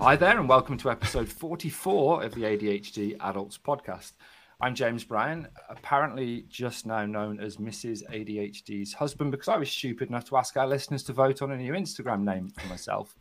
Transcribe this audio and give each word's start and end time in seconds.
Hi 0.00 0.16
there, 0.16 0.38
and 0.38 0.48
welcome 0.48 0.78
to 0.78 0.90
episode 0.90 1.28
44 1.28 2.22
of 2.24 2.34
the 2.34 2.44
ADHD 2.44 3.18
Adults 3.20 3.58
Podcast. 3.58 4.12
I'm 4.58 4.74
James 4.74 5.04
Brown, 5.04 5.46
apparently 5.68 6.46
just 6.48 6.86
now 6.86 7.04
known 7.04 7.38
as 7.38 7.58
Mrs. 7.58 8.10
ADHD's 8.10 8.94
husband, 8.94 9.30
because 9.30 9.48
I 9.48 9.58
was 9.58 9.70
stupid 9.70 10.08
enough 10.08 10.24
to 10.30 10.38
ask 10.38 10.56
our 10.56 10.66
listeners 10.66 11.02
to 11.02 11.12
vote 11.12 11.42
on 11.42 11.52
a 11.52 11.56
new 11.58 11.74
Instagram 11.74 12.22
name 12.22 12.48
for 12.48 12.66
myself. 12.68 13.14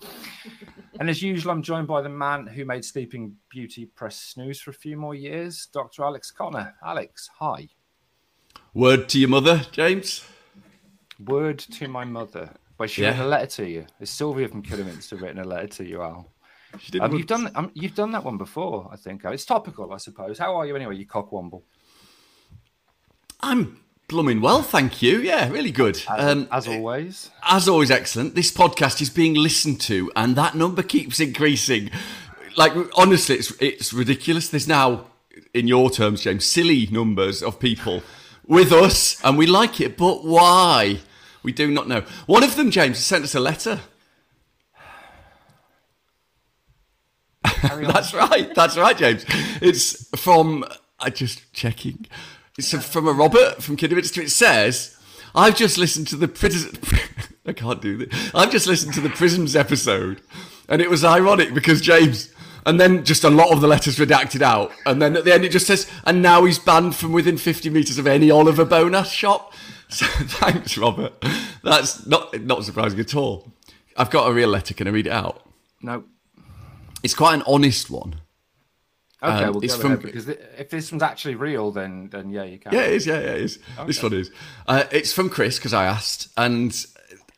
and 1.02 1.10
as 1.10 1.22
usual, 1.22 1.52
I'm 1.52 1.62
joined 1.62 1.88
by 1.88 2.02
the 2.02 2.08
man 2.08 2.48
who 2.48 2.64
made 2.64 2.86
Sleeping 2.86 3.36
Beauty 3.50 3.86
press 3.86 4.16
snooze 4.16 4.62
for 4.62 4.70
a 4.70 4.74
few 4.74 4.96
more 4.96 5.16
years, 5.16 5.68
Dr. 5.74 6.04
Alex 6.04 6.32
Conner. 6.32 6.76
Alex, 6.82 7.30
hi. 7.40 7.68
Word 8.74 9.10
to 9.10 9.20
your 9.20 9.28
mother, 9.28 9.64
James. 9.74 10.24
Word 11.20 11.60
to 11.60 11.90
my 11.90 12.06
mother. 12.06 12.52
Wait, 12.78 12.90
she 12.90 13.02
yeah. 13.02 13.10
written 13.10 13.26
a 13.26 13.28
letter 13.28 13.48
to 13.48 13.68
you. 13.68 13.86
Is 14.00 14.10
Sylvia 14.10 14.48
from 14.48 14.62
Kidderminster 14.62 15.18
written 15.18 15.40
a 15.40 15.44
letter 15.44 15.68
to 15.68 15.86
you, 15.86 16.02
Al? 16.02 16.32
Um, 17.00 17.16
you've 17.16 17.28
done 17.28 17.52
um, 17.56 17.72
you've 17.74 17.96
done 17.96 18.12
that 18.12 18.24
one 18.24 18.38
before, 18.38 18.90
I 18.92 18.96
think. 18.96 19.26
It's 19.26 19.46
topical, 19.46 19.92
I 19.92 19.98
suppose. 19.98 20.38
How 20.38 20.56
are 20.56 20.66
you 20.66 20.76
anyway, 20.76 20.96
you 20.96 21.08
cockwomble? 21.08 21.64
I'm 23.42 23.80
blooming 24.08 24.42
well, 24.42 24.62
thank 24.62 25.02
you. 25.02 25.20
Yeah, 25.20 25.50
really 25.50 25.72
good. 25.72 26.02
As, 26.10 26.32
um, 26.32 26.48
as, 26.52 26.68
always. 26.68 27.32
As 27.44 27.68
always, 27.70 27.90
excellent. 27.90 28.36
This 28.36 28.52
podcast 28.52 29.02
is 29.02 29.10
being 29.10 29.36
listened 29.36 29.82
to, 29.82 30.12
and 30.16 30.36
that 30.36 30.56
number 30.56 30.84
keeps 30.84 31.20
increasing. 31.20 31.90
Like 32.58 32.74
honestly, 32.96 33.36
it's 33.36 33.52
it's 33.62 33.94
ridiculous. 33.94 34.50
There's 34.50 34.68
now, 34.68 35.08
in 35.54 35.68
your 35.68 35.90
terms, 35.90 36.22
James, 36.22 36.46
silly 36.46 36.88
numbers 36.92 37.42
of 37.42 37.60
people 37.60 38.04
with 38.46 38.72
us, 38.72 39.24
and 39.24 39.38
we 39.38 39.48
like 39.48 39.80
it. 39.80 39.98
But 39.98 40.26
why? 40.26 41.00
We 41.42 41.54
do 41.54 41.72
not 41.72 41.88
know. 41.88 42.04
One 42.26 42.44
of 42.44 42.58
them, 42.58 42.70
James, 42.70 43.00
sent 43.00 43.24
us 43.24 43.34
a 43.34 43.40
letter 43.40 43.80
that's 47.64 48.14
right. 48.14 48.54
That's 48.54 48.78
right, 48.78 48.98
James. 48.98 49.26
It's 49.62 50.10
from 50.20 50.66
I 51.00 51.10
just 51.10 51.52
checking. 51.54 52.06
It's 52.58 52.74
from 52.74 53.08
a 53.08 53.14
Robert 53.14 53.64
from 53.64 53.78
Kidderminster. 53.78 54.22
It 54.22 54.32
says, 54.32 54.98
"I've 55.34 55.56
just 55.56 55.78
listened 55.78 56.08
to 56.10 56.16
the 56.16 56.28
prison. 56.28 56.78
I 57.46 57.54
can't 57.54 57.82
do 57.82 57.98
this. 57.98 58.32
I've 58.36 58.52
just 58.52 58.68
listened 58.68 58.94
to 58.96 59.02
the 59.02 59.10
prisms 59.10 59.56
episode, 59.56 60.22
and 60.68 60.82
it 60.82 60.90
was 60.90 61.04
ironic 61.04 61.54
because 61.54 61.82
James." 61.82 62.34
And 62.66 62.80
then 62.80 63.06
just 63.06 63.24
a 63.24 63.30
lot 63.30 63.52
of 63.52 63.62
the 63.62 63.68
letters 63.68 63.96
redacted 63.96 64.42
out. 64.42 64.72
And 64.86 65.02
then 65.02 65.16
at 65.16 65.24
the 65.24 65.34
end 65.34 65.46
it 65.46 65.52
just 65.52 65.66
says, 65.66 65.90
and 66.06 66.22
now 66.22 66.44
he's 66.44 66.60
banned 66.60 66.94
from 66.94 67.14
within 67.14 67.38
50 67.38 67.70
metres 67.70 67.98
of 67.98 68.06
any 68.06 68.30
Oliver 68.30 68.66
Bonas 68.66 69.10
shop. 69.12 69.54
So 69.92 70.06
thanks, 70.06 70.78
Robert. 70.78 71.14
That's 71.64 72.06
not 72.06 72.40
not 72.42 72.64
surprising 72.64 73.00
at 73.00 73.16
all. 73.16 73.52
I've 73.98 74.12
got 74.12 74.30
a 74.30 74.34
real 74.34 74.50
letter. 74.50 74.76
Can 74.76 74.88
I 74.88 74.92
read 74.92 75.08
it 75.08 75.12
out? 75.12 75.42
No. 75.82 76.04
It's 77.04 77.14
quite 77.14 77.36
an 77.36 77.44
honest 77.48 77.90
one. 77.90 78.16
Okay, 79.22 79.44
um, 79.44 79.54
we'll 79.54 79.64
it's 79.64 79.76
from, 79.76 79.98
because 79.98 80.30
if 80.30 80.70
this 80.70 80.92
one's 80.92 81.04
actually 81.04 81.36
real, 81.36 81.72
then 81.72 82.10
then 82.10 82.30
yeah, 82.30 82.44
you 82.44 82.58
can. 82.58 82.74
Yeah, 82.74 82.84
it 82.84 82.94
is. 82.94 83.06
Yeah, 83.06 83.20
yeah, 83.20 83.32
it 83.32 83.42
is. 83.42 83.60
Okay. 83.78 83.88
This 83.88 84.02
one 84.02 84.14
is. 84.14 84.32
Uh, 84.66 84.86
it's 84.92 85.12
from 85.12 85.30
Chris 85.30 85.58
because 85.58 85.74
I 85.74 85.86
asked, 85.86 86.30
and 86.38 86.74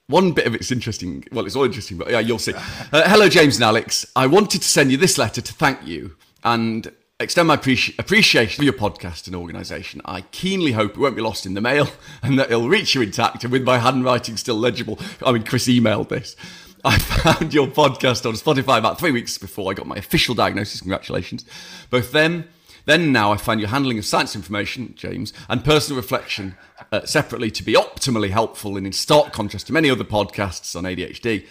one 0.07 0.31
bit 0.33 0.45
of 0.45 0.53
it's 0.53 0.71
interesting. 0.71 1.23
Well, 1.31 1.45
it's 1.45 1.55
all 1.55 1.63
interesting, 1.63 1.97
but 1.97 2.11
yeah, 2.11 2.19
you'll 2.19 2.39
see. 2.39 2.53
Uh, 2.93 3.07
hello, 3.07 3.29
James 3.29 3.55
and 3.55 3.63
Alex. 3.63 4.05
I 4.17 4.27
wanted 4.27 4.61
to 4.61 4.67
send 4.67 4.91
you 4.91 4.97
this 4.97 5.17
letter 5.17 5.39
to 5.39 5.53
thank 5.53 5.87
you 5.87 6.17
and 6.43 6.91
extend 7.21 7.47
my 7.47 7.55
appreci- 7.55 7.97
appreciation 7.97 8.57
for 8.57 8.65
your 8.65 8.73
podcast 8.73 9.27
and 9.27 9.35
organisation. 9.35 10.01
I 10.03 10.21
keenly 10.31 10.73
hope 10.73 10.91
it 10.91 10.97
won't 10.97 11.15
be 11.15 11.21
lost 11.21 11.45
in 11.45 11.53
the 11.53 11.61
mail 11.61 11.87
and 12.23 12.37
that 12.37 12.51
it'll 12.51 12.67
reach 12.67 12.95
you 12.95 13.01
intact 13.01 13.43
and 13.43 13.51
with 13.51 13.63
my 13.63 13.77
handwriting 13.77 14.35
still 14.35 14.55
legible. 14.55 14.99
I 15.25 15.31
mean, 15.31 15.43
Chris 15.43 15.69
emailed 15.69 16.09
this. 16.09 16.35
I 16.83 16.97
found 16.97 17.53
your 17.53 17.67
podcast 17.67 18.25
on 18.25 18.33
Spotify 18.33 18.79
about 18.79 18.99
three 18.99 19.11
weeks 19.11 19.37
before 19.37 19.71
I 19.71 19.75
got 19.75 19.85
my 19.85 19.97
official 19.97 20.33
diagnosis. 20.33 20.81
Congratulations. 20.81 21.45
Both 21.91 22.11
then, 22.11 22.47
then 22.85 23.11
now, 23.11 23.31
I 23.31 23.37
find 23.37 23.59
your 23.59 23.69
handling 23.69 23.99
of 23.99 24.05
science 24.05 24.35
information, 24.35 24.95
James, 24.95 25.31
and 25.47 25.63
personal 25.63 26.01
reflection 26.01 26.55
uh, 26.91 27.05
separately 27.05 27.51
to 27.51 27.63
be 27.63 27.73
optimally 27.73 28.31
helpful 28.31 28.77
and 28.77 28.87
in 28.87 28.93
stark 28.93 29.31
contrast 29.31 29.67
to 29.67 29.73
many 29.73 29.91
other 29.91 30.03
podcasts 30.03 30.75
on 30.75 30.85
ADHD. 30.85 31.45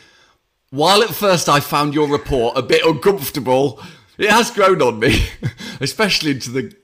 While 0.70 1.02
at 1.02 1.10
first 1.10 1.48
I 1.48 1.60
found 1.60 1.94
your 1.94 2.08
report 2.08 2.58
a 2.58 2.62
bit 2.62 2.84
uncomfortable, 2.84 3.80
it 4.18 4.30
has 4.30 4.50
grown 4.50 4.82
on 4.82 4.98
me, 4.98 5.26
especially 5.80 6.32
the 6.32 6.74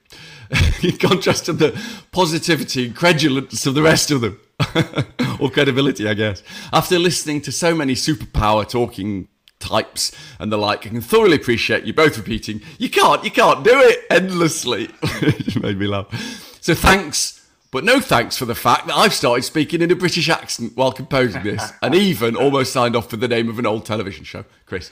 in 0.83 0.97
contrast 0.99 1.47
to 1.47 1.53
the 1.53 1.81
positivity 2.13 2.87
and 2.87 2.95
credulence 2.95 3.67
of 3.67 3.75
the 3.75 3.83
rest 3.83 4.13
of 4.13 4.21
them. 4.21 4.41
or 5.41 5.51
credibility, 5.51 6.09
I 6.09 6.15
guess. 6.15 6.43
After 6.73 6.99
listening 6.99 7.41
to 7.43 7.53
so 7.53 7.75
many 7.75 7.95
superpower 7.95 8.69
talking 8.69 9.29
types 9.59 10.13
and 10.39 10.51
the 10.51 10.57
like, 10.57 10.87
I 10.87 10.91
can 10.91 11.01
thoroughly 11.01 11.37
appreciate 11.37 11.85
you 11.85 11.93
both 11.93 12.17
repeating, 12.17 12.63
you 12.79 12.91
can't, 12.91 13.25
you 13.25 13.31
can't 13.31 13.65
do 13.65 13.73
it 13.75 14.05
endlessly. 14.11 14.91
it 15.03 15.61
made 15.63 15.79
me 15.79 15.87
laugh. 15.87 16.09
So 16.61 16.75
thanks, 16.75 17.47
but 17.71 17.85
no 17.85 18.01
thanks 18.01 18.37
for 18.37 18.45
the 18.45 18.55
fact 18.55 18.87
that 18.87 18.97
I've 18.97 19.15
started 19.15 19.43
speaking 19.43 19.83
in 19.83 19.91
a 19.91 19.97
British 19.97 20.29
accent 20.29 20.73
while 20.77 20.93
composing 20.93 21.43
this, 21.43 21.73
and 21.83 21.95
even 21.95 22.37
almost 22.37 22.73
signed 22.73 22.97
off 22.97 23.11
for 23.11 23.17
the 23.17 23.29
name 23.29 23.49
of 23.49 23.59
an 23.59 23.67
old 23.67 23.85
television 23.85 24.25
show. 24.25 24.45
Chris, 24.65 24.91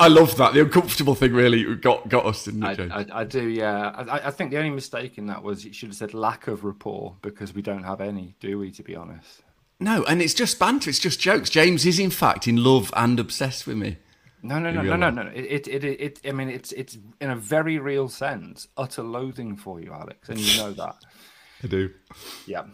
I 0.00 0.08
love 0.08 0.36
that. 0.36 0.54
The 0.54 0.62
uncomfortable 0.62 1.14
thing 1.14 1.32
really 1.32 1.76
got 1.76 2.08
got 2.08 2.24
us, 2.24 2.44
didn't 2.44 2.62
it, 2.64 2.90
I, 2.90 3.00
I, 3.00 3.20
I, 3.20 3.24
do, 3.24 3.46
yeah. 3.46 3.90
I, 3.90 4.28
I, 4.28 4.30
think 4.30 4.50
the 4.50 4.56
only 4.56 4.70
mistake 4.70 5.18
in 5.18 5.26
that 5.26 5.42
was 5.42 5.64
you 5.64 5.72
should 5.72 5.90
have 5.90 5.96
said 5.96 6.14
lack 6.14 6.46
of 6.46 6.64
rapport 6.64 7.16
because 7.20 7.54
we 7.54 7.62
don't 7.62 7.82
have 7.82 8.00
any, 8.00 8.34
do 8.40 8.58
we? 8.58 8.70
To 8.72 8.82
be 8.82 8.96
honest. 8.96 9.42
No, 9.78 10.04
and 10.04 10.22
it's 10.22 10.34
just 10.34 10.58
banter. 10.58 10.90
It's 10.90 10.98
just 10.98 11.20
jokes. 11.20 11.50
James 11.50 11.84
is 11.84 11.98
in 11.98 12.10
fact 12.10 12.48
in 12.48 12.56
love 12.56 12.92
and 12.96 13.20
obsessed 13.20 13.66
with 13.66 13.76
me. 13.76 13.98
No, 14.42 14.58
no, 14.58 14.70
no, 14.70 14.80
no, 14.80 14.96
no, 14.96 15.10
no. 15.10 15.30
It, 15.34 15.68
it, 15.68 15.84
it, 15.84 16.00
it, 16.00 16.20
I 16.26 16.32
mean, 16.32 16.48
it's, 16.48 16.72
it's 16.72 16.96
in 17.20 17.28
a 17.28 17.36
very 17.36 17.78
real 17.78 18.08
sense, 18.08 18.68
utter 18.76 19.02
loathing 19.02 19.54
for 19.54 19.80
you, 19.80 19.92
Alex, 19.92 20.30
and 20.30 20.38
you 20.38 20.56
know 20.58 20.72
that. 20.72 20.96
I 21.62 21.66
do. 21.66 21.90
Yeah. 22.46 22.64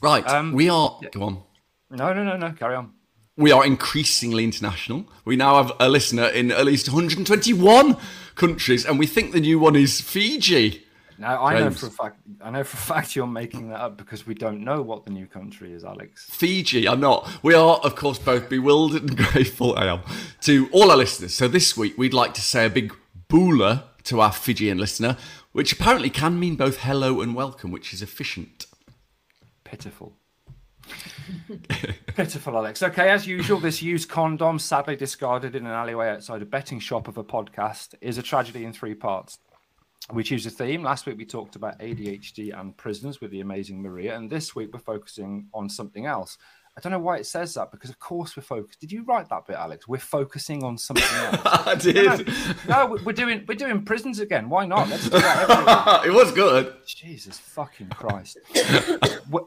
Right. 0.00 0.26
Um, 0.26 0.52
we 0.52 0.70
are. 0.70 0.98
Go 1.12 1.22
on. 1.24 1.42
No, 1.90 2.14
no, 2.14 2.24
no, 2.24 2.38
no. 2.38 2.52
Carry 2.52 2.74
on 2.74 2.92
we 3.36 3.50
are 3.50 3.64
increasingly 3.64 4.44
international. 4.44 5.06
We 5.24 5.36
now 5.36 5.62
have 5.62 5.72
a 5.80 5.88
listener 5.88 6.26
in 6.28 6.50
at 6.52 6.64
least 6.64 6.88
121 6.88 7.96
countries, 8.34 8.84
and 8.86 8.98
we 8.98 9.06
think 9.06 9.32
the 9.32 9.40
new 9.40 9.58
one 9.58 9.76
is 9.76 10.00
Fiji. 10.00 10.82
Now 11.18 11.42
I 11.42 11.58
James. 11.58 11.64
know 11.64 11.78
for 11.78 11.86
a 11.86 11.90
fact. 11.90 12.20
I 12.42 12.50
know 12.50 12.64
for 12.64 12.76
a 12.76 12.80
fact 12.80 13.14
you're 13.14 13.26
making 13.26 13.68
that 13.70 13.80
up 13.80 13.96
because 13.96 14.26
we 14.26 14.34
don't 14.34 14.64
know 14.64 14.82
what 14.82 15.04
the 15.04 15.10
new 15.10 15.26
country 15.26 15.72
is, 15.72 15.84
Alex. 15.84 16.26
Fiji. 16.30 16.88
I'm 16.88 17.00
not. 17.00 17.28
We 17.42 17.54
are, 17.54 17.76
of 17.76 17.94
course, 17.94 18.18
both 18.18 18.48
bewildered 18.48 19.02
and 19.02 19.16
grateful. 19.32 19.76
I 19.76 19.86
am 19.86 20.00
to 20.42 20.68
all 20.72 20.90
our 20.90 20.96
listeners. 20.96 21.34
So 21.34 21.46
this 21.48 21.76
week 21.76 21.96
we'd 21.96 22.14
like 22.14 22.34
to 22.34 22.40
say 22.40 22.66
a 22.66 22.70
big 22.70 22.94
bula 23.28 23.84
to 24.04 24.20
our 24.20 24.32
Fijian 24.32 24.78
listener, 24.78 25.16
which 25.52 25.72
apparently 25.72 26.10
can 26.10 26.38
mean 26.38 26.56
both 26.56 26.78
hello 26.78 27.20
and 27.20 27.34
welcome, 27.34 27.70
which 27.70 27.94
is 27.94 28.02
efficient. 28.02 28.66
Pitiful. 29.62 30.16
Pitiful, 32.16 32.56
Alex. 32.56 32.82
Okay, 32.82 33.10
as 33.10 33.26
usual, 33.26 33.60
this 33.60 33.82
used 33.82 34.08
condom, 34.08 34.58
sadly 34.58 34.96
discarded 34.96 35.54
in 35.54 35.66
an 35.66 35.72
alleyway 35.72 36.08
outside 36.08 36.42
a 36.42 36.46
betting 36.46 36.80
shop 36.80 37.08
of 37.08 37.18
a 37.18 37.24
podcast, 37.24 37.94
is 38.00 38.18
a 38.18 38.22
tragedy 38.22 38.64
in 38.64 38.72
three 38.72 38.94
parts. 38.94 39.38
We 40.12 40.22
choose 40.22 40.44
a 40.44 40.50
theme. 40.50 40.82
Last 40.82 41.06
week 41.06 41.16
we 41.16 41.24
talked 41.24 41.56
about 41.56 41.78
ADHD 41.78 42.58
and 42.58 42.76
prisoners 42.76 43.20
with 43.20 43.30
the 43.30 43.40
amazing 43.40 43.80
Maria, 43.80 44.16
and 44.16 44.30
this 44.30 44.54
week 44.54 44.70
we're 44.72 44.80
focusing 44.80 45.48
on 45.54 45.68
something 45.68 46.04
else. 46.04 46.36
I 46.76 46.80
don't 46.80 46.90
know 46.90 46.98
why 46.98 47.18
it 47.18 47.26
says 47.26 47.54
that 47.54 47.70
because, 47.70 47.88
of 47.88 47.98
course, 48.00 48.36
we're 48.36 48.42
focused. 48.42 48.80
Did 48.80 48.90
you 48.90 49.04
write 49.04 49.28
that 49.28 49.46
bit, 49.46 49.56
Alex? 49.56 49.86
We're 49.86 49.98
focusing 49.98 50.64
on 50.64 50.76
something 50.76 51.04
else. 51.12 51.40
I 51.44 51.74
did. 51.76 52.26
No, 52.68 52.86
no, 52.86 52.98
we're 53.04 53.12
doing 53.12 53.44
we're 53.46 53.54
doing 53.54 53.84
prisons 53.84 54.18
again. 54.18 54.48
Why 54.48 54.66
not? 54.66 54.88
Let's 54.88 55.04
do 55.04 55.10
that. 55.10 56.02
it 56.06 56.12
was 56.12 56.32
good. 56.32 56.74
Jesus 56.84 57.38
fucking 57.38 57.90
Christ. 57.90 58.38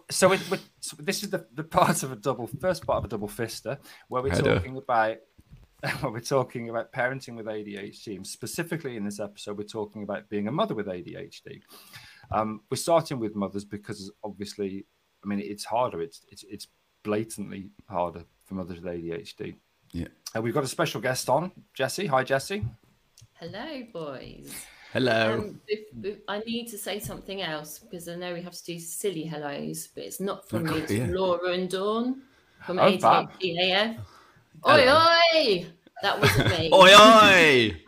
so, 0.09 0.31
it, 0.31 0.39
so, 0.79 0.97
this 0.99 1.23
is 1.23 1.29
the, 1.29 1.45
the 1.53 1.63
part 1.63 2.03
of 2.03 2.13
a 2.13 2.15
double 2.15 2.47
first 2.47 2.85
part 2.85 2.99
of 2.99 3.05
a 3.05 3.09
double 3.09 3.27
fister 3.27 3.77
where 4.07 4.23
we're 4.23 4.33
talking 4.33 4.77
about 4.77 5.17
where 5.99 6.11
we're 6.11 6.19
talking 6.19 6.69
about 6.69 6.91
parenting 6.91 7.35
with 7.35 7.45
ADHD. 7.45 8.15
And 8.15 8.25
specifically 8.25 8.97
in 8.97 9.05
this 9.05 9.19
episode, 9.19 9.57
we're 9.57 9.63
talking 9.63 10.03
about 10.03 10.29
being 10.29 10.47
a 10.47 10.51
mother 10.51 10.73
with 10.75 10.87
ADHD. 10.87 11.61
Um, 12.31 12.61
we're 12.69 12.77
starting 12.77 13.19
with 13.19 13.35
mothers 13.35 13.63
because 13.63 14.11
obviously, 14.23 14.85
I 15.23 15.27
mean, 15.27 15.39
it's 15.39 15.65
harder. 15.65 16.01
It's 16.01 16.25
it's 16.31 16.43
it's 16.49 16.67
blatantly 17.07 17.69
harder 17.89 18.25
for 18.45 18.55
mothers 18.55 18.81
with 18.81 18.93
ADHD. 18.93 19.55
Yeah. 19.93 20.07
Uh, 20.35 20.41
we've 20.41 20.53
got 20.53 20.65
a 20.65 20.67
special 20.67 20.99
guest 20.99 21.29
on, 21.29 21.51
Jesse. 21.73 22.05
Hi, 22.05 22.21
Jesse. 22.21 22.65
Hello, 23.39 23.83
boys. 23.93 24.53
Hello. 24.91 25.35
Um, 25.35 25.61
if, 25.67 25.87
if 26.03 26.17
I 26.27 26.39
need 26.39 26.67
to 26.67 26.77
say 26.77 26.99
something 26.99 27.41
else 27.41 27.79
because 27.79 28.09
I 28.09 28.15
know 28.15 28.33
we 28.33 28.41
have 28.41 28.53
to 28.53 28.63
do 28.63 28.77
silly 28.77 29.23
hellos, 29.23 29.87
but 29.87 30.03
it's 30.03 30.19
not 30.19 30.49
from 30.49 30.63
me. 30.63 30.79
It's 30.79 30.91
yeah. 30.91 31.07
Laura 31.09 31.51
and 31.53 31.69
Dawn 31.69 32.23
from 32.65 32.77
oh, 32.77 32.91
ADHD 32.91 33.71
AF. 33.71 33.97
Oi, 34.67 34.91
oi! 34.91 35.65
That 36.01 36.19
wasn't 36.21 36.49
me. 36.49 36.69
oi, 36.73 36.89
oi! 36.93 37.81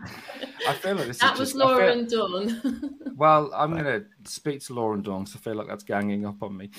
I 0.67 0.73
feel 0.73 0.95
like 0.95 1.07
this 1.07 1.19
that 1.19 1.33
is 1.33 1.39
was 1.39 1.49
just, 1.49 1.55
Laura 1.55 1.91
feel- 1.93 1.99
and 1.99 2.09
Dawn. 2.09 2.95
Well, 3.19 3.51
I'm 3.53 3.71
going 3.73 3.83
to 3.83 4.05
speak 4.23 4.61
to 4.67 4.73
Laura 4.73 4.93
and 4.95 5.03
Dawn 5.03 5.25
'cause 5.25 5.35
I 5.35 5.39
feel 5.39 5.55
like 5.55 5.67
that's 5.67 5.83
ganging 5.83 6.25
up 6.25 6.41
on 6.41 6.55
me. 6.55 6.69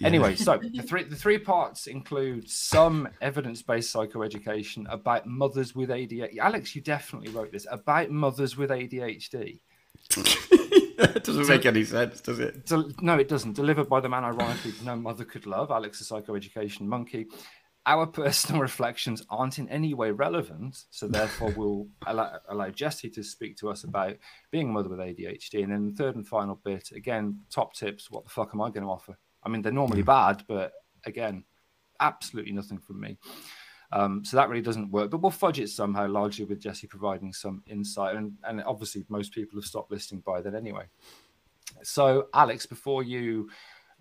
Anyway, 0.00 0.36
so 0.36 0.56
the 0.72 0.80
three 0.82 1.02
the 1.02 1.16
three 1.16 1.38
parts 1.38 1.88
include 1.88 2.48
some 2.48 3.08
evidence-based 3.20 3.92
psychoeducation 3.92 4.86
about 4.88 5.26
mothers 5.26 5.74
with 5.74 5.88
ADHD. 5.88 6.38
Alex, 6.38 6.76
you 6.76 6.82
definitely 6.82 7.30
wrote 7.32 7.50
this 7.50 7.66
about 7.68 8.10
mothers 8.10 8.56
with 8.56 8.70
ADHD. 8.70 9.58
that 10.98 11.22
doesn't 11.24 11.48
make 11.48 11.66
any 11.66 11.84
sense, 11.84 12.20
does 12.20 12.38
it? 12.38 12.66
Del- 12.66 12.92
no, 13.00 13.18
it 13.18 13.28
doesn't. 13.28 13.54
Delivered 13.54 13.88
by 13.88 13.98
the 14.00 14.08
man 14.08 14.22
ironically 14.24 14.72
no 14.84 14.94
mother 14.94 15.24
could 15.24 15.46
love, 15.46 15.70
Alex, 15.72 15.98
the 15.98 16.04
psychoeducation 16.14 16.82
monkey. 16.82 17.26
Our 17.88 18.06
personal 18.22 18.60
reflections 18.60 19.24
aren't 19.30 19.58
in 19.58 19.68
any 19.70 19.94
way 19.94 20.10
relevant, 20.10 20.84
so 20.90 21.08
therefore 21.08 21.52
we'll 21.56 21.88
allow, 22.06 22.38
allow 22.48 22.68
Jessie 22.68 23.10
to 23.10 23.24
speak 23.24 23.56
to 23.56 23.70
us 23.70 23.84
about 23.84 24.16
being 24.50 24.68
a 24.68 24.72
mother 24.72 24.90
with 24.90 24.98
ADHD. 24.98 25.62
And 25.62 25.72
then 25.72 25.86
the 25.86 25.96
third 25.96 26.16
and 26.16 26.26
final 26.26 26.60
bit, 26.62 26.90
again, 26.94 27.40
top 27.50 27.72
tips. 27.74 28.10
What 28.10 28.24
the 28.24 28.30
fuck 28.30 28.50
am 28.52 28.60
I 28.60 28.68
going 28.68 28.84
to 28.84 28.90
offer? 28.90 29.18
I 29.42 29.48
mean, 29.48 29.62
they're 29.62 29.72
normally 29.72 30.02
bad, 30.02 30.44
but 30.46 30.72
again, 31.06 31.44
absolutely 31.98 32.52
nothing 32.52 32.78
from 32.78 33.00
me. 33.00 33.16
Um, 33.90 34.22
so 34.22 34.36
that 34.36 34.50
really 34.50 34.62
doesn't 34.62 34.90
work, 34.90 35.10
but 35.10 35.22
we'll 35.22 35.30
fudge 35.30 35.60
it 35.60 35.70
somehow, 35.70 36.06
largely 36.08 36.44
with 36.44 36.60
Jesse 36.60 36.86
providing 36.86 37.32
some 37.32 37.62
insight. 37.66 38.16
And, 38.16 38.34
and 38.44 38.62
obviously, 38.64 39.06
most 39.08 39.32
people 39.32 39.58
have 39.58 39.64
stopped 39.64 39.90
listening 39.90 40.22
by 40.26 40.42
then 40.42 40.54
anyway. 40.54 40.84
So, 41.82 42.28
Alex, 42.34 42.66
before 42.66 43.02
you, 43.02 43.48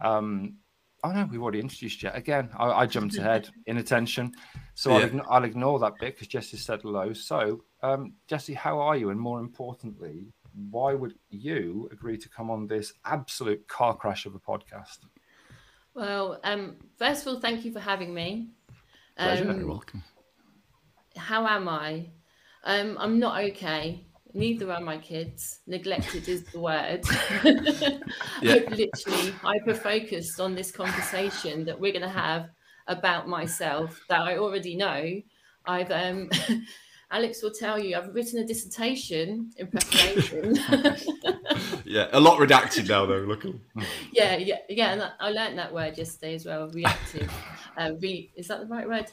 um, 0.01 0.55
oh 1.03 1.11
no, 1.11 1.27
we've 1.29 1.41
already 1.41 1.59
introduced 1.59 2.03
you 2.03 2.09
again. 2.13 2.49
I, 2.57 2.71
I 2.71 2.85
jumped 2.85 3.17
ahead 3.19 3.49
in 3.65 3.77
attention, 3.77 4.33
so 4.73 4.93
I'll, 4.93 5.07
ign- 5.07 5.25
I'll 5.29 5.43
ignore 5.43 5.79
that 5.79 5.93
bit 5.99 6.15
because 6.15 6.27
Jesse 6.27 6.57
said 6.57 6.81
hello. 6.81 7.13
So, 7.13 7.63
um, 7.83 8.13
Jesse, 8.27 8.53
how 8.53 8.79
are 8.79 8.95
you? 8.95 9.09
And 9.09 9.19
more 9.19 9.39
importantly, 9.39 10.27
why 10.69 10.93
would 10.93 11.13
you 11.29 11.87
agree 11.91 12.17
to 12.17 12.29
come 12.29 12.49
on 12.49 12.67
this 12.67 12.93
absolute 13.05 13.67
car 13.67 13.95
crash 13.95 14.25
of 14.25 14.35
a 14.35 14.39
podcast? 14.39 14.99
well, 15.93 16.39
um, 16.43 16.75
first 16.97 17.25
of 17.25 17.33
all, 17.33 17.39
thank 17.39 17.65
you 17.65 17.73
for 17.73 17.79
having 17.79 18.13
me. 18.13 18.49
Pleasure. 19.17 19.49
Um, 19.49 19.59
You're 19.59 19.67
welcome. 19.67 20.03
how 21.15 21.47
am 21.47 21.67
I? 21.67 22.09
Um, 22.63 22.97
I'm 22.99 23.17
not 23.17 23.43
okay. 23.45 24.05
Neither 24.37 24.71
are 24.71 24.81
my 24.81 24.97
kids. 24.99 25.59
Neglected 25.65 26.29
is 26.29 26.43
the 26.45 26.59
word. 26.59 27.03
Yeah. 28.41 28.53
I've 28.53 28.69
literally 28.69 29.31
hyper 29.31 29.73
focused 29.73 30.39
on 30.39 30.53
this 30.53 30.71
conversation 30.71 31.65
that 31.65 31.79
we're 31.79 31.91
going 31.91 32.03
to 32.03 32.07
have 32.09 32.49
about 32.85 33.27
myself 33.27 33.99
that 34.09 34.21
I 34.21 34.37
already 34.37 34.75
know. 34.75 35.19
I've 35.65 35.89
um, 35.91 36.29
Alex 37.11 37.41
will 37.41 37.51
tell 37.51 37.79
you 37.79 37.97
I've 37.97 38.13
written 38.13 38.39
a 38.39 38.45
dissertation 38.45 39.51
in 39.57 39.67
preparation. 39.67 40.55
Yeah, 41.85 42.09
a 42.11 42.19
lot 42.19 42.37
redacted 42.39 42.89
now, 42.89 43.05
though. 43.05 43.19
Look. 43.19 43.45
yeah, 44.11 44.35
yeah, 44.35 44.57
yeah. 44.69 44.91
And 44.91 45.01
I- 45.01 45.11
I 45.21 45.29
learned 45.31 45.57
that 45.57 45.73
word 45.73 45.97
yesterday 45.97 46.35
as 46.35 46.45
well. 46.45 46.69
Reactive. 46.69 47.31
uh, 47.77 47.91
re- 48.01 48.29
is 48.35 48.49
that 48.49 48.59
the 48.59 48.65
right 48.67 48.87
word? 48.87 49.05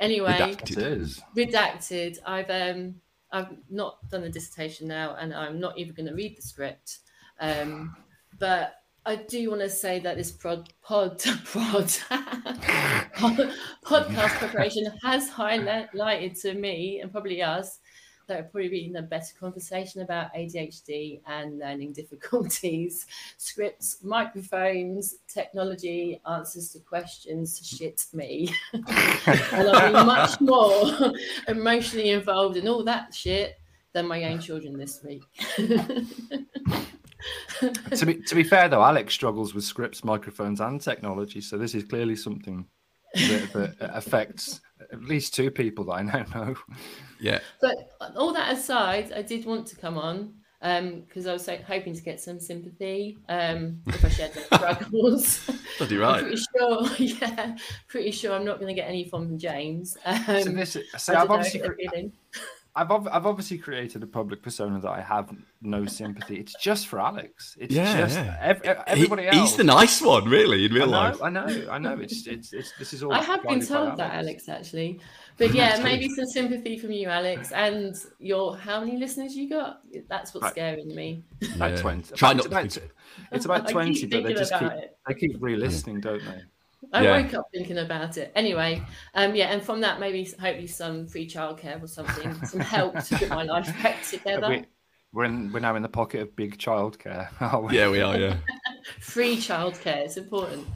Anyway, 0.00 0.32
Redacted. 0.32 0.70
It 0.78 0.78
is. 0.78 1.20
redacted. 1.36 2.16
I've 2.26 2.48
um 2.50 2.94
I've 3.32 3.56
not 3.70 4.08
done 4.10 4.24
a 4.24 4.28
dissertation 4.28 4.86
now, 4.88 5.16
and 5.18 5.34
I'm 5.34 5.58
not 5.58 5.78
even 5.78 5.94
going 5.94 6.08
to 6.08 6.14
read 6.14 6.36
the 6.36 6.42
script. 6.42 6.98
Um, 7.40 7.96
but 8.38 8.74
I 9.04 9.16
do 9.16 9.50
want 9.50 9.62
to 9.62 9.70
say 9.70 9.98
that 10.00 10.16
this 10.16 10.30
prod 10.30 10.68
pod 10.82 11.18
prod 11.44 11.86
podcast 13.84 14.38
preparation 14.38 14.86
has 15.02 15.28
highlighted 15.28 16.40
to 16.42 16.54
me 16.54 17.00
and 17.00 17.10
probably 17.10 17.42
us 17.42 17.78
that 18.26 18.36
we're 18.36 18.44
probably 18.44 18.68
reading 18.70 18.96
a 18.96 19.02
better 19.02 19.34
conversation 19.38 20.02
about 20.02 20.32
ADHD 20.34 21.20
and 21.26 21.58
learning 21.58 21.92
difficulties, 21.94 23.06
scripts, 23.36 23.98
microphones, 24.02 25.16
technology, 25.28 26.20
answers 26.28 26.70
to 26.70 26.80
questions. 26.80 27.60
Shit 27.64 28.06
me 28.12 28.48
and 28.72 29.68
I'll 29.68 29.88
be 29.88 30.06
much 30.06 30.40
more 30.40 31.12
emotionally 31.48 32.10
involved 32.10 32.56
in 32.56 32.68
all 32.68 32.84
that 32.84 33.14
shit 33.14 33.58
than 33.92 34.06
my 34.06 34.24
own 34.24 34.40
children 34.40 34.76
this 34.76 35.02
week. 35.02 35.22
to 37.94 38.06
be 38.06 38.14
to 38.14 38.34
be 38.34 38.42
fair 38.42 38.68
though, 38.68 38.82
Alex 38.82 39.14
struggles 39.14 39.54
with 39.54 39.64
scripts, 39.64 40.04
microphones, 40.04 40.60
and 40.60 40.80
technology. 40.80 41.40
So 41.40 41.58
this 41.58 41.74
is 41.74 41.84
clearly 41.84 42.16
something 42.16 42.66
that, 43.14 43.76
that 43.78 43.96
affects 43.96 44.60
at 44.92 45.02
least 45.02 45.34
two 45.34 45.50
people 45.50 45.84
that 45.86 45.92
I 45.92 46.02
now 46.02 46.24
know. 46.34 46.54
Yeah. 47.20 47.40
but 47.60 47.92
all 48.16 48.32
that 48.32 48.52
aside, 48.52 49.12
I 49.12 49.22
did 49.22 49.44
want 49.46 49.66
to 49.68 49.76
come 49.76 49.96
on 49.96 50.34
because 50.62 51.26
I 51.26 51.32
was 51.32 51.44
so, 51.44 51.56
hoping 51.66 51.94
to 51.94 52.02
get 52.02 52.20
some 52.20 52.38
sympathy 52.38 53.18
um, 53.28 53.80
if 53.86 54.04
I 54.04 54.08
shared 54.08 54.32
my 54.36 54.42
struggles. 54.56 55.50
Bloody 55.78 55.96
I'm 55.96 56.02
right. 56.02 56.22
pretty 56.22 56.42
sure, 56.56 56.88
yeah, 56.98 57.56
pretty 57.88 58.12
sure 58.12 58.32
I'm 58.32 58.44
not 58.44 58.60
going 58.60 58.68
to 58.68 58.80
get 58.80 58.88
any 58.88 59.04
from 59.08 59.38
James. 59.38 59.96
Um, 60.04 60.24
So 60.24 60.50
this, 60.50 60.76
so 60.96 61.14
I 61.14 61.22
I've 61.22 61.28
don't 61.28 61.94
know, 61.94 62.10
obviously, 62.74 62.86
get 62.86 62.90
a 62.90 62.90
cre- 62.90 62.90
feeling. 62.90 62.90
I've, 62.90 62.90
ob- 62.90 63.08
I've 63.12 63.26
obviously 63.26 63.58
created 63.58 64.02
a 64.02 64.06
public 64.06 64.42
persona 64.42 64.80
that 64.80 64.90
I 64.90 65.00
have 65.00 65.30
no 65.60 65.84
sympathy. 65.86 66.36
It's 66.36 66.54
just 66.60 66.86
for 66.86 67.00
Alex. 67.00 67.56
It's 67.60 67.74
Yeah, 67.74 67.98
just 68.00 68.16
yeah. 68.18 68.36
ev- 68.40 68.62
ev- 68.62 68.76
He- 68.86 68.92
everybody 68.92 69.26
else. 69.28 69.36
he's 69.36 69.56
the 69.56 69.64
nice 69.64 70.00
one, 70.00 70.24
really, 70.28 70.64
in 70.66 70.72
I 70.74 70.78
know, 70.78 70.86
life. 70.86 71.22
I 71.22 71.28
know, 71.30 71.66
I 71.70 71.78
know. 71.78 71.98
It's, 71.98 72.26
it's, 72.26 72.52
it's 72.52 72.72
this 72.78 72.92
is 72.92 73.02
all. 73.02 73.12
I 73.12 73.22
have 73.22 73.42
been 73.42 73.58
guided 73.60 73.68
by 73.68 73.74
told 73.74 73.96
that, 73.98 74.14
Alex, 74.14 74.48
actually. 74.48 75.00
But 75.38 75.54
yeah, 75.54 75.80
maybe 75.82 76.08
some 76.10 76.26
sympathy 76.26 76.78
from 76.78 76.92
you, 76.92 77.08
Alex, 77.08 77.52
and 77.52 77.96
your 78.18 78.56
how 78.56 78.80
many 78.80 78.98
listeners 78.98 79.34
you 79.34 79.48
got? 79.48 79.80
That's 80.08 80.34
what's 80.34 80.42
Right. 80.44 80.52
scaring 80.52 80.94
me. 80.94 81.24
About 81.56 81.70
Yeah. 81.72 81.76
twenty. 81.76 82.14
Try 82.14 82.30
it's 82.32 82.36
not 82.36 82.42
to 82.42 82.48
about, 82.48 82.70
think- 82.72 82.92
It's 83.32 83.44
about 83.46 83.68
twenty, 83.74 84.06
but 84.06 84.24
they 84.24 84.34
just 84.34 84.52
keep 84.52 84.62
it. 84.70 84.96
they 85.08 85.14
keep 85.14 85.36
re-listening, 85.40 86.00
don't 86.00 86.22
they? 86.22 86.42
I 86.92 87.02
Yeah. 87.02 87.22
woke 87.22 87.34
up 87.34 87.46
thinking 87.52 87.78
about 87.78 88.16
it. 88.16 88.32
Anyway, 88.34 88.82
um, 89.14 89.34
yeah, 89.34 89.46
and 89.52 89.62
from 89.62 89.80
that, 89.82 90.00
maybe 90.00 90.24
hopefully 90.24 90.66
some 90.66 91.06
free 91.06 91.26
childcare 91.26 91.82
or 91.82 91.86
something, 91.86 92.34
some 92.44 92.60
help 92.60 92.98
to 93.04 93.18
put 93.18 93.28
my 93.28 93.42
life 93.44 93.66
back 93.82 94.02
together. 94.10 94.48
We, 94.48 94.64
we're 95.12 95.24
in, 95.24 95.52
we're 95.52 95.60
now 95.60 95.76
in 95.76 95.82
the 95.82 95.88
pocket 95.88 96.20
of 96.22 96.36
big 96.36 96.58
childcare. 96.58 97.28
are 97.40 97.60
we? 97.60 97.76
Yeah, 97.76 97.90
we 97.90 98.00
are, 98.00 98.18
yeah. 98.18 98.36
Free 99.00 99.36
childcare, 99.36 99.98
it's 100.04 100.16
important. 100.16 100.66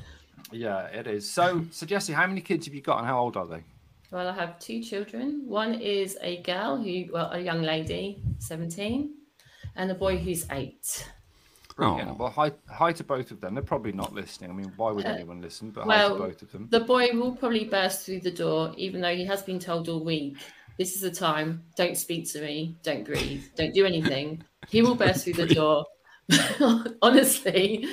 Yeah, 0.53 0.85
it 0.87 1.07
is. 1.07 1.29
So, 1.29 1.65
so 1.71 1.87
Jesse, 1.87 2.13
how 2.13 2.27
many 2.27 2.41
kids 2.41 2.67
have 2.67 2.75
you 2.75 2.83
got, 2.83 2.99
and 2.99 3.07
how 3.07 3.19
old 3.19 3.37
are 3.37 3.47
they? 3.47 3.65
Well, 4.13 4.29
I 4.29 4.33
have 4.33 4.61
two 4.61 4.83
children. 4.83 5.43
One 5.45 5.75
is 5.75 6.17
a 6.23 6.41
girl 6.43 6.77
who, 6.77 7.07
well, 7.13 7.33
a 7.33 7.41
young 7.41 7.63
lady, 7.63 8.23
17, 8.39 9.13
and 9.75 9.91
a 9.91 9.95
boy 9.95 10.17
who's 10.19 10.47
eight. 10.53 11.11
Brilliant. 11.77 12.11
Aw. 12.11 12.15
Well, 12.15 12.31
hi, 12.31 12.53
hi 12.71 12.93
to 12.93 13.05
both 13.05 13.31
of 13.31 13.41
them. 13.41 13.55
They're 13.55 13.63
probably 13.63 13.93
not 13.93 14.15
listening. 14.15 14.51
I 14.51 14.55
mean, 14.55 14.73
why 14.77 14.91
would 14.93 15.05
Uh, 15.05 15.11
anyone 15.11 15.41
listen? 15.43 15.71
But 15.71 15.83
hi 15.85 15.89
well, 15.89 16.17
to 16.17 16.23
both 16.23 16.43
of 16.43 16.51
them. 16.53 16.69
The 16.71 16.81
boy 16.81 17.09
will 17.13 17.37
probably 17.37 17.65
burst 17.65 18.07
through 18.07 18.21
the 18.21 18.31
door, 18.31 18.73
even 18.79 19.01
though 19.03 19.15
he 19.15 19.25
has 19.27 19.43
been 19.43 19.59
told 19.59 19.89
all 19.89 20.03
week, 20.03 20.39
this 20.79 20.95
is 20.95 21.03
the 21.03 21.11
time, 21.11 21.63
don't 21.77 21.97
speak 21.97 22.31
to 22.33 22.41
me, 22.41 22.77
don't 22.83 23.05
breathe, 23.05 23.45
don't 23.57 23.75
do 23.75 23.85
anything. 23.85 24.43
He 24.69 24.81
will 24.83 24.95
burst 24.95 25.25
through 25.25 25.35
the 25.35 25.47
door, 25.55 25.85
honestly, 27.03 27.87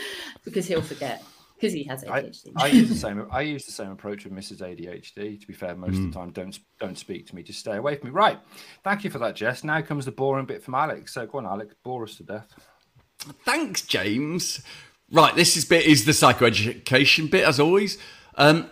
because 0.44 0.66
he'll 0.66 0.82
forget, 0.82 1.24
because 1.56 1.74
he 1.74 1.84
has 1.84 2.04
I, 2.06 2.24
ADHD. 2.24 2.52
I 2.56 2.68
use 2.68 2.90
the 2.90 2.96
same. 2.96 3.28
I 3.32 3.42
use 3.42 3.66
the 3.66 3.72
same 3.72 3.92
approach 3.92 4.24
with 4.26 4.34
Mrs. 4.34 4.62
ADHD. 4.62 5.40
To 5.40 5.48
be 5.48 5.54
fair, 5.54 5.76
most 5.76 5.96
Hmm. 5.98 6.08
of 6.08 6.14
the 6.14 6.20
time, 6.20 6.32
don't 6.32 6.58
don't 6.80 6.98
speak 6.98 7.28
to 7.28 7.36
me. 7.36 7.44
Just 7.44 7.60
stay 7.60 7.76
away 7.78 7.96
from 7.96 8.10
me. 8.10 8.14
Right. 8.14 8.40
Thank 8.84 9.04
you 9.04 9.10
for 9.10 9.20
that, 9.20 9.36
Jess. 9.36 9.64
Now 9.64 9.82
comes 9.82 10.06
the 10.06 10.12
boring 10.12 10.46
bit 10.46 10.64
from 10.64 10.76
Alex. 10.76 11.14
So 11.14 11.26
go 11.26 11.38
on, 11.40 11.46
Alex. 11.46 11.76
Bore 11.84 12.04
us 12.04 12.16
to 12.18 12.24
death. 12.24 12.48
Thanks, 13.46 13.82
James. 13.82 14.62
Right, 15.12 15.36
this 15.36 15.58
is 15.58 15.66
bit 15.66 15.86
is 15.86 16.06
the 16.06 16.12
psychoeducation 16.12 17.30
bit, 17.30 17.46
as 17.46 17.60
always. 17.60 17.98
Um, 18.36 18.70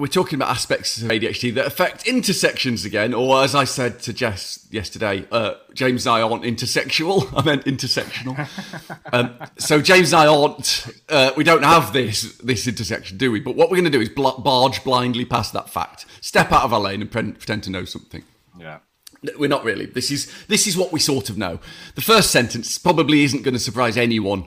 we're 0.00 0.06
talking 0.06 0.38
about 0.38 0.48
aspects 0.48 1.00
of 1.02 1.10
ADHD 1.10 1.54
that 1.54 1.66
affect 1.66 2.06
intersections 2.06 2.86
again, 2.86 3.12
or 3.12 3.42
as 3.42 3.54
I 3.54 3.64
said 3.64 4.00
to 4.00 4.14
Jess 4.14 4.66
yesterday, 4.70 5.26
uh, 5.30 5.54
James 5.74 6.06
and 6.06 6.14
I 6.14 6.22
aren't 6.22 6.44
intersexual. 6.44 7.30
I 7.36 7.44
meant 7.44 7.66
intersectional. 7.66 8.48
um, 9.12 9.34
so 9.58 9.82
James 9.82 10.12
and 10.14 10.22
I 10.22 10.26
aren't. 10.26 10.86
Uh, 11.08 11.32
we 11.36 11.44
don't 11.44 11.64
have 11.64 11.92
this 11.92 12.36
this 12.38 12.66
intersection, 12.66 13.18
do 13.18 13.30
we? 13.30 13.40
But 13.40 13.56
what 13.56 13.70
we're 13.70 13.76
going 13.76 13.90
to 13.92 13.98
do 13.98 14.00
is 14.00 14.08
bl- 14.08 14.40
barge 14.40 14.82
blindly 14.84 15.26
past 15.26 15.52
that 15.52 15.68
fact, 15.68 16.06
step 16.22 16.50
out 16.50 16.64
of 16.64 16.72
our 16.72 16.80
lane, 16.80 17.02
and 17.02 17.10
pre- 17.10 17.32
pretend 17.32 17.64
to 17.64 17.70
know 17.70 17.84
something. 17.84 18.24
Yeah. 18.58 18.78
We're 19.38 19.48
not 19.48 19.64
really. 19.64 19.86
This 19.86 20.10
is 20.10 20.32
this 20.48 20.66
is 20.66 20.76
what 20.76 20.92
we 20.92 21.00
sort 21.00 21.28
of 21.28 21.36
know. 21.36 21.60
The 21.94 22.00
first 22.00 22.30
sentence 22.30 22.78
probably 22.78 23.22
isn't 23.24 23.42
going 23.42 23.54
to 23.54 23.60
surprise 23.60 23.96
anyone 23.96 24.46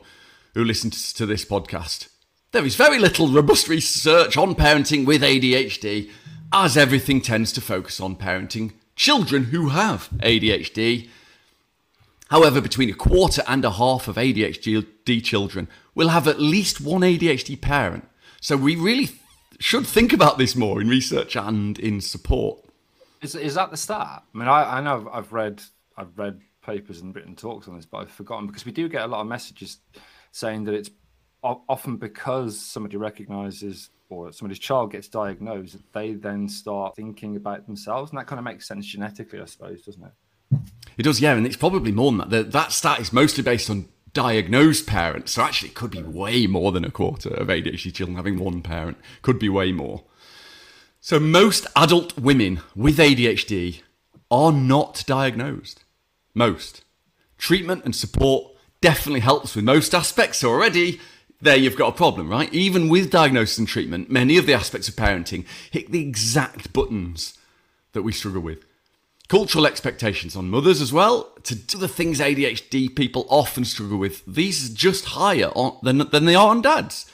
who 0.53 0.63
listens 0.63 1.13
to 1.13 1.25
this 1.25 1.46
podcast. 1.46 2.08
There 2.51 2.65
is 2.65 2.75
very 2.75 3.00
little 3.00 3.27
robust 3.27 3.68
research 3.68 4.38
on 4.38 4.56
parenting 4.56 5.06
with 5.06 5.22
ADHD, 5.22 6.12
as 6.51 6.77
everything 6.77 7.22
tends 7.22 7.51
to 7.53 7.62
focus 7.62 8.00
on 8.00 8.15
parenting 8.15 8.74
children 8.96 9.46
who 9.46 9.70
have 9.70 10.10
ADHD. 10.20 11.10
However, 12.30 12.62
between 12.62 12.89
a 12.89 12.96
quarter 12.96 13.44
and 13.48 13.65
a 13.65 13.72
half 13.72 14.08
of 14.08 14.15
ADHD 14.15 15.24
children 15.24 15.68
will 15.96 16.10
have 16.10 16.27
at 16.27 16.39
least 16.39 16.82
one 16.82 17.01
ADHD 17.01 17.60
parent. 17.60 18.08
So 18.42 18.58
we 18.58 18.75
really 18.75 19.10
should 19.60 19.88
think 19.88 20.13
about 20.13 20.38
this 20.38 20.56
more 20.56 20.82
in 20.82 20.88
research 20.88 21.36
and 21.36 21.77
in 21.80 22.01
support. 22.01 22.62
Is, 23.24 23.36
is 23.36 23.56
that 23.56 23.72
the 23.72 23.77
start? 23.77 24.24
I 24.34 24.38
mean, 24.38 24.48
I, 24.48 24.77
I 24.77 24.82
know 24.82 25.10
I've 25.12 25.32
read 25.32 25.63
I've 25.98 26.18
read 26.18 26.42
papers 26.62 27.01
and 27.01 27.15
written 27.15 27.36
talks 27.36 27.68
on 27.68 27.75
this, 27.75 27.86
but 27.86 28.00
I've 28.00 28.12
forgotten 28.12 28.48
because 28.48 28.65
we 28.65 28.72
do 28.72 28.89
get 28.89 29.03
a 29.03 29.08
lot 29.08 29.22
of 29.22 29.27
messages 29.27 29.77
saying 30.32 30.65
that 30.65 30.74
it's 30.74 30.89
often 31.42 31.98
because 31.98 32.60
somebody 32.60 32.98
recognizes 32.98 33.89
or 34.10 34.32
somebody's 34.32 34.60
child 34.60 34.92
gets 34.92 35.08
diagnosed, 35.08 35.77
they 35.94 36.13
then 36.13 36.48
start 36.48 36.96
thinking 36.96 37.36
about 37.36 37.65
themselves, 37.65 38.12
and 38.12 38.20
that 38.20 38.27
kind 38.27 38.39
of 38.39 38.46
makes 38.46 38.68
sense 38.68 38.86
genetically, 38.86 39.42
I 39.42 39.46
suppose, 39.46 39.82
doesn't 39.82 40.03
it? 40.03 40.60
It 40.98 41.03
does, 41.03 41.20
yeah, 41.20 41.34
and 41.34 41.46
it's 41.46 41.56
probably 41.56 41.92
more 41.92 42.12
than 42.12 42.20
that. 42.20 42.30
The, 42.30 42.44
that 42.44 42.72
stat 42.72 43.00
is 43.00 43.12
mostly 43.12 43.44
based 43.44 43.70
on 43.70 43.89
diagnosed 44.13 44.86
parents, 44.86 45.32
so 45.32 45.42
actually 45.42 45.70
it 45.70 45.75
could 45.75 45.92
be 45.92 46.03
way 46.03 46.46
more 46.46 46.72
than 46.72 46.86
a 46.86 46.92
quarter 46.92 47.30
of 47.30 47.48
ADHD 47.48 47.94
children 47.94 48.15
having 48.15 48.38
one 48.38 48.62
parent. 48.62 48.98
Could 49.22 49.39
be 49.39 49.50
way 49.50 49.72
more. 49.72 50.03
So 51.05 51.19
most 51.19 51.67
adult 51.75 52.17
women 52.17 52.62
with 52.77 52.98
ADHD 52.98 53.81
are 54.31 54.53
not 54.53 55.03
diagnosed. 55.05 55.83
Most. 56.33 56.86
Treatment 57.38 57.83
and 57.83 57.93
support 57.93 58.53
definitely 58.79 59.19
helps 59.19 59.53
with 59.53 59.65
most 59.65 59.93
aspects. 59.93 60.45
Already 60.45 61.01
there 61.41 61.57
you've 61.57 61.75
got 61.75 61.89
a 61.89 61.98
problem, 61.98 62.29
right? 62.29 62.51
Even 62.53 62.88
with 62.88 63.12
diagnosis 63.12 63.57
and 63.57 63.67
treatment, 63.67 64.10
many 64.10 64.38
of 64.38 64.45
the 64.45 64.53
aspects 64.53 64.88
of 64.88 64.95
parenting 64.95 65.45
hit 65.72 65.91
the 65.91 66.00
exact 66.00 66.72
buttons 66.72 67.38
that 67.91 68.03
we 68.03 68.13
struggle 68.13 68.41
with. 68.41 68.63
Cultural 69.27 69.67
expectations 69.67 70.38
on 70.38 70.50
mothers 70.50 70.79
as 70.79 70.93
well, 70.93 71.33
to 71.43 71.53
do 71.53 71.77
the 71.77 71.89
things 71.89 72.22
ADHD 72.22 72.95
people 72.95 73.27
often 73.27 73.65
struggle 73.65 73.98
with, 73.98 74.24
these 74.25 74.72
are 74.72 74.74
just 74.74 75.03
higher 75.03 75.50
on, 75.50 75.79
than, 75.83 75.98
than 76.12 76.24
they 76.24 76.36
are 76.36 76.48
on 76.48 76.62
dads. 76.62 77.05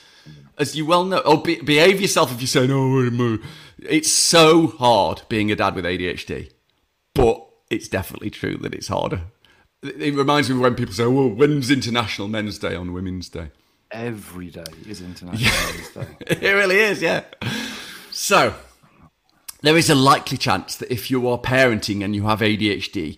As 0.59 0.75
you 0.75 0.85
well 0.85 1.05
know, 1.05 1.23
oh, 1.25 1.37
be, 1.37 1.59
behave 1.59 1.99
yourself 1.99 2.31
if 2.31 2.39
you're 2.39 2.47
saying, 2.47 2.69
oh, 2.69 3.39
it's 3.87 4.11
so 4.11 4.67
hard 4.67 5.21
being 5.29 5.51
a 5.51 5.55
dad 5.55 5.75
with 5.75 5.85
ADHD. 5.85 6.51
But 7.13 7.45
it's 7.69 7.87
definitely 7.87 8.29
true 8.29 8.57
that 8.57 8.73
it's 8.73 8.87
harder. 8.87 9.21
It 9.81 10.13
reminds 10.13 10.49
me 10.49 10.55
of 10.55 10.61
when 10.61 10.75
people 10.75 10.93
say, 10.93 11.05
well, 11.05 11.29
when's 11.29 11.71
International 11.71 12.27
Men's 12.27 12.59
Day 12.59 12.75
on 12.75 12.93
Women's 12.93 13.29
Day? 13.29 13.51
Every 13.91 14.49
day 14.49 14.65
is 14.87 15.01
International 15.01 15.51
Men's 15.51 15.89
Day. 15.91 16.07
it 16.47 16.53
really 16.53 16.77
is, 16.77 17.01
yeah. 17.01 17.23
So, 18.11 18.55
there 19.61 19.77
is 19.77 19.89
a 19.89 19.95
likely 19.95 20.37
chance 20.37 20.75
that 20.75 20.91
if 20.91 21.09
you 21.09 21.27
are 21.29 21.37
parenting 21.37 22.03
and 22.03 22.15
you 22.15 22.23
have 22.23 22.41
ADHD, 22.41 23.17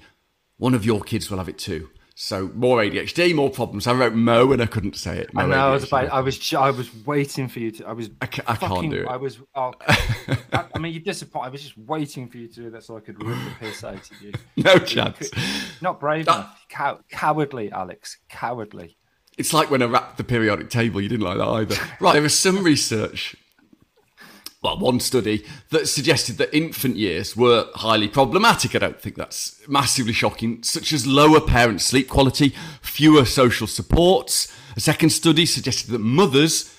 one 0.58 0.74
of 0.76 0.86
your 0.86 1.02
kids 1.02 1.32
will 1.32 1.40
have 1.40 1.50
it 1.50 1.58
too. 1.58 1.90
So 2.24 2.52
more 2.54 2.78
ADHD, 2.78 3.34
more 3.34 3.50
problems. 3.50 3.88
I 3.88 3.94
wrote 3.94 4.14
Mo 4.14 4.52
and 4.52 4.62
I 4.62 4.68
couldn't 4.68 4.96
say 4.96 5.18
it. 5.18 5.34
Mo 5.34 5.42
I 5.42 5.46
know. 5.48 5.56
I 5.56 5.72
was 5.72 5.86
about. 5.86 6.12
I 6.12 6.22
was. 6.22 6.54
I 6.54 6.70
was 6.70 6.88
waiting 7.04 7.48
for 7.48 7.58
you 7.60 7.72
to. 7.72 7.88
I 7.88 7.94
was. 7.94 8.12
I, 8.22 8.28
fucking, 8.28 8.68
can't 8.68 8.92
do 8.92 9.02
it. 9.02 9.08
I 9.08 9.18
was. 9.18 9.40
Oh, 9.56 9.74
I, 9.88 10.66
I, 10.76 10.78
mean, 10.78 10.94
you're 10.94 11.02
disappointed. 11.02 11.48
I 11.48 11.50
was 11.50 11.64
just 11.64 11.76
waiting 11.80 12.30
for 12.30 12.38
you 12.38 12.48
to 12.48 12.54
do 12.54 12.70
that 12.70 12.84
so 12.84 12.96
I 12.96 13.00
could 13.00 13.22
rip 13.26 13.36
the 13.44 13.52
piss 13.60 13.84
out 13.84 13.96
of 13.96 14.22
you. 14.22 14.34
No 14.56 14.78
chance. 14.78 15.30
Could, 15.30 15.40
not 15.82 16.00
brave 16.00 16.28
that, 16.28 16.36
enough. 16.36 16.66
Cow- 16.70 17.00
cowardly, 17.10 17.72
Alex. 17.72 18.20
Cowardly. 18.30 18.98
It's 19.40 19.52
like 19.52 19.72
when 19.72 19.82
I 19.82 19.86
wrapped 19.86 20.18
the 20.18 20.24
periodic 20.24 20.70
table. 20.70 21.02
You 21.02 21.10
didn't 21.10 21.26
like 21.26 21.40
that 21.40 21.48
either. 21.48 21.76
Right. 22.00 22.14
There 22.14 22.22
was 22.22 22.38
some 22.38 22.64
research 22.64 23.36
well, 24.62 24.78
one 24.78 25.00
study 25.00 25.44
that 25.70 25.88
suggested 25.88 26.38
that 26.38 26.56
infant 26.56 26.96
years 26.96 27.36
were 27.36 27.68
highly 27.76 28.08
problematic. 28.08 28.76
I 28.76 28.80
don't 28.80 29.02
think 29.02 29.16
that's 29.16 29.68
massively 29.68 30.14
shocking, 30.14 30.62
such 30.62 30.94
as 30.94 31.08
lower 31.08 31.42
parent 31.42 31.82
sleep 31.82 32.08
quality, 32.08 32.54
fewer 32.82 33.26
social 33.26 33.66
supports. 33.66 34.56
A 34.76 34.80
second 34.80 35.10
study 35.10 35.48
suggested 35.48 35.90
that 35.90 36.00
mothers' 36.00 36.76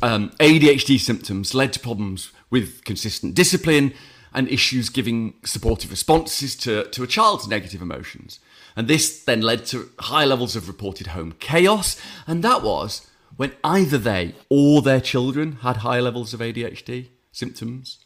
um, 0.00 0.30
ADHD 0.38 0.98
symptoms 1.00 1.54
led 1.54 1.72
to 1.72 1.80
problems 1.80 2.30
with 2.50 2.84
consistent 2.84 3.34
discipline 3.34 3.92
and 4.32 4.48
issues 4.48 4.88
giving 4.88 5.34
supportive 5.44 5.90
responses 5.90 6.54
to, 6.56 6.84
to 6.90 7.02
a 7.02 7.06
child's 7.08 7.48
negative 7.48 7.82
emotions. 7.82 8.38
And 8.76 8.86
this 8.86 9.24
then 9.24 9.40
led 9.40 9.66
to 9.66 9.90
high 9.98 10.24
levels 10.24 10.54
of 10.54 10.68
reported 10.68 11.08
home 11.08 11.34
chaos, 11.40 12.00
and 12.28 12.44
that 12.44 12.62
was 12.62 13.08
when 13.36 13.52
either 13.64 13.98
they 13.98 14.36
or 14.48 14.82
their 14.82 15.00
children 15.00 15.58
had 15.62 15.78
high 15.78 15.98
levels 15.98 16.32
of 16.32 16.38
ADHD 16.38 17.08
symptoms. 17.34 17.98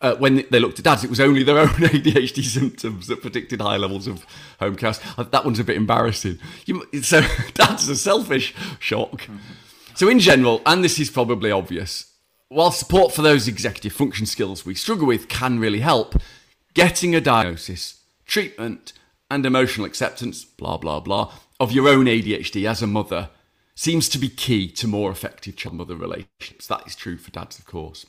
Uh, 0.00 0.14
when 0.16 0.46
they 0.50 0.58
looked 0.58 0.78
at 0.78 0.84
dads, 0.84 1.04
it 1.04 1.10
was 1.10 1.20
only 1.20 1.42
their 1.42 1.58
own 1.58 1.68
ADHD 1.68 2.42
symptoms 2.42 3.06
that 3.08 3.20
predicted 3.20 3.60
high 3.60 3.76
levels 3.76 4.06
of 4.06 4.24
home 4.58 4.76
chaos. 4.76 4.98
Uh, 5.18 5.24
that 5.24 5.44
one's 5.44 5.58
a 5.58 5.64
bit 5.64 5.76
embarrassing. 5.76 6.38
You, 6.64 6.86
so 7.02 7.20
dads 7.54 7.88
a 7.88 7.96
selfish 7.96 8.54
shock. 8.78 9.28
So 9.94 10.08
in 10.08 10.18
general, 10.18 10.62
and 10.64 10.82
this 10.82 10.98
is 10.98 11.10
probably 11.10 11.50
obvious, 11.50 12.14
while 12.48 12.70
support 12.70 13.12
for 13.12 13.20
those 13.20 13.46
executive 13.46 13.92
function 13.92 14.24
skills 14.24 14.64
we 14.64 14.74
struggle 14.74 15.06
with 15.06 15.28
can 15.28 15.58
really 15.58 15.80
help, 15.80 16.16
getting 16.72 17.14
a 17.14 17.20
diagnosis, 17.20 18.00
treatment, 18.24 18.94
and 19.30 19.44
emotional 19.44 19.86
acceptance, 19.86 20.44
blah 20.44 20.78
blah 20.78 21.00
blah, 21.00 21.32
of 21.60 21.72
your 21.72 21.88
own 21.88 22.06
ADHD 22.06 22.68
as 22.68 22.80
a 22.80 22.86
mother 22.86 23.28
seems 23.74 24.08
to 24.10 24.18
be 24.18 24.28
key 24.28 24.68
to 24.70 24.86
more 24.86 25.10
effective 25.10 25.56
child-mother 25.56 25.96
relationships. 25.96 26.66
That 26.66 26.86
is 26.86 26.94
true 26.94 27.16
for 27.16 27.30
dads, 27.30 27.58
of 27.58 27.64
course. 27.64 28.04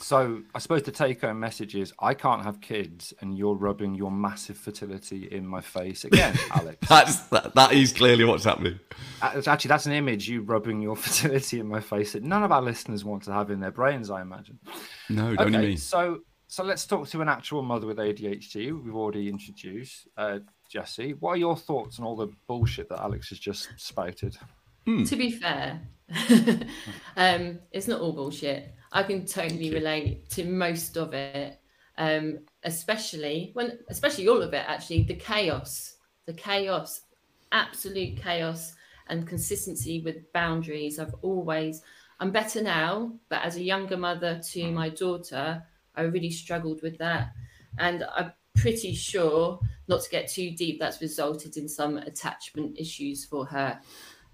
So 0.00 0.42
I 0.54 0.58
suppose 0.58 0.84
the 0.84 0.92
take-home 0.92 1.40
message 1.40 1.74
is: 1.74 1.92
I 1.98 2.14
can't 2.14 2.42
have 2.44 2.60
kids, 2.60 3.12
and 3.20 3.36
you're 3.36 3.54
rubbing 3.54 3.94
your 3.94 4.10
massive 4.10 4.56
fertility 4.56 5.28
in 5.30 5.46
my 5.46 5.60
face 5.60 6.04
again, 6.04 6.38
Alex. 6.52 6.88
that's 6.88 7.20
that, 7.28 7.54
that 7.54 7.72
is 7.72 7.92
clearly 7.92 8.24
what's 8.24 8.44
happening. 8.44 8.78
Uh, 9.20 9.42
actually, 9.46 9.68
that's 9.68 9.86
an 9.86 9.92
image 9.92 10.28
you 10.28 10.42
rubbing 10.42 10.80
your 10.80 10.96
fertility 10.96 11.60
in 11.60 11.66
my 11.66 11.80
face 11.80 12.12
that 12.12 12.22
none 12.22 12.42
of 12.44 12.52
our 12.52 12.62
listeners 12.62 13.04
want 13.04 13.24
to 13.24 13.32
have 13.32 13.50
in 13.50 13.60
their 13.60 13.72
brains. 13.72 14.08
I 14.10 14.22
imagine. 14.22 14.58
No, 15.08 15.34
don't 15.34 15.54
okay, 15.54 15.66
me. 15.70 15.76
So, 15.76 16.20
so 16.46 16.62
let's 16.62 16.86
talk 16.86 17.08
to 17.08 17.20
an 17.20 17.28
actual 17.28 17.62
mother 17.62 17.86
with 17.86 17.98
ADHD. 17.98 18.82
We've 18.82 18.94
already 18.94 19.28
introduced 19.28 20.06
uh, 20.16 20.38
Jessie. 20.70 21.14
What 21.14 21.32
are 21.32 21.38
your 21.38 21.56
thoughts 21.56 21.98
on 21.98 22.04
all 22.04 22.16
the 22.16 22.28
bullshit 22.46 22.88
that 22.90 23.00
Alex 23.00 23.30
has 23.30 23.38
just 23.38 23.68
spouted? 23.76 24.36
Hmm. 24.86 25.04
To 25.04 25.16
be 25.16 25.32
fair, 25.32 25.82
um, 27.16 27.58
it's 27.72 27.88
not 27.88 28.00
all 28.00 28.12
bullshit. 28.12 28.74
I 28.92 29.02
can 29.02 29.26
totally 29.26 29.70
relate 29.70 30.28
to 30.30 30.44
most 30.44 30.96
of 30.96 31.14
it, 31.14 31.58
um, 31.96 32.40
especially 32.64 33.50
when, 33.54 33.78
especially 33.88 34.28
all 34.28 34.42
of 34.42 34.54
it. 34.54 34.64
Actually, 34.66 35.02
the 35.02 35.14
chaos, 35.14 35.96
the 36.26 36.32
chaos, 36.32 37.02
absolute 37.52 38.16
chaos, 38.16 38.74
and 39.08 39.26
consistency 39.26 40.00
with 40.00 40.32
boundaries. 40.32 40.98
I've 40.98 41.14
always, 41.22 41.82
I'm 42.20 42.30
better 42.30 42.62
now, 42.62 43.12
but 43.28 43.42
as 43.42 43.56
a 43.56 43.62
younger 43.62 43.96
mother 43.96 44.40
to 44.52 44.60
mm. 44.60 44.72
my 44.72 44.88
daughter, 44.88 45.62
I 45.94 46.02
really 46.02 46.30
struggled 46.30 46.82
with 46.82 46.98
that, 46.98 47.32
and 47.78 48.04
I'm 48.14 48.32
pretty 48.56 48.94
sure, 48.94 49.60
not 49.88 50.02
to 50.02 50.10
get 50.10 50.28
too 50.28 50.50
deep, 50.50 50.78
that's 50.78 51.00
resulted 51.00 51.56
in 51.56 51.68
some 51.68 51.98
attachment 51.98 52.78
issues 52.78 53.24
for 53.24 53.46
her. 53.46 53.80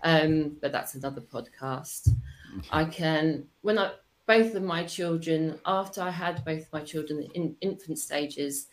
Um, 0.02 0.56
but 0.61 0.73
that's 0.73 0.94
another 0.94 1.23
podcast. 1.23 2.11
I 2.70 2.84
can 2.84 3.46
when 3.62 3.78
I 3.78 3.92
both 4.26 4.54
of 4.54 4.62
my 4.62 4.85
children, 4.85 5.59
after 5.66 6.00
I 6.00 6.11
had 6.11 6.45
both 6.45 6.66
my 6.73 6.81
children 6.81 7.28
in 7.35 7.57
infant 7.61 7.99
stages, 7.99 8.69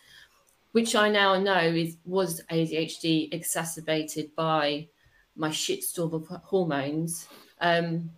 which 0.72 0.96
I 0.96 1.10
now 1.10 1.38
know 1.38 1.60
is 1.60 1.98
was 2.06 2.42
ADHD 2.50 3.34
exacerbated 3.34 4.34
by 4.36 4.88
my 5.36 5.50
shitstorm 5.50 6.14
of 6.14 6.28
hormones, 6.44 7.28
um, 7.60 8.10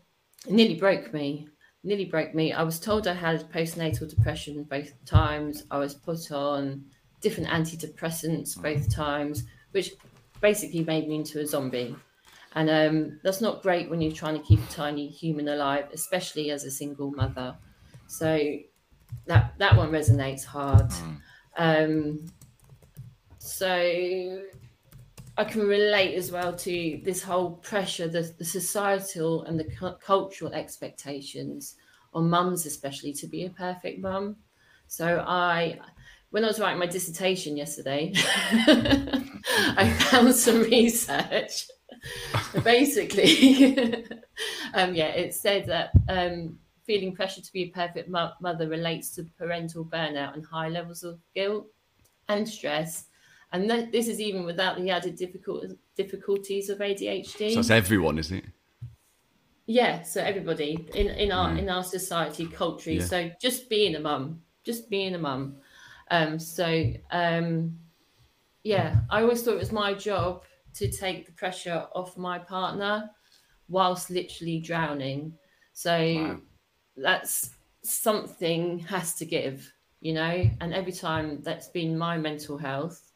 nearly 0.48 0.76
broke 0.76 1.14
me. 1.14 1.48
Nearly 1.84 2.06
broke 2.06 2.34
me. 2.34 2.54
I 2.54 2.64
was 2.64 2.80
told 2.80 3.08
I 3.08 3.14
had 3.14 3.52
postnatal 3.52 4.10
depression 4.10 4.64
both 4.64 4.94
times. 5.06 5.66
I 5.70 5.80
was 5.80 5.94
put 5.94 6.32
on 6.32 6.86
different 7.20 7.50
antidepressants 7.50 8.62
both 8.62 8.94
times, 8.94 9.44
which 9.72 9.92
basically 10.40 10.84
made 10.84 11.08
me 11.08 11.16
into 11.16 11.40
a 11.40 11.48
zombie. 11.48 11.96
And 12.56 12.70
um, 12.70 13.20
that's 13.24 13.42
not 13.42 13.64
great 13.64 13.90
when 13.90 14.02
you're 14.02 14.12
trying 14.12 14.38
to 14.38 14.44
keep 14.44 14.60
a 14.60 14.72
tiny 14.72 15.08
human 15.08 15.48
alive, 15.48 15.86
especially 15.92 16.52
as 16.52 16.64
a 16.64 16.72
single 16.72 17.12
mother. 17.12 17.56
So 18.08 18.58
that 19.26 19.54
that 19.58 19.76
one 19.76 19.92
resonates 19.92 20.46
hard. 20.46 20.90
Mm. 20.90 21.18
Um, 21.58 22.26
so 23.40 24.42
I 25.38 25.44
can 25.44 25.62
relate 25.62 26.16
as 26.16 26.32
well 26.32 26.56
to 26.56 27.02
this 27.04 27.24
whole 27.24 27.52
pressure, 27.52 28.08
the, 28.08 28.32
the 28.38 28.46
societal 28.46 29.44
and 29.44 29.60
the 29.60 29.66
cu- 29.66 29.98
cultural 29.98 30.54
expectations 30.54 31.76
on 32.14 32.30
mums, 32.30 32.66
especially 32.66 33.14
to 33.14 33.28
be 33.28 33.46
a 33.46 33.50
perfect 33.50 34.00
mum. 34.00 34.36
So 34.88 35.24
I, 35.28 35.80
when 36.30 36.44
I 36.44 36.48
was 36.48 36.60
writing 36.60 36.80
my 36.80 36.86
dissertation 36.86 37.58
yesterday, 37.58 38.14
I 38.16 39.96
found 40.12 40.36
some 40.36 40.62
research 40.62 41.68
basically, 42.64 44.06
um, 44.74 44.94
yeah, 44.94 45.10
it 45.10 45.34
said 45.34 45.66
that 45.68 45.92
um, 46.10 46.58
feeling 46.86 47.16
pressure 47.16 47.42
to 47.42 47.54
be 47.54 47.64
a 47.64 47.70
perfect 47.70 48.10
mo- 48.10 48.34
mother 48.42 48.68
relates 48.68 49.10
to 49.16 49.24
parental 49.38 49.86
burnout 49.86 50.34
and 50.34 50.46
high 50.46 50.70
levels 50.70 51.04
of 51.04 51.20
guilt 51.34 51.68
and 52.30 52.48
stress. 52.48 53.06
And 53.52 53.70
th- 53.70 53.92
this 53.92 54.08
is 54.08 54.20
even 54.20 54.46
without 54.46 54.78
the 54.78 54.90
added 54.90 55.16
difficult- 55.16 55.66
difficulties 55.96 56.70
of 56.70 56.80
ADHD. 56.80 57.52
So 57.52 57.56
that's 57.56 57.70
everyone, 57.70 58.18
isn't 58.18 58.38
it? 58.38 58.46
Yeah, 59.66 60.02
so 60.02 60.22
everybody 60.22 60.88
in, 60.94 61.08
in 61.08 61.32
our 61.32 61.50
mm. 61.50 61.60
in 61.60 61.70
our 61.70 61.84
society, 61.84 62.48
culture. 62.48 62.92
Yeah. 62.92 63.06
So 63.06 63.32
just 63.40 63.70
being 63.70 63.96
a 63.96 64.00
mum, 64.00 64.42
just 64.66 64.90
being 64.90 65.16
a 65.16 65.18
mum. 65.18 65.56
Um, 66.12 66.38
so 66.38 66.92
um, 67.12 67.78
yeah, 68.64 68.98
I 69.10 69.22
always 69.22 69.42
thought 69.42 69.54
it 69.54 69.60
was 69.60 69.72
my 69.72 69.94
job 69.94 70.44
to 70.76 70.92
take 70.92 71.26
the 71.26 71.32
pressure 71.32 71.88
off 71.94 72.18
my 72.18 72.40
partner 72.40 73.10
whilst 73.68 74.10
literally 74.10 74.60
drowning. 74.60 75.34
So 75.74 75.98
wow. 75.98 76.40
that's 76.98 77.52
something 77.84 78.80
has 78.80 79.16
to 79.16 79.26
give, 79.26 79.72
you 80.02 80.14
know, 80.14 80.50
and 80.62 80.74
every 80.74 80.92
time 80.92 81.42
that's 81.42 81.68
been 81.68 81.98
my 81.98 82.18
mental 82.18 82.58
health 82.58 83.12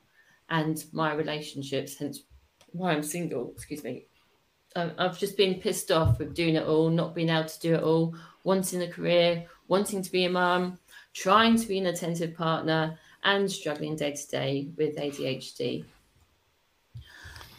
and 0.49 0.83
my 0.91 1.13
relationships, 1.13 1.95
hence 1.95 2.23
why 2.71 2.91
I'm 2.91 3.03
single, 3.03 3.51
excuse 3.51 3.83
me. 3.83 4.05
Um, 4.75 4.91
I've 4.97 5.17
just 5.17 5.37
been 5.37 5.55
pissed 5.55 5.91
off 5.91 6.19
with 6.19 6.35
doing 6.35 6.55
it 6.55 6.67
all, 6.67 6.89
not 6.89 7.15
being 7.15 7.29
able 7.29 7.49
to 7.49 7.59
do 7.59 7.75
it 7.75 7.83
all, 7.83 8.15
wanting 8.43 8.81
a 8.83 8.87
career, 8.87 9.45
wanting 9.67 10.01
to 10.01 10.11
be 10.11 10.25
a 10.25 10.29
mum, 10.29 10.77
trying 11.13 11.57
to 11.57 11.67
be 11.67 11.79
an 11.79 11.87
attentive 11.87 12.35
partner, 12.35 12.97
and 13.23 13.51
struggling 13.51 13.95
day 13.95 14.13
to 14.13 14.27
day 14.27 14.69
with 14.77 14.97
ADHD. 14.97 15.83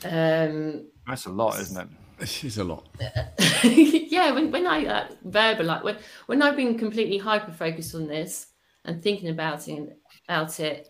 Um, 0.04 0.88
That's 1.06 1.26
a 1.26 1.30
lot, 1.30 1.58
isn't 1.60 1.80
it? 1.80 1.88
It 2.20 2.44
is 2.44 2.58
a 2.58 2.64
lot. 2.64 2.86
yeah, 3.64 4.32
when, 4.32 4.50
when 4.50 4.66
I 4.66 4.86
uh, 4.86 5.08
verbalize, 5.26 5.84
when, 5.84 5.98
when 6.26 6.42
I've 6.42 6.56
been 6.56 6.76
completely 6.76 7.18
hyper 7.18 7.52
focused 7.52 7.94
on 7.94 8.08
this 8.08 8.48
and 8.84 9.02
thinking 9.02 9.28
about 9.28 9.68
it, 9.68 9.98
about 10.28 10.58
it 10.58 10.88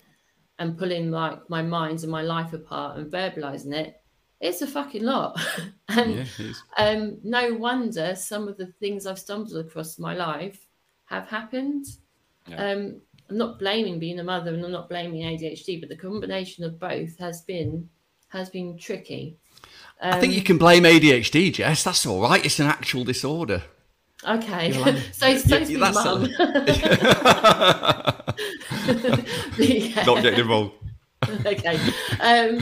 and 0.59 0.79
pulling 0.79 1.11
like 1.11 1.39
my 1.51 1.63
mind 1.63 2.03
and 2.03 2.11
my 2.11 2.23
life 2.23 2.53
apart 2.53 2.99
and 2.99 3.13
verbalizing 3.13 3.75
it, 3.75 4.01
it's 4.41 4.63
a 4.63 4.67
fucking 4.67 5.03
lot. 5.03 5.39
and 5.89 6.27
yeah, 6.39 6.53
um, 6.79 7.19
no 7.23 7.55
wonder 7.55 8.15
some 8.15 8.49
of 8.49 8.57
the 8.57 8.67
things 8.81 9.07
I've 9.07 9.19
stumbled 9.19 9.57
across 9.57 9.99
in 9.99 10.03
my 10.03 10.15
life 10.15 10.67
have 11.07 11.29
happened. 11.29 11.85
Yeah. 12.47 12.73
Um, 12.73 13.01
I'm 13.29 13.37
not 13.37 13.59
blaming 13.59 13.99
being 13.99 14.19
a 14.21 14.25
mother 14.25 14.55
and 14.55 14.65
I'm 14.65 14.73
not 14.73 14.89
blaming 14.89 15.23
ADHD, 15.23 15.81
but 15.81 15.91
the 15.91 15.97
combination 15.97 16.65
of 16.65 16.79
both 16.79 17.19
has 17.19 17.43
been 17.43 17.89
has 18.29 18.51
been 18.51 18.79
tricky. 18.79 19.37
Um, 20.01 20.15
I 20.15 20.21
think 20.21 20.33
you 20.33 20.41
um, 20.41 20.45
can 20.45 20.59
blame 20.59 20.85
ADHD, 20.85 21.53
Jess. 21.53 21.83
That's 21.85 22.07
all 22.07 22.23
right. 22.23 22.45
It's 22.45 22.61
an 22.61 22.67
actual 22.67 23.05
disorder. 23.05 23.63
Okay, 24.27 24.73
like, 24.79 24.97
so 25.13 25.37
so 25.39 25.59
yeah, 25.59 25.79
that's 25.79 26.05
mum. 26.05 26.25
yeah. 29.59 30.05
Not 30.05 30.23
getting 30.23 30.41
involved. 30.41 30.75
okay, 31.47 31.77
um, 32.21 32.59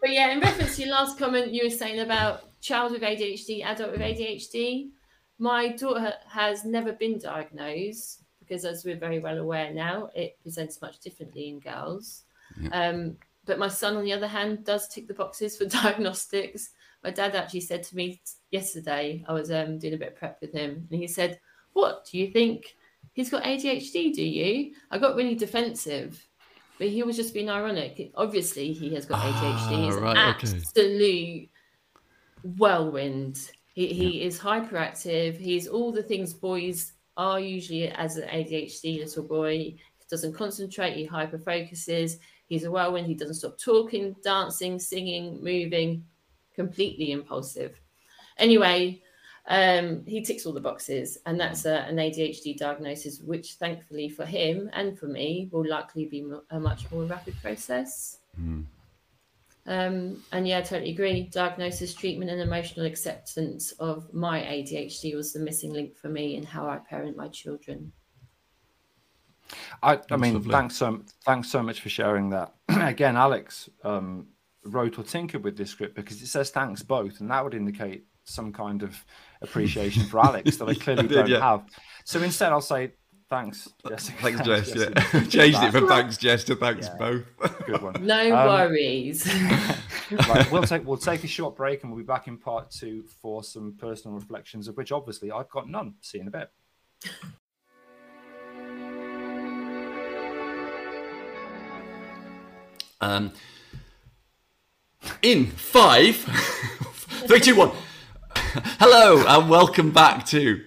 but 0.00 0.10
yeah, 0.10 0.30
in 0.30 0.40
reference 0.40 0.76
to 0.76 0.82
your 0.82 0.92
last 0.92 1.18
comment, 1.18 1.52
you 1.52 1.64
were 1.64 1.70
saying 1.70 2.00
about 2.00 2.44
child 2.60 2.92
with 2.92 3.02
ADHD, 3.02 3.64
adult 3.64 3.92
with 3.92 4.00
ADHD. 4.00 4.90
My 5.38 5.68
daughter 5.68 6.14
has 6.28 6.64
never 6.64 6.92
been 6.92 7.18
diagnosed 7.18 8.22
because, 8.40 8.64
as 8.64 8.84
we're 8.84 8.96
very 8.96 9.18
well 9.18 9.38
aware 9.38 9.72
now, 9.72 10.10
it 10.14 10.38
presents 10.42 10.80
much 10.80 11.00
differently 11.00 11.48
in 11.48 11.60
girls. 11.60 12.24
Yeah. 12.60 12.68
Um, 12.70 13.16
but 13.50 13.58
my 13.58 13.66
son, 13.66 13.96
on 13.96 14.04
the 14.04 14.12
other 14.12 14.28
hand, 14.28 14.64
does 14.64 14.86
tick 14.86 15.08
the 15.08 15.14
boxes 15.14 15.58
for 15.58 15.64
diagnostics. 15.82 16.70
My 17.02 17.10
dad 17.10 17.34
actually 17.34 17.62
said 17.62 17.82
to 17.82 17.96
me 17.96 18.22
yesterday, 18.52 19.24
I 19.26 19.32
was 19.32 19.50
um, 19.50 19.76
doing 19.76 19.94
a 19.94 19.96
bit 19.96 20.12
of 20.12 20.16
prep 20.16 20.38
with 20.40 20.52
him, 20.52 20.86
and 20.88 21.00
he 21.00 21.08
said, 21.08 21.40
What 21.72 22.06
do 22.08 22.16
you 22.16 22.30
think? 22.30 22.76
He's 23.12 23.28
got 23.28 23.42
ADHD, 23.42 24.14
do 24.14 24.22
you? 24.22 24.74
I 24.92 24.98
got 24.98 25.16
really 25.16 25.34
defensive, 25.34 26.24
but 26.78 26.86
he 26.86 27.02
was 27.02 27.16
just 27.16 27.34
being 27.34 27.50
ironic. 27.50 28.12
Obviously, 28.14 28.72
he 28.72 28.94
has 28.94 29.04
got 29.04 29.18
ADHD. 29.18 29.32
Ah, 29.32 29.84
He's 29.84 29.96
right, 29.96 30.16
absolute 30.16 30.86
okay. 30.86 31.50
whirlwind. 32.56 33.50
He, 33.74 33.88
he 33.88 34.20
yeah. 34.20 34.26
is 34.26 34.38
hyperactive. 34.38 35.36
He's 35.36 35.66
all 35.66 35.90
the 35.90 36.04
things 36.04 36.32
boys 36.32 36.92
are 37.16 37.40
usually 37.40 37.88
as 37.88 38.16
an 38.16 38.28
ADHD 38.28 39.00
little 39.00 39.24
boy. 39.24 39.54
He 39.54 39.78
doesn't 40.08 40.34
concentrate, 40.34 40.94
he 40.94 41.04
hyper 41.04 41.38
focuses. 41.38 42.20
He's 42.50 42.64
a 42.64 42.70
whirlwind. 42.70 43.06
He 43.06 43.14
doesn't 43.14 43.36
stop 43.36 43.58
talking, 43.58 44.16
dancing, 44.24 44.80
singing, 44.80 45.42
moving, 45.42 46.04
completely 46.52 47.12
impulsive. 47.12 47.80
Anyway, 48.38 49.00
um, 49.46 50.04
he 50.04 50.20
ticks 50.20 50.44
all 50.44 50.52
the 50.52 50.60
boxes, 50.60 51.16
and 51.26 51.38
that's 51.38 51.64
a, 51.64 51.82
an 51.82 51.96
ADHD 51.96 52.56
diagnosis, 52.56 53.20
which 53.20 53.52
thankfully 53.54 54.08
for 54.08 54.26
him 54.26 54.68
and 54.72 54.98
for 54.98 55.06
me 55.06 55.48
will 55.52 55.64
likely 55.64 56.06
be 56.06 56.28
a 56.50 56.58
much 56.58 56.90
more 56.90 57.04
rapid 57.04 57.40
process. 57.40 58.18
Mm. 58.36 58.64
Um, 59.66 60.24
and 60.32 60.48
yeah, 60.48 60.58
I 60.58 60.62
totally 60.62 60.90
agree. 60.90 61.28
Diagnosis, 61.30 61.94
treatment, 61.94 62.32
and 62.32 62.40
emotional 62.40 62.84
acceptance 62.84 63.70
of 63.78 64.12
my 64.12 64.40
ADHD 64.40 65.14
was 65.14 65.32
the 65.32 65.38
missing 65.38 65.72
link 65.72 65.96
for 65.96 66.08
me 66.08 66.34
in 66.34 66.42
how 66.42 66.68
I 66.68 66.78
parent 66.78 67.16
my 67.16 67.28
children. 67.28 67.92
I, 69.82 69.98
I 70.10 70.16
mean, 70.16 70.34
lovely. 70.34 70.52
thanks 70.52 70.76
so 70.76 71.02
thanks 71.24 71.50
so 71.50 71.62
much 71.62 71.80
for 71.80 71.88
sharing 71.88 72.30
that. 72.30 72.54
Again, 72.68 73.16
Alex 73.16 73.68
um, 73.84 74.28
wrote 74.64 74.98
or 74.98 75.04
tinkered 75.04 75.44
with 75.44 75.56
this 75.56 75.70
script 75.70 75.94
because 75.94 76.20
it 76.22 76.26
says 76.26 76.50
thanks 76.50 76.82
both, 76.82 77.20
and 77.20 77.30
that 77.30 77.42
would 77.42 77.54
indicate 77.54 78.04
some 78.24 78.52
kind 78.52 78.82
of 78.82 79.04
appreciation 79.42 80.04
for 80.04 80.20
Alex 80.20 80.56
that 80.56 80.68
I 80.68 80.74
clearly 80.84 81.08
did, 81.08 81.14
don't 81.14 81.28
yeah. 81.28 81.40
have. 81.40 81.64
So 82.04 82.22
instead, 82.22 82.52
I'll 82.52 82.60
say 82.60 82.92
thanks, 83.28 83.68
Jessica. 83.86 84.18
Thanks, 84.22 84.40
Jess. 84.44 84.72
Jessica. 84.72 85.06
Yeah, 85.14 85.24
changed 85.28 85.62
it 85.62 85.72
from 85.72 85.88
thanks, 85.88 86.16
Jess, 86.16 86.44
to 86.44 86.56
thanks 86.56 86.86
yeah. 86.86 86.96
both. 86.96 87.24
Good 87.66 87.82
one. 87.82 88.04
No 88.04 88.36
um, 88.36 88.48
worries. 88.48 89.26
right, 90.28 90.50
we'll 90.50 90.62
take 90.62 90.86
we'll 90.86 90.98
take 90.98 91.24
a 91.24 91.28
short 91.28 91.56
break, 91.56 91.82
and 91.82 91.92
we'll 91.92 92.02
be 92.02 92.06
back 92.06 92.28
in 92.28 92.36
part 92.36 92.70
two 92.70 93.04
for 93.22 93.42
some 93.42 93.74
personal 93.78 94.14
reflections, 94.14 94.68
of 94.68 94.76
which 94.76 94.92
obviously 94.92 95.30
I've 95.30 95.50
got 95.50 95.68
none. 95.68 95.94
See 96.00 96.18
you 96.18 96.22
in 96.22 96.28
a 96.28 96.30
bit. 96.30 96.50
Um, 103.00 103.32
in 105.22 105.46
five, 105.46 106.16
three, 107.26 107.40
two, 107.40 107.56
one. 107.56 107.70
Hello, 108.78 109.24
and 109.26 109.48
welcome 109.48 109.90
back 109.90 110.26
to 110.26 110.66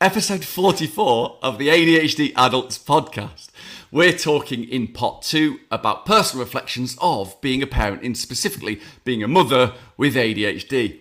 episode 0.00 0.42
44 0.42 1.38
of 1.42 1.58
the 1.58 1.68
ADHD 1.68 2.32
Adults 2.34 2.78
podcast. 2.78 3.48
We're 3.92 4.16
talking 4.16 4.64
in 4.64 4.88
pot 4.88 5.20
two 5.20 5.60
about 5.70 6.06
personal 6.06 6.46
reflections 6.46 6.96
of 6.98 7.38
being 7.42 7.62
a 7.62 7.66
parent, 7.66 8.02
in 8.02 8.14
specifically 8.14 8.80
being 9.04 9.22
a 9.22 9.28
mother 9.28 9.74
with 9.98 10.14
ADHD. 10.14 11.00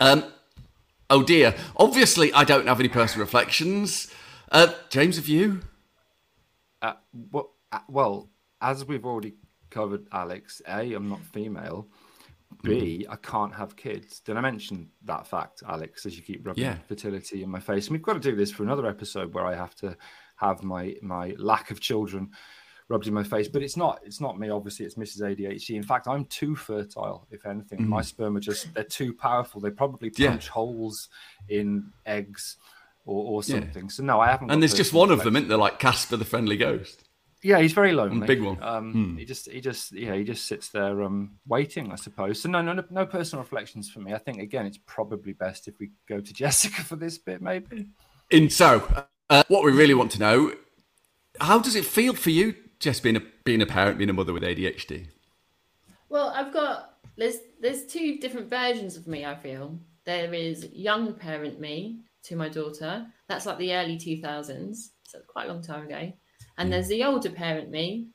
Um, 0.00 0.24
oh 1.08 1.22
dear, 1.22 1.54
obviously, 1.76 2.32
I 2.32 2.42
don't 2.42 2.66
have 2.66 2.80
any 2.80 2.88
personal 2.88 3.24
reflections. 3.24 4.12
Uh, 4.50 4.72
James, 4.90 5.14
have 5.16 5.28
you? 5.28 5.60
Uh, 6.82 6.94
well, 7.30 7.50
uh, 7.70 7.78
well, 7.88 8.28
as 8.60 8.84
we've 8.84 9.04
already 9.04 9.34
covered 9.78 10.08
Alex. 10.10 10.60
A, 10.66 10.92
I'm 10.92 11.08
not 11.08 11.20
female. 11.20 11.86
B, 12.64 13.04
mm-hmm. 13.04 13.12
I 13.12 13.16
can't 13.16 13.54
have 13.54 13.76
kids. 13.76 14.18
Did 14.20 14.36
I 14.36 14.40
mention 14.40 14.88
that 15.04 15.24
fact, 15.26 15.62
Alex, 15.68 16.04
as 16.04 16.16
you 16.16 16.22
keep 16.22 16.44
rubbing 16.44 16.64
yeah. 16.64 16.78
fertility 16.88 17.44
in 17.44 17.50
my 17.50 17.60
face? 17.60 17.86
And 17.86 17.92
we've 17.92 18.02
got 18.02 18.14
to 18.14 18.20
do 18.20 18.34
this 18.34 18.50
for 18.50 18.64
another 18.64 18.86
episode 18.86 19.32
where 19.34 19.46
I 19.46 19.54
have 19.54 19.76
to 19.76 19.96
have 20.36 20.64
my 20.64 20.96
my 21.00 21.34
lack 21.38 21.70
of 21.70 21.78
children 21.78 22.30
rubbed 22.88 23.06
in 23.06 23.14
my 23.14 23.22
face. 23.22 23.46
But 23.46 23.62
it's 23.62 23.76
not 23.76 24.00
it's 24.02 24.20
not 24.20 24.36
me, 24.38 24.50
obviously, 24.50 24.84
it's 24.84 24.96
Mrs. 24.96 25.20
ADHD. 25.20 25.76
In 25.76 25.84
fact, 25.84 26.08
I'm 26.08 26.24
too 26.24 26.56
fertile, 26.56 27.28
if 27.30 27.46
anything. 27.46 27.80
Mm. 27.80 27.88
My 27.88 28.02
sperm 28.02 28.36
are 28.36 28.40
just 28.40 28.74
they're 28.74 28.82
too 28.82 29.14
powerful. 29.14 29.60
They 29.60 29.70
probably 29.70 30.10
punch 30.10 30.46
yeah. 30.46 30.50
holes 30.50 31.08
in 31.48 31.92
eggs 32.04 32.56
or, 33.04 33.24
or 33.24 33.42
something. 33.44 33.84
Yeah. 33.84 33.90
So 33.90 34.02
no, 34.02 34.18
I 34.18 34.28
haven't. 34.30 34.50
And 34.50 34.60
there's 34.60 34.74
just 34.74 34.92
one 34.92 35.12
of 35.12 35.22
them, 35.22 35.36
isn't 35.36 35.48
there? 35.48 35.58
Like 35.58 35.78
Casper 35.78 36.16
the 36.16 36.24
Friendly 36.24 36.56
Ghost. 36.56 37.07
Yeah, 37.42 37.60
he's 37.60 37.72
very 37.72 37.92
lonely. 37.92 38.26
Big 38.26 38.42
one. 38.42 38.60
Um, 38.62 38.92
hmm. 38.92 39.16
He 39.16 39.24
just, 39.24 39.48
he 39.50 39.60
just, 39.60 39.92
yeah, 39.92 40.14
he 40.14 40.24
just 40.24 40.46
sits 40.46 40.70
there, 40.70 41.02
um, 41.02 41.38
waiting, 41.46 41.92
I 41.92 41.94
suppose. 41.94 42.42
So 42.42 42.48
no, 42.48 42.62
no, 42.62 42.82
no, 42.90 43.06
personal 43.06 43.44
reflections 43.44 43.88
for 43.88 44.00
me. 44.00 44.12
I 44.12 44.18
think 44.18 44.40
again, 44.40 44.66
it's 44.66 44.78
probably 44.86 45.34
best 45.34 45.68
if 45.68 45.78
we 45.78 45.90
go 46.08 46.20
to 46.20 46.32
Jessica 46.32 46.82
for 46.82 46.96
this 46.96 47.16
bit, 47.18 47.40
maybe. 47.40 47.86
In 48.30 48.50
so, 48.50 49.06
uh, 49.30 49.44
what 49.48 49.64
we 49.64 49.70
really 49.72 49.94
want 49.94 50.10
to 50.12 50.18
know: 50.18 50.52
how 51.40 51.60
does 51.60 51.76
it 51.76 51.84
feel 51.84 52.12
for 52.12 52.30
you, 52.30 52.54
Jess, 52.80 52.98
being 52.98 53.16
a 53.16 53.22
being 53.44 53.62
a 53.62 53.66
parent, 53.66 53.98
being 53.98 54.10
a 54.10 54.14
mother 54.14 54.32
with 54.32 54.42
ADHD? 54.42 55.06
Well, 56.08 56.30
I've 56.34 56.52
got 56.52 56.96
there's 57.16 57.36
there's 57.60 57.86
two 57.86 58.18
different 58.18 58.50
versions 58.50 58.96
of 58.96 59.06
me. 59.06 59.24
I 59.24 59.36
feel 59.36 59.78
there 60.04 60.34
is 60.34 60.68
young 60.72 61.14
parent 61.14 61.60
me 61.60 62.00
to 62.24 62.34
my 62.34 62.48
daughter. 62.48 63.06
That's 63.28 63.46
like 63.46 63.58
the 63.58 63.74
early 63.74 63.96
two 63.96 64.20
thousands, 64.20 64.90
so 65.04 65.20
quite 65.28 65.48
a 65.48 65.52
long 65.52 65.62
time 65.62 65.86
ago 65.86 66.12
and 66.58 66.72
there's 66.72 66.88
the 66.88 67.04
older 67.04 67.30
parent 67.30 67.70
me 67.70 68.08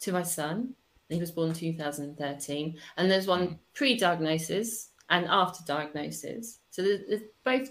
to 0.00 0.12
my 0.12 0.22
son. 0.22 0.74
He 1.08 1.18
was 1.18 1.30
born 1.30 1.52
2013. 1.52 2.78
And 2.96 3.10
there's 3.10 3.26
one 3.26 3.48
mm. 3.48 3.58
pre 3.74 3.96
diagnosis 3.96 4.90
and 5.10 5.26
after 5.26 5.64
diagnosis. 5.64 6.58
So 6.70 6.82
they're, 6.82 7.00
they're 7.08 7.20
both 7.44 7.70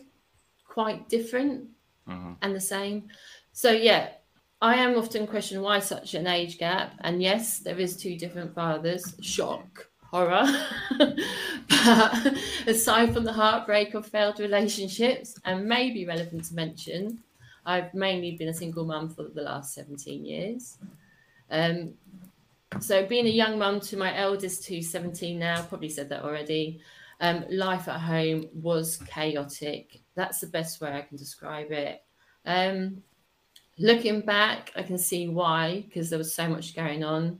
quite 0.68 1.08
different 1.08 1.70
mm-hmm. 2.08 2.34
and 2.42 2.56
the 2.56 2.60
same. 2.60 3.08
So, 3.54 3.72
yeah, 3.72 4.10
I 4.62 4.76
am 4.76 4.98
often 4.98 5.28
questioned 5.28 5.62
why 5.62 5.80
such 5.80 6.16
an 6.16 6.28
age 6.28 6.58
gap. 6.58 6.94
And 7.02 7.22
yes, 7.22 7.60
there 7.60 7.80
is 7.80 7.96
two 7.96 8.18
different 8.18 8.54
fathers. 8.56 9.16
Shock, 9.22 9.88
horror. 10.04 10.46
but 10.98 12.38
aside 12.66 13.14
from 13.14 13.24
the 13.24 13.34
heartbreak 13.34 13.94
of 13.94 14.06
failed 14.06 14.40
relationships, 14.40 15.40
and 15.46 15.66
maybe 15.66 16.06
relevant 16.06 16.46
to 16.46 16.56
mention, 16.56 17.20
I've 17.68 17.94
mainly 17.94 18.32
been 18.32 18.48
a 18.48 18.54
single 18.54 18.86
mum 18.86 19.10
for 19.10 19.24
the 19.24 19.42
last 19.42 19.76
17 19.76 20.26
years. 20.26 20.78
Um, 21.52 21.94
so 22.80 23.06
being 23.06 23.28
a 23.28 23.30
young 23.30 23.60
mum 23.60 23.82
to 23.82 23.98
my 23.98 24.18
eldest, 24.18 24.66
who's 24.68 24.90
17 24.90 25.38
now, 25.38 25.62
probably 25.64 25.90
said 25.90 26.08
that 26.10 26.24
already. 26.24 26.80
Um, 27.20 27.44
life 27.50 27.90
at 27.90 28.00
home 28.00 28.48
was 28.54 28.98
chaotic. 29.08 30.02
That's 30.16 30.40
the 30.40 30.48
best 30.48 30.80
way 30.80 30.94
I 30.94 31.02
can 31.02 31.18
describe 31.18 31.72
it. 31.72 32.02
Um, 32.46 33.04
looking 33.78 34.22
back, 34.22 34.72
I 34.76 34.84
can 34.84 34.98
see 34.98 35.28
why 35.28 35.84
because 35.88 36.10
there 36.10 36.20
was 36.20 36.34
so 36.34 36.48
much 36.48 36.74
going 36.74 37.04
on. 37.04 37.40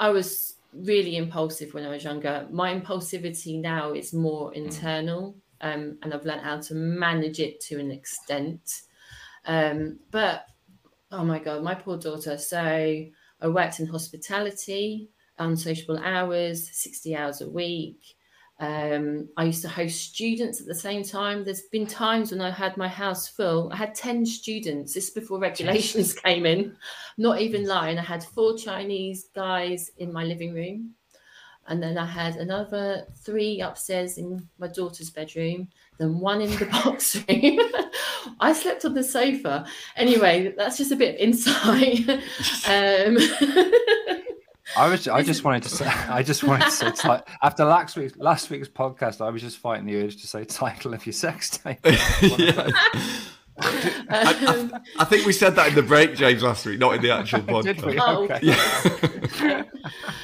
I 0.00 0.10
was 0.10 0.56
really 0.72 1.16
impulsive 1.16 1.72
when 1.72 1.84
I 1.84 1.90
was 1.90 2.02
younger. 2.02 2.48
My 2.50 2.74
impulsivity 2.74 3.60
now 3.60 3.92
is 3.92 4.12
more 4.12 4.50
hmm. 4.50 4.64
internal, 4.64 5.36
um, 5.60 5.98
and 6.02 6.12
I've 6.12 6.24
learned 6.24 6.42
how 6.42 6.58
to 6.62 6.74
manage 6.74 7.38
it 7.38 7.60
to 7.62 7.78
an 7.78 7.92
extent. 7.92 8.82
Um, 9.46 10.00
but 10.10 10.46
oh 11.12 11.24
my 11.24 11.38
god, 11.38 11.62
my 11.62 11.74
poor 11.74 11.98
daughter. 11.98 12.36
So 12.38 12.58
I 12.60 13.48
worked 13.48 13.80
in 13.80 13.86
hospitality, 13.86 15.10
unsociable 15.38 15.98
hours, 15.98 16.68
sixty 16.72 17.14
hours 17.16 17.40
a 17.40 17.48
week. 17.48 18.00
Um, 18.58 19.28
I 19.36 19.44
used 19.44 19.62
to 19.62 19.68
host 19.68 20.14
students 20.14 20.60
at 20.60 20.66
the 20.66 20.74
same 20.74 21.02
time. 21.02 21.44
There's 21.44 21.62
been 21.70 21.86
times 21.86 22.32
when 22.32 22.40
I 22.40 22.50
had 22.50 22.76
my 22.76 22.88
house 22.88 23.28
full. 23.28 23.70
I 23.70 23.76
had 23.76 23.94
10 23.94 24.24
students. 24.24 24.94
This 24.94 25.10
before 25.10 25.38
regulations 25.38 26.14
came 26.14 26.46
in. 26.46 26.74
Not 27.18 27.40
even 27.40 27.66
lying. 27.66 27.98
I 27.98 28.02
had 28.02 28.24
four 28.24 28.56
Chinese 28.56 29.28
guys 29.34 29.90
in 29.98 30.12
my 30.12 30.24
living 30.24 30.54
room. 30.54 30.94
And 31.68 31.82
then 31.82 31.98
I 31.98 32.06
had 32.06 32.36
another 32.36 33.06
three 33.24 33.60
upstairs 33.60 34.18
in 34.18 34.48
my 34.58 34.68
daughter's 34.68 35.10
bedroom, 35.10 35.68
then 35.98 36.20
one 36.20 36.40
in 36.40 36.50
the 36.50 36.66
box 36.84 37.16
room. 37.16 37.58
I 38.40 38.52
slept 38.52 38.84
on 38.84 38.94
the 38.94 39.04
sofa. 39.04 39.66
Anyway, 39.96 40.54
that's 40.56 40.76
just 40.76 40.92
a 40.92 40.96
bit 40.96 41.14
of 41.14 41.20
insight. 41.20 42.08
um, 42.68 43.16
I 44.76 44.88
was. 44.88 45.08
I 45.08 45.22
just 45.22 45.44
wanted 45.44 45.62
to 45.64 45.68
say. 45.70 45.86
I 45.86 46.22
just 46.22 46.44
wanted 46.44 46.66
to 46.66 46.70
say. 46.70 46.90
T- 46.94 47.08
after 47.42 47.64
last 47.64 47.96
week's 47.96 48.16
last 48.16 48.50
week's 48.50 48.68
podcast, 48.68 49.24
I 49.24 49.30
was 49.30 49.42
just 49.42 49.58
fighting 49.58 49.86
the 49.86 49.96
urge 49.96 50.20
to 50.20 50.26
say 50.26 50.44
title 50.44 50.92
of 50.92 51.06
your 51.06 51.12
sex 51.12 51.50
tape. 51.50 51.78
I, 53.58 54.00
I, 54.08 54.80
I, 54.98 55.04
think 55.04 55.26
we 55.26 55.32
said 55.32 55.56
that 55.56 55.68
in 55.68 55.74
the 55.74 55.82
break, 55.82 56.14
James, 56.14 56.42
last 56.42 56.66
week, 56.66 56.78
not 56.78 56.94
in 56.94 57.02
the 57.02 57.10
actual 57.10 57.40
podcast. 57.42 57.98
Oh, 58.00 58.24
okay. 58.30 58.40
Yeah. 58.42 59.62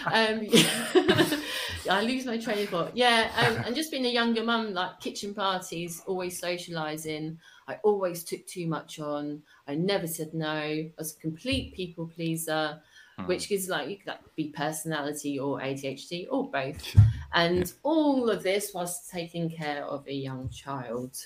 um, 0.07 0.40
yeah. 0.42 1.38
I 1.90 2.03
lose 2.03 2.25
my 2.25 2.38
train 2.38 2.62
of 2.62 2.68
thought. 2.68 2.97
Yeah, 2.97 3.31
um, 3.37 3.64
and 3.66 3.75
just 3.75 3.90
being 3.90 4.07
a 4.07 4.11
younger 4.11 4.45
mum, 4.45 4.73
like 4.73 5.01
kitchen 5.01 5.35
parties, 5.35 6.03
always 6.07 6.40
socialising. 6.40 7.38
I 7.68 7.79
always 7.83 8.23
took 8.23 8.47
too 8.47 8.66
much 8.66 9.01
on. 9.01 9.42
I 9.66 9.75
never 9.75 10.07
said 10.07 10.35
no. 10.35 10.49
I 10.49 10.92
was 10.99 11.16
a 11.16 11.21
complete 11.21 11.75
people 11.75 12.07
pleaser 12.07 12.81
mm. 13.18 13.27
which 13.27 13.51
is 13.51 13.68
like 13.68 14.05
that 14.05 14.23
could 14.23 14.35
be 14.37 14.49
personality 14.49 15.38
or 15.38 15.61
ADHD 15.61 16.27
or 16.31 16.51
both. 16.51 16.97
And 17.35 17.59
yeah. 17.59 17.73
all 17.83 18.31
of 18.31 18.42
this 18.42 18.73
was 18.75 19.09
taking 19.09 19.51
care 19.51 19.85
of 19.85 20.07
a 20.07 20.14
young 20.14 20.49
child. 20.51 21.16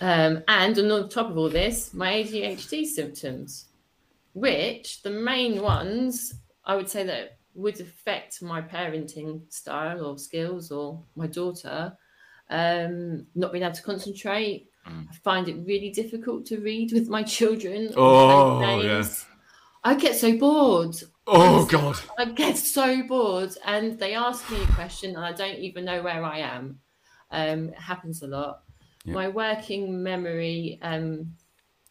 Um, 0.00 0.42
and 0.48 0.78
on 0.78 1.08
top 1.08 1.30
of 1.30 1.38
all 1.38 1.48
this, 1.48 1.94
my 1.94 2.12
ADHD 2.12 2.84
symptoms, 2.84 3.66
which 4.34 5.02
the 5.02 5.10
main 5.10 5.62
ones 5.62 6.34
I 6.66 6.74
would 6.74 6.90
say 6.90 7.04
that 7.04 7.38
would 7.54 7.80
affect 7.80 8.42
my 8.42 8.60
parenting 8.60 9.40
style 9.52 10.04
or 10.04 10.18
skills 10.18 10.70
or 10.70 11.02
my 11.14 11.26
daughter, 11.26 11.96
um, 12.50 13.26
not 13.34 13.52
being 13.52 13.64
able 13.64 13.74
to 13.74 13.82
concentrate. 13.82 14.68
Mm. 14.86 15.06
I 15.08 15.14
find 15.24 15.48
it 15.48 15.64
really 15.64 15.90
difficult 15.90 16.44
to 16.46 16.60
read 16.60 16.92
with 16.92 17.08
my 17.08 17.22
children. 17.22 17.92
Oh, 17.96 18.80
yeah. 18.82 19.04
I 19.84 19.94
get 19.94 20.16
so 20.16 20.36
bored. 20.36 20.96
Oh 21.28 21.64
God. 21.66 21.96
I 22.18 22.24
get 22.26 22.56
so 22.56 23.02
bored, 23.04 23.50
and 23.64 23.98
they 23.98 24.14
ask 24.14 24.48
me 24.50 24.60
a 24.60 24.66
question, 24.66 25.14
and 25.16 25.24
I 25.24 25.32
don't 25.32 25.58
even 25.58 25.84
know 25.84 26.02
where 26.02 26.24
I 26.24 26.38
am. 26.38 26.80
Um, 27.30 27.68
it 27.70 27.78
happens 27.78 28.22
a 28.22 28.26
lot. 28.26 28.62
Yeah. 29.06 29.14
My 29.14 29.28
working 29.28 30.02
memory 30.02 30.78
um, 30.82 31.34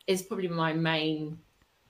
is 0.05 0.21
probably 0.21 0.49
my 0.49 0.73
main 0.73 1.39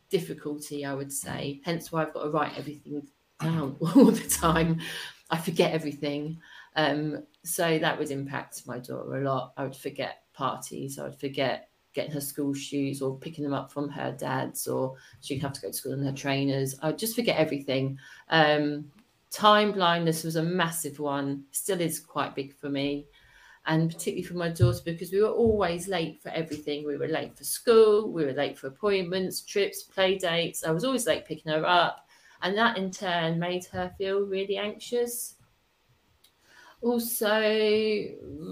difficulty, 0.09 0.85
I 0.85 0.93
would 0.93 1.11
say. 1.11 1.61
Hence 1.65 1.91
why 1.91 2.03
I've 2.03 2.13
got 2.13 2.23
to 2.23 2.29
write 2.29 2.57
everything 2.57 3.07
down 3.41 3.75
all 3.81 4.11
the 4.11 4.29
time. 4.29 4.79
I 5.29 5.37
forget 5.37 5.73
everything. 5.73 6.39
Um, 6.75 7.23
so 7.43 7.79
that 7.79 7.97
would 7.97 8.11
impact 8.11 8.67
my 8.67 8.79
daughter 8.79 9.15
a 9.15 9.23
lot. 9.23 9.53
I 9.57 9.63
would 9.63 9.75
forget 9.75 10.23
parties. 10.33 10.99
I 10.99 11.03
would 11.03 11.19
forget 11.19 11.69
getting 11.93 12.11
her 12.11 12.21
school 12.21 12.53
shoes 12.53 13.01
or 13.01 13.17
picking 13.17 13.43
them 13.43 13.53
up 13.53 13.71
from 13.71 13.89
her 13.89 14.11
dad's, 14.11 14.67
or 14.67 14.95
she'd 15.21 15.41
have 15.41 15.53
to 15.53 15.61
go 15.61 15.69
to 15.69 15.73
school 15.73 15.93
in 15.93 16.03
her 16.03 16.11
trainers. 16.11 16.75
I 16.81 16.87
would 16.87 16.99
just 16.99 17.15
forget 17.15 17.37
everything. 17.37 17.97
Um, 18.29 18.91
time 19.31 19.71
blindness 19.71 20.23
was 20.23 20.35
a 20.35 20.43
massive 20.43 20.99
one, 20.99 21.45
still 21.51 21.81
is 21.81 21.99
quite 21.99 22.35
big 22.35 22.53
for 22.53 22.69
me. 22.69 23.07
And 23.67 23.89
particularly 23.89 24.23
for 24.23 24.35
my 24.35 24.49
daughter, 24.49 24.79
because 24.85 25.11
we 25.11 25.21
were 25.21 25.29
always 25.29 25.87
late 25.87 26.21
for 26.21 26.29
everything. 26.29 26.85
We 26.85 26.97
were 26.97 27.07
late 27.07 27.35
for 27.37 27.43
school, 27.43 28.11
we 28.11 28.25
were 28.25 28.33
late 28.33 28.57
for 28.57 28.67
appointments, 28.67 29.41
trips, 29.41 29.83
play 29.83 30.17
dates. 30.17 30.63
I 30.63 30.71
was 30.71 30.83
always 30.83 31.07
late 31.07 31.25
picking 31.25 31.51
her 31.51 31.65
up. 31.65 32.07
And 32.41 32.57
that 32.57 32.77
in 32.77 32.91
turn 32.91 33.39
made 33.39 33.65
her 33.65 33.91
feel 33.97 34.21
really 34.21 34.57
anxious 34.57 35.35
also 36.81 37.39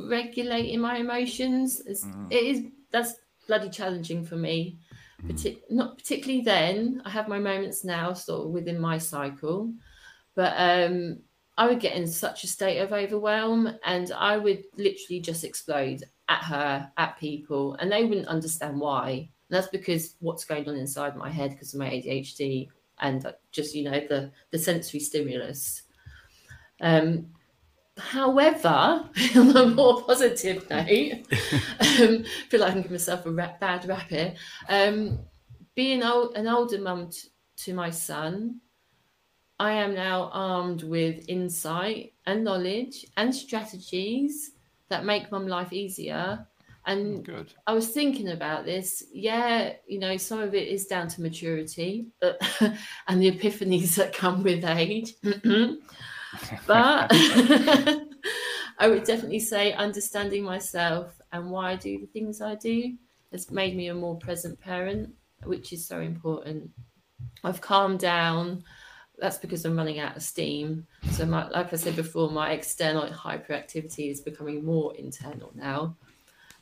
regulating 0.10 0.80
my 0.80 0.96
emotions 0.96 1.82
mm. 1.86 2.32
it 2.32 2.44
is 2.44 2.64
that's 2.90 3.16
bloody 3.48 3.70
challenging 3.70 4.24
for 4.24 4.36
me. 4.36 4.80
Mm. 5.24 5.32
Partic- 5.32 5.62
not 5.70 5.98
particularly 5.98 6.42
then. 6.42 7.02
I 7.06 7.10
have 7.10 7.28
my 7.28 7.40
moments 7.40 7.84
now, 7.84 8.14
sort 8.14 8.48
of 8.48 8.52
within 8.54 8.80
my 8.80 8.98
cycle, 8.98 9.74
but 10.36 10.54
um, 10.58 11.20
I 11.58 11.68
would 11.68 11.80
get 11.80 11.96
in 11.96 12.08
such 12.08 12.44
a 12.44 12.48
state 12.48 12.80
of 12.80 12.94
overwhelm, 12.94 13.78
and 13.86 14.12
I 14.12 14.38
would 14.38 14.64
literally 14.76 15.20
just 15.20 15.44
explode 15.44 16.04
at 16.30 16.44
her, 16.44 16.92
at 16.98 17.20
people, 17.20 17.76
and 17.76 17.92
they 17.92 18.06
wouldn't 18.06 18.28
understand 18.28 18.80
why. 18.80 19.10
And 19.10 19.30
that's 19.50 19.68
because 19.68 20.16
what's 20.20 20.46
going 20.46 20.68
on 20.68 20.76
inside 20.76 21.16
my 21.16 21.30
head 21.30 21.52
because 21.52 21.74
of 21.74 21.80
my 21.80 21.90
ADHD 21.90 22.70
and 23.00 23.26
just 23.52 23.76
you 23.76 23.84
know 23.84 24.00
the 24.08 24.32
the 24.52 24.58
sensory 24.58 25.00
stimulus. 25.00 25.84
Um, 26.82 27.28
However, 27.98 28.68
on 29.36 29.56
a 29.56 29.68
more 29.68 30.02
positive 30.04 30.68
note, 30.70 30.88
um, 32.02 32.24
feel 32.50 32.60
like 32.60 32.70
I 32.70 32.72
can 32.72 32.82
give 32.82 32.92
myself 32.92 33.26
a 33.26 33.32
rap, 33.32 33.60
bad 33.60 33.88
rap 33.88 34.10
here. 34.10 34.34
Um, 34.68 35.20
being 35.76 36.04
old, 36.04 36.36
an 36.36 36.48
older 36.48 36.80
mum 36.80 37.10
t- 37.12 37.30
to 37.58 37.74
my 37.74 37.92
son, 37.92 38.62
I 39.64 39.72
am 39.72 39.96
now 39.96 40.30
armed 40.34 40.84
with 40.84 41.24
insight 41.30 42.12
and 42.26 42.44
knowledge 42.44 43.06
and 43.16 43.34
strategies 43.34 44.52
that 44.90 45.06
make 45.06 45.32
mum 45.32 45.48
life 45.48 45.72
easier. 45.72 46.46
And 46.86 47.20
oh, 47.20 47.22
Good. 47.22 47.54
I 47.66 47.72
was 47.72 47.88
thinking 47.88 48.28
about 48.28 48.66
this. 48.66 49.06
Yeah, 49.14 49.72
you 49.88 50.00
know, 50.00 50.18
some 50.18 50.42
of 50.42 50.54
it 50.54 50.68
is 50.68 50.88
down 50.88 51.08
to 51.08 51.22
maturity 51.22 52.08
and 52.22 53.22
the 53.22 53.32
epiphanies 53.32 53.96
that 53.96 54.12
come 54.12 54.44
with 54.44 54.66
age. 54.66 55.14
but 56.68 57.08
I 57.14 58.88
would 58.90 59.06
definitely 59.06 59.40
say 59.40 59.72
understanding 59.72 60.44
myself 60.44 61.22
and 61.32 61.50
why 61.50 61.72
I 61.72 61.76
do 61.78 62.02
the 62.02 62.08
things 62.08 62.42
I 62.42 62.56
do 62.56 62.96
has 63.32 63.50
made 63.50 63.78
me 63.78 63.88
a 63.88 63.94
more 63.94 64.18
present 64.18 64.60
parent, 64.60 65.14
which 65.46 65.72
is 65.72 65.88
so 65.88 66.02
important. 66.02 66.70
I've 67.46 67.62
calmed 67.62 68.00
down. 68.00 68.66
That's 69.24 69.38
because 69.38 69.64
I'm 69.64 69.78
running 69.78 70.00
out 70.00 70.18
of 70.18 70.22
steam. 70.22 70.86
So, 71.12 71.26
my, 71.26 71.48
like 71.48 71.72
I 71.72 71.78
said 71.78 71.96
before, 71.96 72.30
my 72.30 72.52
external 72.52 73.08
hyperactivity 73.08 74.12
is 74.12 74.20
becoming 74.20 74.66
more 74.66 74.94
internal 74.98 75.50
now. 75.56 75.96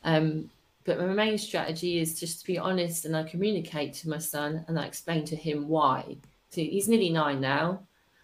Um, 0.03 0.47
but 0.83 0.99
my 0.99 1.07
main 1.07 1.39
strategy 1.39 1.97
is 1.97 2.19
just 2.19 2.41
to 2.41 2.45
be 2.45 2.59
honest 2.59 3.05
and 3.05 3.17
I 3.17 3.23
communicate 3.23 3.95
to 3.95 4.09
my 4.09 4.19
son 4.19 4.63
and 4.67 4.77
I 4.79 4.85
explain 4.85 5.25
to 5.25 5.35
him 5.35 5.69
why. 5.69 6.17
So 6.51 6.61
he's 6.61 6.87
nearly 6.87 7.09
nine 7.09 7.41
now. 7.41 7.79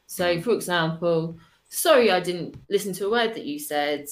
So, 0.05 0.37
mm. 0.37 0.43
for 0.43 0.51
example, 0.51 1.35
sorry, 1.69 2.11
I 2.11 2.19
didn't 2.19 2.57
listen 2.69 2.93
to 2.93 3.07
a 3.07 3.11
word 3.11 3.33
that 3.33 3.45
you 3.45 3.57
said, 3.57 4.05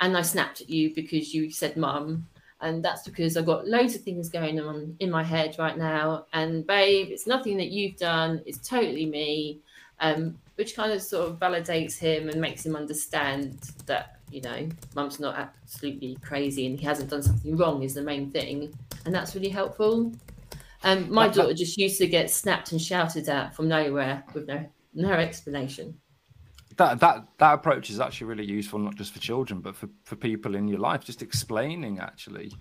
and 0.00 0.16
I 0.16 0.22
snapped 0.22 0.62
at 0.62 0.68
you 0.68 0.92
because 0.92 1.32
you 1.32 1.48
said 1.52 1.76
mum. 1.76 2.26
And 2.62 2.84
that's 2.84 3.02
because 3.02 3.36
I've 3.36 3.46
got 3.46 3.66
loads 3.66 3.94
of 3.94 4.02
things 4.02 4.28
going 4.28 4.60
on 4.60 4.96
in 5.00 5.10
my 5.10 5.22
head 5.22 5.56
right 5.58 5.76
now. 5.76 6.26
And 6.32 6.66
babe, 6.66 7.08
it's 7.10 7.26
nothing 7.26 7.56
that 7.56 7.68
you've 7.68 7.96
done, 7.96 8.42
it's 8.46 8.66
totally 8.66 9.06
me. 9.06 9.60
Um, 10.00 10.38
which 10.54 10.76
kind 10.76 10.92
of 10.92 11.02
sort 11.02 11.28
of 11.28 11.38
validates 11.38 11.98
him 11.98 12.28
and 12.28 12.40
makes 12.40 12.64
him 12.64 12.76
understand 12.76 13.58
that, 13.86 14.18
you 14.30 14.42
know, 14.42 14.68
mum's 14.94 15.18
not 15.18 15.36
absolutely 15.36 16.16
crazy 16.22 16.66
and 16.66 16.78
he 16.78 16.84
hasn't 16.84 17.10
done 17.10 17.22
something 17.22 17.56
wrong 17.56 17.82
is 17.82 17.94
the 17.94 18.02
main 18.02 18.30
thing. 18.30 18.74
And 19.04 19.14
that's 19.14 19.34
really 19.34 19.48
helpful. 19.48 20.12
Um, 20.82 21.10
my 21.12 21.28
daughter 21.28 21.54
just 21.54 21.76
used 21.76 21.98
to 21.98 22.06
get 22.06 22.30
snapped 22.30 22.72
and 22.72 22.80
shouted 22.80 23.28
at 23.28 23.54
from 23.54 23.68
nowhere 23.68 24.24
with 24.34 24.48
no 24.48 24.66
no 24.94 25.10
explanation. 25.12 25.98
That 26.80 26.98
that 27.00 27.26
that 27.36 27.52
approach 27.52 27.90
is 27.90 28.00
actually 28.00 28.28
really 28.28 28.46
useful, 28.46 28.78
not 28.78 28.94
just 28.94 29.12
for 29.12 29.20
children, 29.20 29.60
but 29.60 29.76
for, 29.76 29.90
for 30.02 30.16
people 30.16 30.54
in 30.54 30.66
your 30.66 30.78
life. 30.78 31.04
Just 31.04 31.20
explaining 31.20 31.98
actually 31.98 32.52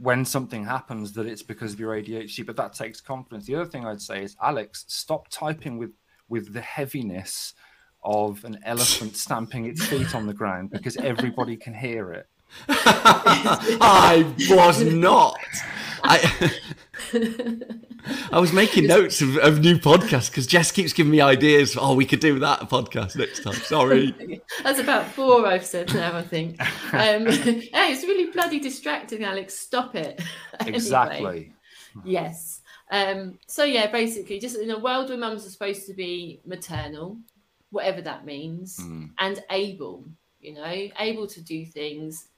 when 0.00 0.24
something 0.24 0.64
happens 0.64 1.12
that 1.12 1.26
it's 1.26 1.42
because 1.42 1.74
of 1.74 1.78
your 1.78 1.94
ADHD, 1.94 2.46
but 2.46 2.56
that 2.56 2.72
takes 2.72 3.02
confidence. 3.02 3.44
The 3.44 3.56
other 3.56 3.66
thing 3.66 3.84
I'd 3.84 4.00
say 4.00 4.22
is, 4.22 4.34
Alex, 4.42 4.86
stop 4.88 5.28
typing 5.28 5.76
with 5.76 5.90
with 6.30 6.54
the 6.54 6.62
heaviness 6.62 7.52
of 8.02 8.42
an 8.44 8.60
elephant 8.64 9.14
stamping 9.24 9.66
its 9.66 9.84
feet 9.84 10.14
on 10.14 10.26
the 10.26 10.32
ground 10.32 10.70
because 10.70 10.96
everybody 10.96 11.58
can 11.58 11.74
hear 11.74 12.12
it. 12.12 12.28
I 12.70 14.24
was 14.48 14.82
not. 14.82 15.36
I, 16.02 16.50
I 18.32 18.38
was 18.38 18.52
making 18.52 18.86
notes 18.86 19.20
of, 19.20 19.36
of 19.38 19.60
new 19.60 19.78
podcasts 19.78 20.30
because 20.30 20.46
Jess 20.46 20.70
keeps 20.70 20.92
giving 20.92 21.10
me 21.10 21.20
ideas. 21.20 21.76
Oh, 21.78 21.94
we 21.94 22.04
could 22.06 22.20
do 22.20 22.38
that 22.40 22.60
podcast 22.60 23.16
next 23.16 23.42
time. 23.42 23.54
Sorry. 23.54 24.40
That's 24.62 24.78
about 24.78 25.06
four 25.06 25.46
I've 25.46 25.64
said 25.64 25.92
now, 25.94 26.16
I 26.16 26.22
think. 26.22 26.60
Um, 26.92 27.26
hey, 27.26 27.70
it's 27.72 28.04
really 28.04 28.30
bloody 28.30 28.60
distracting, 28.60 29.24
Alex. 29.24 29.54
Stop 29.54 29.94
it. 29.94 30.20
Exactly. 30.60 31.52
Yes. 32.04 32.60
Um, 32.90 33.38
so, 33.46 33.64
yeah, 33.64 33.90
basically, 33.90 34.38
just 34.38 34.56
in 34.56 34.70
a 34.70 34.78
world 34.78 35.08
where 35.08 35.18
mums 35.18 35.46
are 35.46 35.50
supposed 35.50 35.86
to 35.86 35.94
be 35.94 36.40
maternal, 36.44 37.18
whatever 37.70 38.00
that 38.02 38.24
means, 38.24 38.78
mm. 38.78 39.10
and 39.18 39.42
able, 39.50 40.04
you 40.40 40.54
know, 40.54 40.88
able 40.98 41.26
to 41.26 41.40
do 41.40 41.66
things 41.66 42.28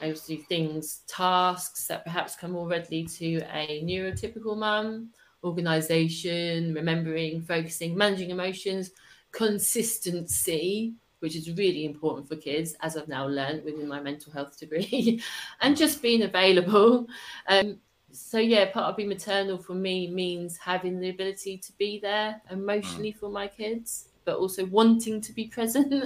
able 0.00 0.18
to 0.18 0.26
do 0.26 0.42
things, 0.42 1.02
tasks 1.06 1.86
that 1.88 2.04
perhaps 2.04 2.36
come 2.36 2.52
more 2.52 2.68
readily 2.68 3.04
to 3.04 3.40
a 3.52 3.82
neurotypical 3.84 4.56
mum, 4.56 5.10
organization, 5.44 6.74
remembering, 6.74 7.42
focusing, 7.42 7.96
managing 7.96 8.30
emotions, 8.30 8.90
consistency, 9.32 10.94
which 11.20 11.36
is 11.36 11.50
really 11.56 11.84
important 11.84 12.28
for 12.28 12.36
kids, 12.36 12.76
as 12.80 12.96
I've 12.96 13.08
now 13.08 13.26
learned 13.26 13.64
within 13.64 13.88
my 13.88 14.00
mental 14.00 14.32
health 14.32 14.58
degree, 14.58 15.22
and 15.60 15.76
just 15.76 16.02
being 16.02 16.22
available. 16.22 17.06
Um, 17.48 17.78
so 18.10 18.38
yeah, 18.38 18.70
part 18.70 18.86
of 18.86 18.96
being 18.96 19.08
maternal 19.08 19.58
for 19.58 19.74
me 19.74 20.10
means 20.10 20.56
having 20.56 20.98
the 20.98 21.10
ability 21.10 21.58
to 21.58 21.72
be 21.72 21.98
there 22.00 22.40
emotionally 22.50 23.12
for 23.12 23.28
my 23.28 23.46
kids 23.48 24.07
but 24.28 24.36
also 24.36 24.66
wanting 24.66 25.22
to 25.22 25.32
be 25.32 25.46
present 25.56 26.04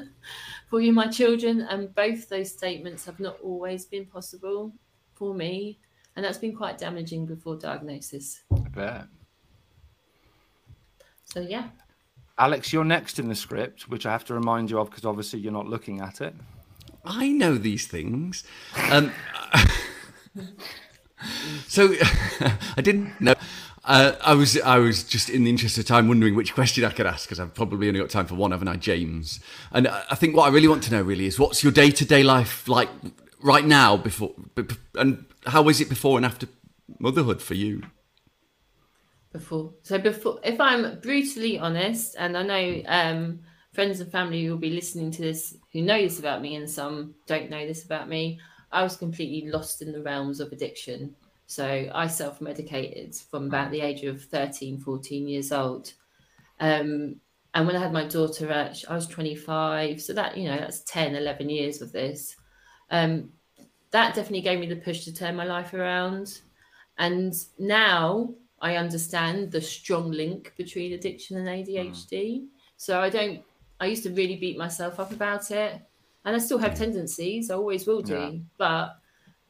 for 0.71 0.81
you, 0.81 0.93
my 0.93 1.09
children. 1.09 1.63
And 1.63 1.93
both 1.93 2.29
those 2.29 2.53
statements 2.53 3.05
have 3.05 3.19
not 3.19 3.37
always 3.43 3.85
been 3.85 4.07
possible 4.07 4.73
for 5.15 5.35
me. 5.35 5.81
And 6.15 6.25
that's 6.25 6.39
been 6.39 6.55
quite 6.55 6.79
damaging 6.79 7.27
before 7.27 7.57
diagnosis. 7.57 8.45
I 8.55 8.69
bet. 8.69 9.07
So, 11.25 11.41
yeah. 11.41 11.71
Alex, 12.39 12.73
you're 12.73 12.85
next 12.85 13.19
in 13.19 13.29
the 13.29 13.35
script, 13.35 13.89
which 13.89 14.07
I 14.07 14.13
have 14.13 14.25
to 14.27 14.35
remind 14.35 14.71
you 14.71 14.79
of 14.79 14.89
because 14.89 15.05
obviously 15.05 15.41
you're 15.41 15.51
not 15.51 15.67
looking 15.67 16.01
at 16.01 16.21
it. 16.21 16.33
I 17.05 17.29
know 17.29 17.57
these 17.57 17.89
things. 17.89 18.45
Um, 18.89 19.11
so 21.67 21.93
I 22.77 22.83
didn't 22.83 23.21
know. 23.21 23.35
Uh, 23.85 24.13
I 24.21 24.35
was 24.35 24.61
I 24.61 24.79
was 24.79 25.03
just 25.03 25.29
in 25.29 25.43
the 25.43 25.51
interest 25.51 25.77
of 25.77 25.85
time 25.87 26.07
wondering 26.07 26.37
which 26.37 26.55
question 26.55 26.85
I 26.85 26.91
could 26.91 27.07
ask 27.07 27.27
because 27.27 27.41
I've 27.41 27.53
probably 27.53 27.89
only 27.89 27.99
got 27.99 28.11
time 28.11 28.27
for 28.27 28.37
one, 28.37 28.53
haven't 28.53 28.69
I, 28.69 28.77
James? 28.77 29.41
And 29.73 29.89
I 29.89 30.15
think 30.15 30.37
what 30.37 30.45
I 30.45 30.53
really 30.55 30.69
want 30.69 30.85
to 30.85 30.93
know 30.93 31.03
really 31.03 31.27
is 31.27 31.39
what's 31.39 31.65
your 31.65 31.73
day 31.73 31.91
to 31.91 32.05
day 32.05 32.23
life 32.23 32.69
like 32.69 32.89
right 33.41 33.65
now 33.65 33.97
before, 33.97 34.35
and 34.95 35.25
how 35.47 35.69
is 35.69 35.81
it 35.81 35.89
before 35.89 36.17
and 36.17 36.25
after 36.25 36.47
motherhood 37.01 37.43
for 37.43 37.55
you? 37.55 37.83
Before, 39.33 39.73
so 39.83 39.99
before, 39.99 40.39
if 40.45 40.61
I'm 40.61 41.01
brutally 41.01 41.59
honest, 41.59 42.15
and 42.19 42.37
I 42.37 42.43
know 42.43 42.83
um, 42.87 43.41
friends 43.73 43.99
and 43.99 44.13
family 44.13 44.45
who 44.45 44.53
will 44.53 44.59
be 44.59 44.71
listening 44.71 45.11
to 45.11 45.23
this 45.23 45.57
who 45.73 45.83
know 45.83 46.01
this 46.01 46.21
about 46.21 46.41
me, 46.41 46.55
and 46.55 46.71
some 46.71 47.17
don't 47.27 47.51
know 47.51 47.67
this 47.67 47.85
about 47.85 48.09
me. 48.09 48.39
I 48.71 48.85
was 48.85 48.97
completely 48.97 49.51
lost 49.51 49.83
in 49.83 49.91
the 49.91 50.03
realms 50.03 50.39
of 50.39 50.53
addiction 50.53 51.17
so 51.53 51.91
I 51.95 52.07
self 52.07 52.41
medicated 52.41 53.15
from 53.15 53.45
about 53.45 53.71
the 53.71 53.83
age 53.83 54.05
of 54.05 54.25
13, 54.25 54.81
14 54.81 55.29
years 55.29 55.53
old. 55.53 55.93
Um, 56.59 57.17
and 57.53 57.67
when 57.67 57.77
I 57.77 57.79
had 57.79 57.93
my 57.93 58.07
daughter, 58.07 58.51
at, 58.51 58.83
I 58.89 58.95
was 58.95 59.07
25. 59.07 60.01
So 60.01 60.15
that, 60.15 60.39
you 60.39 60.49
know, 60.49 60.57
that's 60.57 60.81
10, 60.85 61.15
11 61.15 61.51
years 61.51 61.83
of 61.83 61.93
this. 61.93 62.37
Um, 62.91 63.35
that 63.91 64.15
definitely 64.15 64.41
gave 64.41 64.61
me 64.61 64.67
the 64.67 64.77
push 64.77 65.05
to 65.05 65.13
turn 65.13 65.37
my 65.37 65.45
life 65.45 65.75
around. 65.75 66.41
And 66.97 67.35
now 67.59 68.33
I 68.63 68.77
understand 68.77 69.53
the 69.53 69.61
strong 69.61 70.11
link 70.11 70.55
between 70.57 70.95
addiction 70.95 71.37
and 71.37 71.49
ADHD. 71.49 72.13
Mm. 72.13 72.47
So 72.79 72.99
I 72.99 73.11
don't, 73.11 73.43
I 73.79 73.87
used 73.89 74.05
to 74.05 74.11
really 74.11 74.37
beat 74.37 74.57
myself 74.57 74.99
up 74.99 75.13
about 75.13 75.51
it. 75.51 75.83
And 76.25 76.35
I 76.35 76.39
still 76.39 76.57
have 76.57 76.75
tendencies, 76.75 77.51
I 77.51 77.57
always 77.57 77.87
will 77.87 78.01
do. 78.01 78.15
Yeah. 78.15 78.31
But 78.57 78.97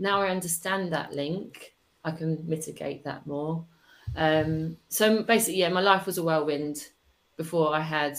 now 0.01 0.21
I 0.21 0.31
understand 0.31 0.93
that 0.93 1.13
link 1.13 1.72
I 2.05 2.11
can 2.11 2.45
mitigate 2.47 3.05
that 3.05 3.27
more. 3.27 3.65
Um, 4.17 4.77
so 4.89 5.23
basically, 5.23 5.61
yeah, 5.61 5.69
my 5.69 5.81
life 5.81 6.07
was 6.07 6.19
a 6.19 6.23
whirlwind 6.23 6.89
before 7.37 7.75
I 7.75 7.81
had 7.81 8.19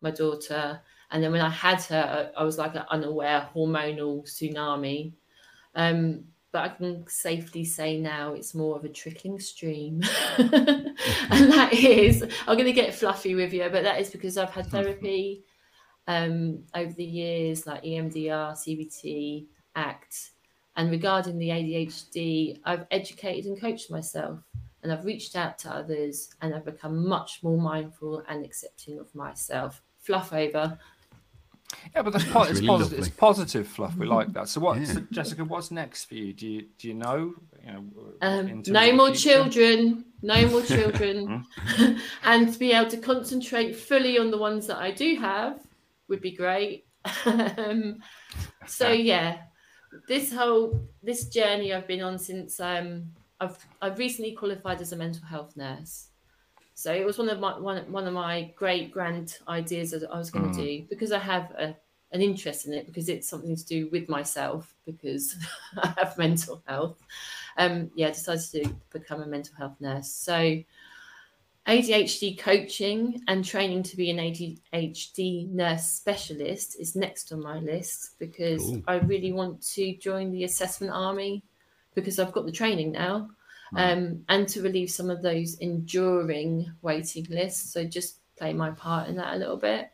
my 0.00 0.10
daughter. 0.10 0.80
And 1.10 1.22
then 1.22 1.32
when 1.32 1.40
I 1.40 1.50
had 1.50 1.82
her, 1.84 2.32
I 2.36 2.44
was 2.44 2.58
like 2.58 2.74
an 2.74 2.84
unaware 2.90 3.48
hormonal 3.54 4.24
tsunami. 4.24 5.12
Um, 5.74 6.24
but 6.52 6.62
I 6.62 6.68
can 6.68 7.06
safely 7.06 7.64
say 7.64 7.98
now 7.98 8.32
it's 8.32 8.54
more 8.54 8.76
of 8.76 8.84
a 8.84 8.88
trickling 8.88 9.38
stream. 9.38 10.02
and 10.38 11.52
that 11.52 11.70
is, 11.72 12.22
I'm 12.46 12.56
going 12.56 12.66
to 12.66 12.72
get 12.72 12.94
fluffy 12.94 13.34
with 13.36 13.52
you, 13.52 13.68
but 13.70 13.84
that 13.84 14.00
is 14.00 14.10
because 14.10 14.36
I've 14.36 14.50
had 14.50 14.66
therapy 14.66 15.44
um, 16.08 16.64
over 16.74 16.92
the 16.92 17.04
years, 17.04 17.66
like 17.66 17.84
EMDR, 17.84 18.52
CBT, 18.52 19.46
ACT, 19.76 20.30
and 20.80 20.90
regarding 20.90 21.38
the 21.38 21.50
ADHD, 21.50 22.58
I've 22.64 22.86
educated 22.90 23.44
and 23.44 23.60
coached 23.60 23.90
myself 23.90 24.38
and 24.82 24.90
I've 24.90 25.04
reached 25.04 25.36
out 25.36 25.58
to 25.58 25.70
others 25.70 26.30
and 26.40 26.54
I've 26.54 26.64
become 26.64 27.06
much 27.06 27.42
more 27.42 27.58
mindful 27.58 28.24
and 28.26 28.42
accepting 28.42 28.98
of 28.98 29.14
myself. 29.14 29.82
Fluff 29.98 30.32
over. 30.32 30.78
Yeah, 31.94 32.00
but 32.00 32.14
that's, 32.14 32.24
po- 32.24 32.44
it's, 32.44 32.60
really 32.60 32.68
positive, 32.68 32.98
it's 32.98 33.08
positive 33.10 33.68
fluff. 33.68 33.94
We 33.94 34.06
like 34.06 34.32
that. 34.32 34.48
So, 34.48 34.62
what, 34.62 34.78
yeah. 34.78 34.86
so 34.86 35.00
Jessica? 35.12 35.44
What's 35.44 35.70
next 35.70 36.06
for 36.06 36.14
you? 36.14 36.32
Do 36.32 36.48
you 36.48 36.66
do 36.78 36.88
you 36.88 36.94
know? 36.94 37.34
You 37.64 37.72
know, 37.72 37.84
um, 38.22 38.62
no 38.66 38.92
more 38.92 39.10
children. 39.12 40.06
No 40.22 40.48
more 40.48 40.62
children, 40.76 41.46
and 42.24 42.52
to 42.52 42.58
be 42.58 42.72
able 42.72 42.90
to 42.90 42.96
concentrate 42.96 43.76
fully 43.76 44.18
on 44.18 44.32
the 44.32 44.38
ones 44.38 44.66
that 44.66 44.78
I 44.78 44.90
do 44.90 45.14
have 45.16 45.60
would 46.08 46.20
be 46.20 46.32
great. 46.32 46.86
um, 47.26 48.00
so 48.66 48.90
yeah, 48.90 49.42
this 50.08 50.32
whole 50.32 50.80
this 51.02 51.28
journey 51.28 51.72
I've 51.72 51.86
been 51.86 52.02
on 52.02 52.18
since 52.18 52.60
um, 52.60 53.04
I've 53.40 53.58
I've 53.80 53.98
recently 53.98 54.32
qualified 54.32 54.80
as 54.80 54.92
a 54.92 54.96
mental 54.96 55.24
health 55.24 55.56
nurse. 55.56 56.08
So 56.74 56.92
it 56.92 57.04
was 57.04 57.18
one 57.18 57.28
of 57.28 57.40
my 57.40 57.58
one, 57.58 57.90
one 57.92 58.06
of 58.06 58.14
my 58.14 58.52
great 58.56 58.90
grand 58.90 59.38
ideas 59.48 59.90
that 59.90 60.10
I 60.10 60.18
was 60.18 60.30
going 60.30 60.52
to 60.52 60.58
mm. 60.58 60.64
do 60.64 60.86
because 60.88 61.12
I 61.12 61.18
have 61.18 61.50
a, 61.52 61.76
an 62.12 62.22
interest 62.22 62.66
in 62.66 62.72
it 62.72 62.86
because 62.86 63.08
it's 63.08 63.28
something 63.28 63.54
to 63.54 63.66
do 63.66 63.88
with 63.90 64.08
myself 64.08 64.74
because 64.86 65.36
I 65.76 65.94
have 65.98 66.16
mental 66.16 66.62
health. 66.66 66.98
Um, 67.58 67.90
yeah, 67.94 68.08
I 68.08 68.10
decided 68.10 68.64
to 68.64 68.74
become 68.98 69.22
a 69.22 69.26
mental 69.26 69.54
health 69.56 69.76
nurse. 69.80 70.10
So 70.10 70.62
ADHD 71.68 72.38
coaching 72.38 73.22
and 73.28 73.44
training 73.44 73.82
to 73.84 73.96
be 73.96 74.10
an 74.10 74.16
ADHD 74.16 75.48
nurse 75.50 75.86
specialist 75.86 76.80
is 76.80 76.96
next 76.96 77.32
on 77.32 77.42
my 77.42 77.58
list 77.58 78.18
because. 78.18 78.62
I 78.88 78.96
really 78.96 79.32
want 79.32 79.62
to 79.74 79.94
join 79.96 80.32
the 80.32 80.44
assessment 80.44 80.92
army 80.92 81.44
because 81.94 82.18
I've 82.18 82.32
got 82.32 82.46
the 82.46 82.52
training 82.52 82.92
now 82.92 83.30
um, 83.76 84.24
and 84.28 84.48
to 84.48 84.62
relieve 84.62 84.90
some 84.90 85.10
of 85.10 85.22
those 85.22 85.54
enduring 85.58 86.72
waiting 86.82 87.26
lists. 87.30 87.72
So 87.72 87.84
just 87.84 88.18
play 88.36 88.52
my 88.52 88.70
part 88.70 89.08
in 89.08 89.16
that 89.16 89.34
a 89.34 89.38
little 89.38 89.56
bit. 89.56 89.90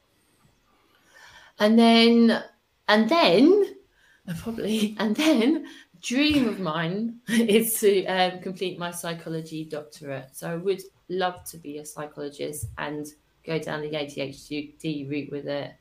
And 1.59 1.79
then, 1.79 2.43
and 2.89 3.09
then, 3.09 3.77
probably, 4.39 4.97
and 4.99 5.17
then 5.17 5.67
dream 6.03 6.49
of 6.49 6.61
mine 6.61 7.17
is 7.29 7.81
to 7.81 8.07
um, 8.07 8.41
complete 8.41 8.79
my 8.79 8.91
psychology 8.91 9.65
doctorate. 9.65 10.31
So 10.33 10.51
I 10.51 10.57
would 10.57 10.83
love 11.09 11.45
to 11.45 11.59
be 11.59 11.79
a 11.79 11.85
psychologist 11.85 12.67
and 12.79 13.07
go 13.45 13.59
down 13.59 13.83
the 13.83 13.91
ADHD 13.91 15.09
route 15.09 15.31
with 15.31 15.47
it. 15.47 15.73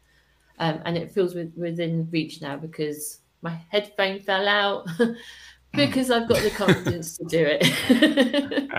Um, 0.60 0.82
and 0.86 0.98
it 0.98 1.12
feels 1.12 1.36
with, 1.36 1.54
within 1.58 2.08
reach 2.12 2.42
now 2.42 2.56
because 2.56 3.20
my 3.42 3.60
headphone 3.70 4.20
fell 4.20 4.48
out 4.48 4.88
because 5.74 6.10
I've 6.10 6.30
got 6.30 6.42
the 6.42 6.52
confidence 6.52 7.18
to 7.18 7.26
do 7.26 7.46
it. 7.50 8.72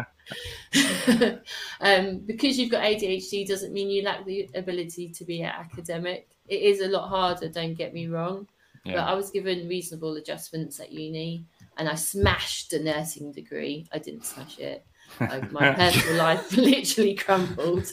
um, 1.80 2.18
because 2.20 2.58
you've 2.58 2.70
got 2.70 2.82
ADHD 2.82 3.46
doesn't 3.46 3.72
mean 3.72 3.90
you 3.90 4.02
lack 4.02 4.24
the 4.24 4.48
ability 4.54 5.10
to 5.10 5.24
be 5.24 5.42
an 5.42 5.50
academic. 5.50 6.28
It 6.48 6.62
is 6.62 6.80
a 6.80 6.88
lot 6.88 7.08
harder, 7.08 7.48
don't 7.48 7.74
get 7.74 7.92
me 7.92 8.06
wrong. 8.06 8.48
Yeah. 8.84 8.94
But 8.94 9.04
I 9.08 9.14
was 9.14 9.30
given 9.30 9.68
reasonable 9.68 10.16
adjustments 10.16 10.80
at 10.80 10.92
uni 10.92 11.44
and 11.76 11.88
I 11.88 11.94
smashed 11.94 12.72
a 12.72 12.82
nursing 12.82 13.32
degree. 13.32 13.86
I 13.92 13.98
didn't 13.98 14.24
smash 14.24 14.58
it. 14.58 14.86
Like 15.20 15.50
my 15.52 15.72
personal 15.72 16.16
life 16.16 16.52
literally 16.56 17.14
crumbled, 17.14 17.86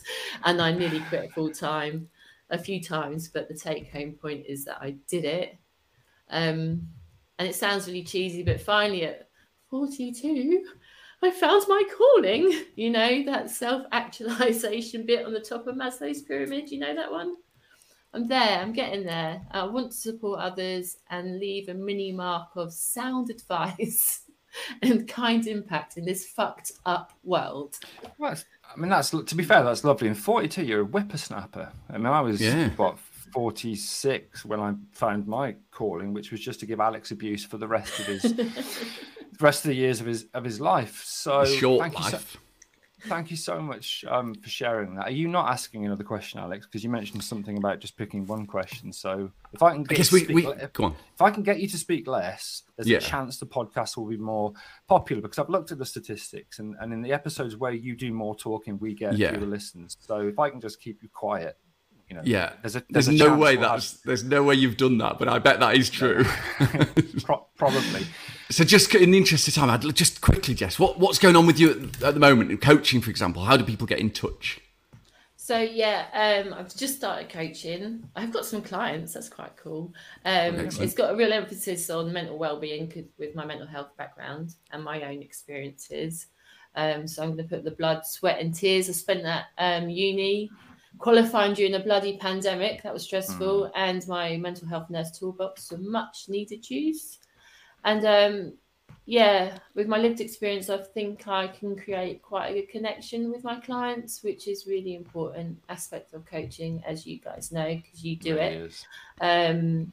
and 0.43 0.61
I 0.61 0.71
nearly 0.71 1.01
quit 1.09 1.31
full 1.33 1.51
time 1.51 2.09
a 2.49 2.57
few 2.57 2.81
times. 2.81 3.27
But 3.27 3.47
the 3.47 3.55
take 3.55 3.91
home 3.91 4.13
point 4.13 4.45
is 4.47 4.65
that 4.65 4.77
I 4.81 4.95
did 5.07 5.25
it. 5.25 5.57
Um, 6.29 6.87
and 7.39 7.47
it 7.47 7.55
sounds 7.55 7.87
really 7.87 8.03
cheesy, 8.03 8.43
but 8.43 8.61
finally 8.61 9.03
at 9.05 9.29
42. 9.69 10.65
I 11.23 11.31
found 11.31 11.63
my 11.67 11.83
calling. 11.97 12.65
You 12.75 12.89
know, 12.89 13.23
that 13.25 13.49
self 13.49 13.85
actualization 13.91 15.05
bit 15.07 15.25
on 15.25 15.33
the 15.33 15.39
top 15.39 15.67
of 15.67 15.75
Maslow's 15.75 16.21
pyramid. 16.21 16.69
You 16.69 16.79
know 16.79 16.95
that 16.95 17.11
one? 17.11 17.35
I'm 18.13 18.27
there, 18.27 18.59
I'm 18.59 18.73
getting 18.73 19.05
there. 19.05 19.41
I 19.49 19.63
want 19.63 19.91
to 19.91 19.97
support 19.97 20.39
others 20.39 20.97
and 21.09 21.39
leave 21.39 21.69
a 21.69 21.73
mini 21.73 22.11
mark 22.11 22.49
of 22.55 22.71
sound 22.71 23.29
advice 23.31 24.22
and 24.81 25.07
kind 25.07 25.47
impact 25.47 25.97
in 25.97 26.05
this 26.05 26.25
fucked 26.25 26.73
up 26.85 27.13
world. 27.23 27.77
Well, 28.17 28.35
I 28.75 28.79
mean, 28.79 28.89
that's 28.89 29.09
to 29.09 29.35
be 29.35 29.43
fair, 29.43 29.63
that's 29.63 29.83
lovely. 29.83 30.07
And 30.07 30.17
42, 30.17 30.63
you're 30.63 30.81
a 30.81 30.85
whippersnapper. 30.85 31.71
I 31.89 31.97
mean, 31.97 32.07
I 32.07 32.21
was 32.21 32.41
yeah. 32.41 32.69
what 32.71 32.97
46 33.33 34.45
when 34.45 34.59
I 34.59 34.73
found 34.91 35.27
my 35.27 35.55
calling, 35.71 36.13
which 36.13 36.31
was 36.31 36.39
just 36.39 36.59
to 36.61 36.65
give 36.65 36.79
Alex 36.79 37.11
abuse 37.11 37.43
for 37.43 37.57
the 37.57 37.67
rest 37.67 37.99
of 37.99 38.05
his 38.05 38.21
the 38.21 38.51
rest 39.39 39.65
of 39.65 39.69
the 39.69 39.75
years 39.75 39.99
of 39.99 40.05
his 40.05 40.27
of 40.33 40.43
his 40.43 40.61
life. 40.61 41.03
So 41.03 41.45
short 41.45 41.81
thank 41.81 41.99
life. 41.99 42.13
You 42.13 42.19
so, 42.19 42.39
thank 43.05 43.31
you 43.31 43.37
so 43.37 43.59
much 43.59 44.03
um, 44.07 44.33
for 44.35 44.49
sharing 44.49 44.95
that. 44.95 45.07
Are 45.07 45.11
you 45.11 45.27
not 45.27 45.49
asking 45.49 45.85
another 45.85 46.03
question, 46.03 46.39
Alex? 46.39 46.65
Because 46.65 46.83
you 46.83 46.89
mentioned 46.89 47.23
something 47.23 47.57
about 47.57 47.79
just 47.79 47.97
picking 47.97 48.25
one 48.25 48.45
question. 48.45 48.91
So 48.91 49.31
if 49.53 49.61
I 49.61 49.73
can, 49.73 49.83
get 49.83 49.95
I 49.95 49.97
guess 49.97 50.11
we, 50.11 50.25
we 50.27 50.41
go 50.73 50.85
on. 50.85 50.95
If 51.13 51.21
I 51.21 51.31
can 51.31 51.43
get 51.43 51.59
you 51.59 51.67
to 51.67 51.77
speak 51.77 52.07
less, 52.07 52.63
there's 52.75 52.87
yeah. 52.87 52.97
a 52.97 53.01
chance 53.01 53.37
the 53.37 53.45
podcast 53.45 53.97
will 53.97 54.07
be 54.07 54.17
more 54.17 54.53
popular. 54.87 55.21
Because 55.21 55.39
I've 55.39 55.49
looked 55.49 55.71
at 55.71 55.77
the 55.77 55.85
statistics, 55.85 56.59
and, 56.59 56.75
and 56.79 56.93
in 56.93 57.01
the 57.01 57.11
episodes 57.11 57.55
where 57.55 57.73
you 57.73 57.95
do 57.95 58.13
more 58.13 58.35
talking, 58.35 58.79
we 58.79 58.93
get 58.93 59.17
yeah. 59.17 59.31
fewer 59.31 59.45
listens. 59.45 59.97
So 59.99 60.27
if 60.27 60.39
I 60.39 60.49
can 60.49 60.61
just 60.61 60.81
keep 60.81 61.03
you 61.03 61.09
quiet, 61.09 61.57
you 62.09 62.15
know, 62.15 62.21
yeah. 62.25 62.53
There's 62.61 62.75
a 62.75 62.83
there's, 62.89 63.07
there's 63.07 63.19
no 63.19 63.35
way 63.35 63.55
that's 63.55 63.93
have... 63.93 64.01
there's 64.05 64.23
no 64.23 64.43
way 64.43 64.55
you've 64.55 64.77
done 64.77 64.97
that, 64.99 65.19
but 65.19 65.27
I 65.27 65.39
bet 65.39 65.59
that 65.59 65.75
is 65.75 65.89
true. 65.89 66.23
Pro- 67.23 67.47
probably. 67.57 68.05
So, 68.53 68.63
just 68.63 68.93
in 68.93 69.09
the 69.09 69.17
interest 69.17 69.47
of 69.47 69.55
time, 69.55 69.71
I'd 69.71 69.95
just 69.95 70.21
quickly, 70.21 70.53
Jess, 70.53 70.77
what, 70.77 70.99
what's 70.99 71.17
going 71.17 71.35
on 71.35 71.47
with 71.47 71.59
you 71.59 71.71
at, 71.71 72.03
at 72.03 72.13
the 72.13 72.19
moment 72.19 72.51
in 72.51 72.59
coaching, 72.59 73.01
for 73.01 73.09
example? 73.09 73.43
How 73.43 73.57
do 73.57 73.63
people 73.63 73.87
get 73.87 73.97
in 73.97 74.11
touch? 74.11 74.61
So 75.35 75.57
yeah, 75.57 76.05
um, 76.13 76.53
I've 76.53 76.73
just 76.73 76.95
started 76.95 77.29
coaching. 77.29 78.07
I've 78.15 78.31
got 78.31 78.45
some 78.45 78.61
clients. 78.61 79.13
That's 79.13 79.27
quite 79.27 79.57
cool. 79.57 79.91
Um, 80.23 80.55
it's 80.55 80.93
got 80.93 81.11
a 81.11 81.17
real 81.17 81.33
emphasis 81.33 81.89
on 81.89 82.13
mental 82.13 82.37
well-being 82.37 83.09
with 83.17 83.33
my 83.33 83.43
mental 83.43 83.65
health 83.65 83.89
background 83.97 84.53
and 84.71 84.83
my 84.83 85.01
own 85.01 85.23
experiences. 85.23 86.27
Um, 86.75 87.07
so 87.07 87.23
I'm 87.23 87.29
going 87.29 87.49
to 87.49 87.55
put 87.55 87.63
the 87.63 87.71
blood, 87.71 88.05
sweat, 88.05 88.39
and 88.39 88.53
tears. 88.53 88.87
I 88.87 88.91
spent 88.91 89.23
that 89.23 89.45
um, 89.57 89.89
uni 89.89 90.51
qualifying 90.99 91.55
during 91.55 91.73
a 91.73 91.79
bloody 91.79 92.17
pandemic. 92.17 92.83
That 92.83 92.93
was 92.93 93.03
stressful, 93.03 93.63
mm. 93.63 93.71
and 93.75 94.07
my 94.07 94.37
mental 94.37 94.67
health 94.67 94.91
nurse 94.91 95.11
toolbox, 95.17 95.69
some 95.69 95.91
much 95.91 96.25
needed 96.29 96.69
use. 96.69 97.17
And 97.83 98.05
um, 98.05 98.53
yeah, 99.05 99.57
with 99.75 99.87
my 99.87 99.97
lived 99.97 100.21
experience, 100.21 100.69
I 100.69 100.77
think 100.77 101.27
I 101.27 101.47
can 101.47 101.75
create 101.75 102.21
quite 102.21 102.47
a 102.47 102.53
good 102.53 102.69
connection 102.69 103.29
with 103.29 103.43
my 103.43 103.59
clients, 103.59 104.23
which 104.23 104.47
is 104.47 104.65
really 104.65 104.95
important 104.95 105.61
aspect 105.67 106.13
of 106.13 106.25
coaching, 106.25 106.81
as 106.87 107.05
you 107.05 107.19
guys 107.19 107.51
know, 107.51 107.75
because 107.75 108.03
you 108.03 108.15
do 108.15 108.37
it. 108.37 108.71
it 109.19 109.55
um, 109.55 109.91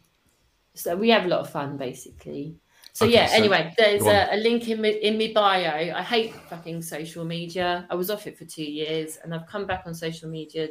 so 0.75 0.97
we 0.97 1.09
have 1.11 1.25
a 1.25 1.29
lot 1.29 1.41
of 1.41 1.51
fun, 1.51 1.77
basically. 1.77 2.55
So 2.93 3.07
okay, 3.07 3.15
yeah. 3.15 3.27
So 3.27 3.35
anyway, 3.35 3.75
there's 3.77 4.07
a, 4.07 4.29
a, 4.33 4.37
link 4.37 4.69
in 4.69 4.83
my, 4.83 4.89
in 4.89 5.19
my 5.19 5.33
bio. 5.35 5.93
I 5.95 6.03
hate 6.03 6.35
fucking 6.49 6.83
social 6.83 7.25
media. 7.25 7.87
I 7.91 7.95
was 7.97 8.11
off 8.11 8.27
it 8.29 8.39
for 8.39 8.45
two 8.45 8.65
years, 8.65 9.19
and 9.23 9.35
I've 9.35 9.47
come 9.47 9.67
back 9.67 9.85
on 9.87 9.95
social 9.95 10.29
media, 10.29 10.69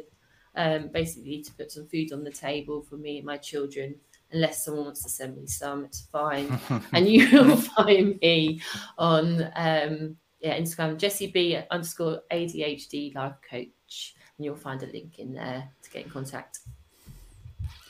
um, 0.56 0.88
basically 0.88 1.42
to 1.42 1.52
put 1.52 1.70
some 1.70 1.86
food 1.86 2.12
on 2.12 2.24
the 2.24 2.30
table 2.30 2.82
for 2.82 2.96
me 2.96 3.18
and 3.18 3.26
my 3.26 3.36
children 3.36 3.96
unless 4.32 4.64
someone 4.64 4.84
wants 4.84 5.02
to 5.02 5.08
send 5.08 5.36
me 5.36 5.46
some, 5.46 5.84
it's 5.84 6.02
fine. 6.12 6.58
and 6.92 7.08
you 7.08 7.28
will 7.30 7.56
find 7.76 8.18
me 8.20 8.60
on 8.98 9.42
um, 9.56 10.16
yeah, 10.40 10.58
Instagram, 10.58 10.96
Jessie 10.96 11.28
B 11.28 11.58
underscore 11.70 12.22
ADHD 12.32 13.14
life 13.14 13.36
coach. 13.48 14.14
And 14.36 14.44
you'll 14.44 14.56
find 14.56 14.82
a 14.82 14.86
link 14.86 15.18
in 15.18 15.34
there 15.34 15.68
to 15.82 15.90
get 15.90 16.06
in 16.06 16.10
contact. 16.10 16.60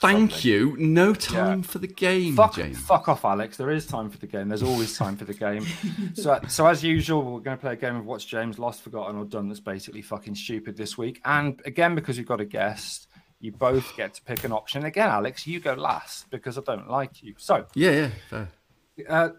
Thank 0.01 0.47
you. 0.47 0.77
No 0.79 1.13
time 1.13 1.61
yeah. 1.61 1.67
for 1.67 1.79
the 1.79 1.87
game, 1.87 2.35
fuck, 2.35 2.55
James. 2.55 2.79
Fuck 2.79 3.09
off, 3.09 3.25
Alex. 3.25 3.59
There 3.59 3.71
is 3.71 3.87
time 3.87 4.09
for 4.09 4.17
the 4.17 4.27
game. 4.27 4.49
There's 4.49 4.63
always 4.63 4.97
time 4.97 5.15
for 5.15 5.27
the 5.27 5.35
game. 5.35 5.67
so, 6.15 6.41
so 6.49 6.67
as 6.67 6.83
usual, 6.83 7.23
we're 7.23 7.41
going 7.41 7.59
to 7.59 7.61
play 7.61 7.75
a 7.75 7.77
game 7.77 7.97
of 7.97 8.07
what's 8.07 8.25
James 8.25 8.59
lost, 8.59 8.81
forgotten, 8.81 9.17
or 9.17 9.27
done 9.27 9.49
that's 9.49 9.61
basically 9.61 10.01
fucking 10.01 10.35
stupid 10.35 10.75
this 10.75 10.97
week. 10.97 11.21
And 11.27 11.61
again, 11.67 11.95
because 11.95 12.17
we've 12.17 12.27
got 12.27 12.41
a 12.41 12.47
guest, 12.47 13.09
you 13.41 13.53
both 13.53 13.97
get 13.97 14.15
to 14.15 14.23
pick 14.23 14.45
an 14.45 14.53
option. 14.53 14.85
Again, 14.85 15.09
Alex, 15.09 15.47
you 15.47 15.61
go 15.61 15.75
last 15.75 16.31
because 16.31 16.59
I 16.59 16.61
don't 16.61 16.91
like 16.91 17.23
you. 17.23 17.35
So 17.39 17.67
yeah, 17.75 18.11
yeah. 18.31 18.47
Uh, 19.09 19.31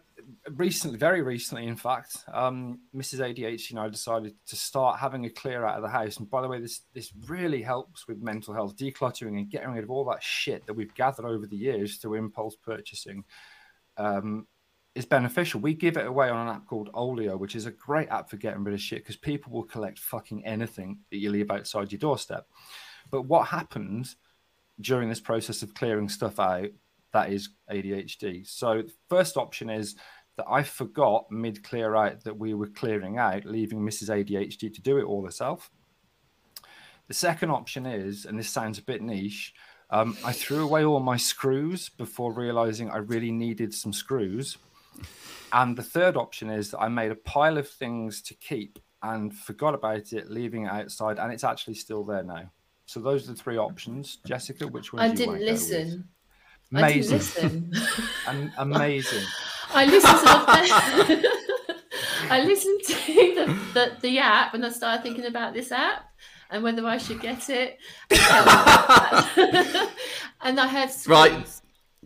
recently, 0.55 0.97
very 0.97 1.21
recently, 1.21 1.67
in 1.67 1.75
fact, 1.75 2.17
um, 2.33 2.79
Mrs. 2.95 3.19
ADHD 3.19 3.71
and 3.71 3.79
I 3.79 3.89
decided 3.89 4.33
to 4.47 4.55
start 4.55 4.99
having 4.99 5.25
a 5.25 5.29
clear 5.29 5.65
out 5.65 5.75
of 5.75 5.83
the 5.83 5.89
house. 5.89 6.17
And 6.17 6.29
by 6.29 6.41
the 6.41 6.47
way, 6.47 6.59
this 6.59 6.81
this 6.93 7.11
really 7.27 7.61
helps 7.61 8.07
with 8.07 8.21
mental 8.21 8.53
health, 8.53 8.75
decluttering 8.75 9.37
and 9.37 9.49
getting 9.49 9.71
rid 9.71 9.83
of 9.83 9.91
all 9.91 10.05
that 10.05 10.23
shit 10.23 10.65
that 10.65 10.73
we've 10.73 10.93
gathered 10.95 11.25
over 11.25 11.45
the 11.45 11.57
years 11.57 11.97
through 11.97 12.15
impulse 12.15 12.55
purchasing. 12.55 13.23
Um, 13.97 14.47
is 14.93 15.05
beneficial. 15.05 15.61
We 15.61 15.73
give 15.73 15.95
it 15.95 16.05
away 16.05 16.29
on 16.29 16.47
an 16.47 16.53
app 16.53 16.65
called 16.65 16.89
Olio, 16.93 17.37
which 17.37 17.55
is 17.55 17.65
a 17.65 17.71
great 17.71 18.09
app 18.09 18.29
for 18.29 18.35
getting 18.35 18.63
rid 18.63 18.73
of 18.73 18.81
shit 18.81 18.99
because 18.99 19.15
people 19.15 19.53
will 19.53 19.63
collect 19.63 19.99
fucking 19.99 20.45
anything 20.45 20.99
that 21.11 21.17
you 21.17 21.29
leave 21.29 21.49
outside 21.49 21.93
your 21.93 21.99
doorstep. 21.99 22.45
But 23.11 23.23
what 23.23 23.47
happened 23.47 24.15
during 24.79 25.09
this 25.09 25.19
process 25.19 25.61
of 25.61 25.75
clearing 25.75 26.09
stuff 26.09 26.39
out 26.39 26.69
that 27.13 27.31
is 27.31 27.49
ADHD? 27.69 28.47
So, 28.47 28.81
the 28.81 28.93
first 29.09 29.37
option 29.37 29.69
is 29.69 29.95
that 30.37 30.45
I 30.49 30.63
forgot 30.63 31.29
mid 31.29 31.63
clear 31.63 31.95
out 31.95 32.23
that 32.23 32.37
we 32.37 32.53
were 32.53 32.67
clearing 32.67 33.17
out, 33.17 33.45
leaving 33.45 33.81
Mrs. 33.81 34.09
ADHD 34.09 34.73
to 34.73 34.81
do 34.81 34.97
it 34.97 35.03
all 35.03 35.23
herself. 35.25 35.69
The 37.07 37.13
second 37.13 37.51
option 37.51 37.85
is, 37.85 38.25
and 38.25 38.39
this 38.39 38.49
sounds 38.49 38.79
a 38.79 38.83
bit 38.83 39.01
niche, 39.01 39.53
um, 39.89 40.15
I 40.23 40.31
threw 40.31 40.63
away 40.63 40.85
all 40.85 41.01
my 41.01 41.17
screws 41.17 41.89
before 41.89 42.31
realizing 42.31 42.89
I 42.89 42.97
really 42.97 43.31
needed 43.31 43.73
some 43.73 43.91
screws. 43.91 44.57
And 45.51 45.77
the 45.77 45.83
third 45.83 46.15
option 46.15 46.49
is 46.49 46.71
that 46.71 46.79
I 46.79 46.87
made 46.87 47.11
a 47.11 47.15
pile 47.15 47.57
of 47.57 47.67
things 47.67 48.21
to 48.23 48.33
keep 48.35 48.79
and 49.03 49.35
forgot 49.35 49.73
about 49.73 50.13
it, 50.13 50.31
leaving 50.31 50.63
it 50.63 50.71
outside, 50.71 51.19
and 51.19 51.33
it's 51.33 51.43
actually 51.43 51.73
still 51.73 52.05
there 52.05 52.23
now. 52.23 52.49
So 52.91 52.99
those 52.99 53.29
are 53.29 53.31
the 53.31 53.37
three 53.37 53.57
options. 53.57 54.17
Jessica, 54.25 54.67
which 54.67 54.91
one? 54.91 55.01
I 55.01 55.13
didn't 55.13 55.39
listen. 55.39 56.09
Amazing. 56.73 57.19
I 57.19 57.47
didn't 57.47 57.71
listen. 57.71 58.51
amazing. 58.57 59.23
I 59.73 59.85
listened 59.85 60.19
to 60.19 61.15
the, 61.15 61.29
I 62.29 62.43
listened 62.43 62.81
to 62.83 62.95
the, 62.95 63.45
the, 63.73 63.91
the 64.01 64.19
app 64.19 64.55
and 64.55 64.65
I 64.65 64.69
started 64.71 65.03
thinking 65.03 65.25
about 65.25 65.53
this 65.53 65.71
app 65.71 66.03
and 66.49 66.63
whether 66.63 66.85
I 66.85 66.97
should 66.97 67.21
get 67.21 67.49
it. 67.49 67.77
and 70.41 70.59
I 70.59 70.67
had 70.67 70.91
screws. 70.91 71.07
right. 71.07 71.47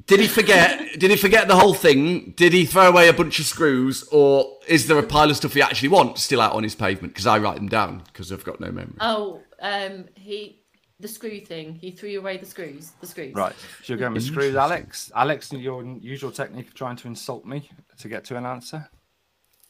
Did 0.05 0.19
he 0.19 0.27
forget? 0.27 0.99
did 0.99 1.09
he 1.09 1.17
forget 1.17 1.47
the 1.47 1.55
whole 1.55 1.73
thing? 1.73 2.35
Did 2.37 2.53
he 2.53 2.67
throw 2.67 2.89
away 2.89 3.07
a 3.07 3.13
bunch 3.13 3.39
of 3.39 3.45
screws, 3.45 4.03
or 4.11 4.59
is 4.67 4.85
there 4.85 4.99
a 4.99 5.03
pile 5.03 5.31
of 5.31 5.37
stuff 5.37 5.53
he 5.53 5.63
actually 5.63 5.87
wants 5.87 6.21
still 6.21 6.41
out 6.41 6.51
on 6.51 6.61
his 6.61 6.75
pavement? 6.75 7.13
Because 7.13 7.25
I 7.25 7.39
write 7.39 7.55
them 7.55 7.69
down 7.69 8.03
because 8.05 8.31
I've 8.31 8.43
got 8.43 8.59
no 8.59 8.71
memory. 8.71 8.97
Oh, 8.99 9.41
um, 9.61 10.05
he 10.13 10.64
the 10.99 11.07
screw 11.07 11.39
thing. 11.41 11.75
He 11.75 11.91
threw 11.91 12.17
away 12.17 12.37
the 12.37 12.45
screws. 12.45 12.91
The 13.01 13.07
screws. 13.07 13.33
Right. 13.33 13.55
So 13.83 13.93
you're 13.93 13.97
going 13.97 14.13
with 14.13 14.23
screws, 14.23 14.55
Alex. 14.55 15.11
Alex, 15.15 15.51
your 15.51 15.83
usual 15.83 16.31
technique 16.31 16.67
of 16.67 16.73
trying 16.73 16.95
to 16.97 17.07
insult 17.07 17.45
me 17.45 17.69
to 17.97 18.07
get 18.07 18.23
to 18.25 18.37
an 18.37 18.45
answer. 18.45 18.89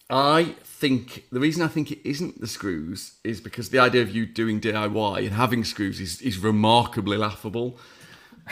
I 0.10 0.56
think 0.64 1.26
the 1.32 1.40
reason 1.40 1.64
I 1.64 1.68
think 1.68 1.92
it 1.92 2.08
isn't 2.08 2.40
the 2.40 2.48
screws 2.48 3.16
is 3.24 3.42
because 3.42 3.70
the 3.70 3.80
idea 3.80 4.04
of 4.04 4.12
you 4.12 4.28
doing 4.28 4.62
DIY 4.62 5.18
and 5.18 5.32
having 5.32 5.64
screws 5.64 6.00
is, 6.00 6.22
is 6.22 6.38
remarkably 6.38 7.18
laughable. 7.18 7.80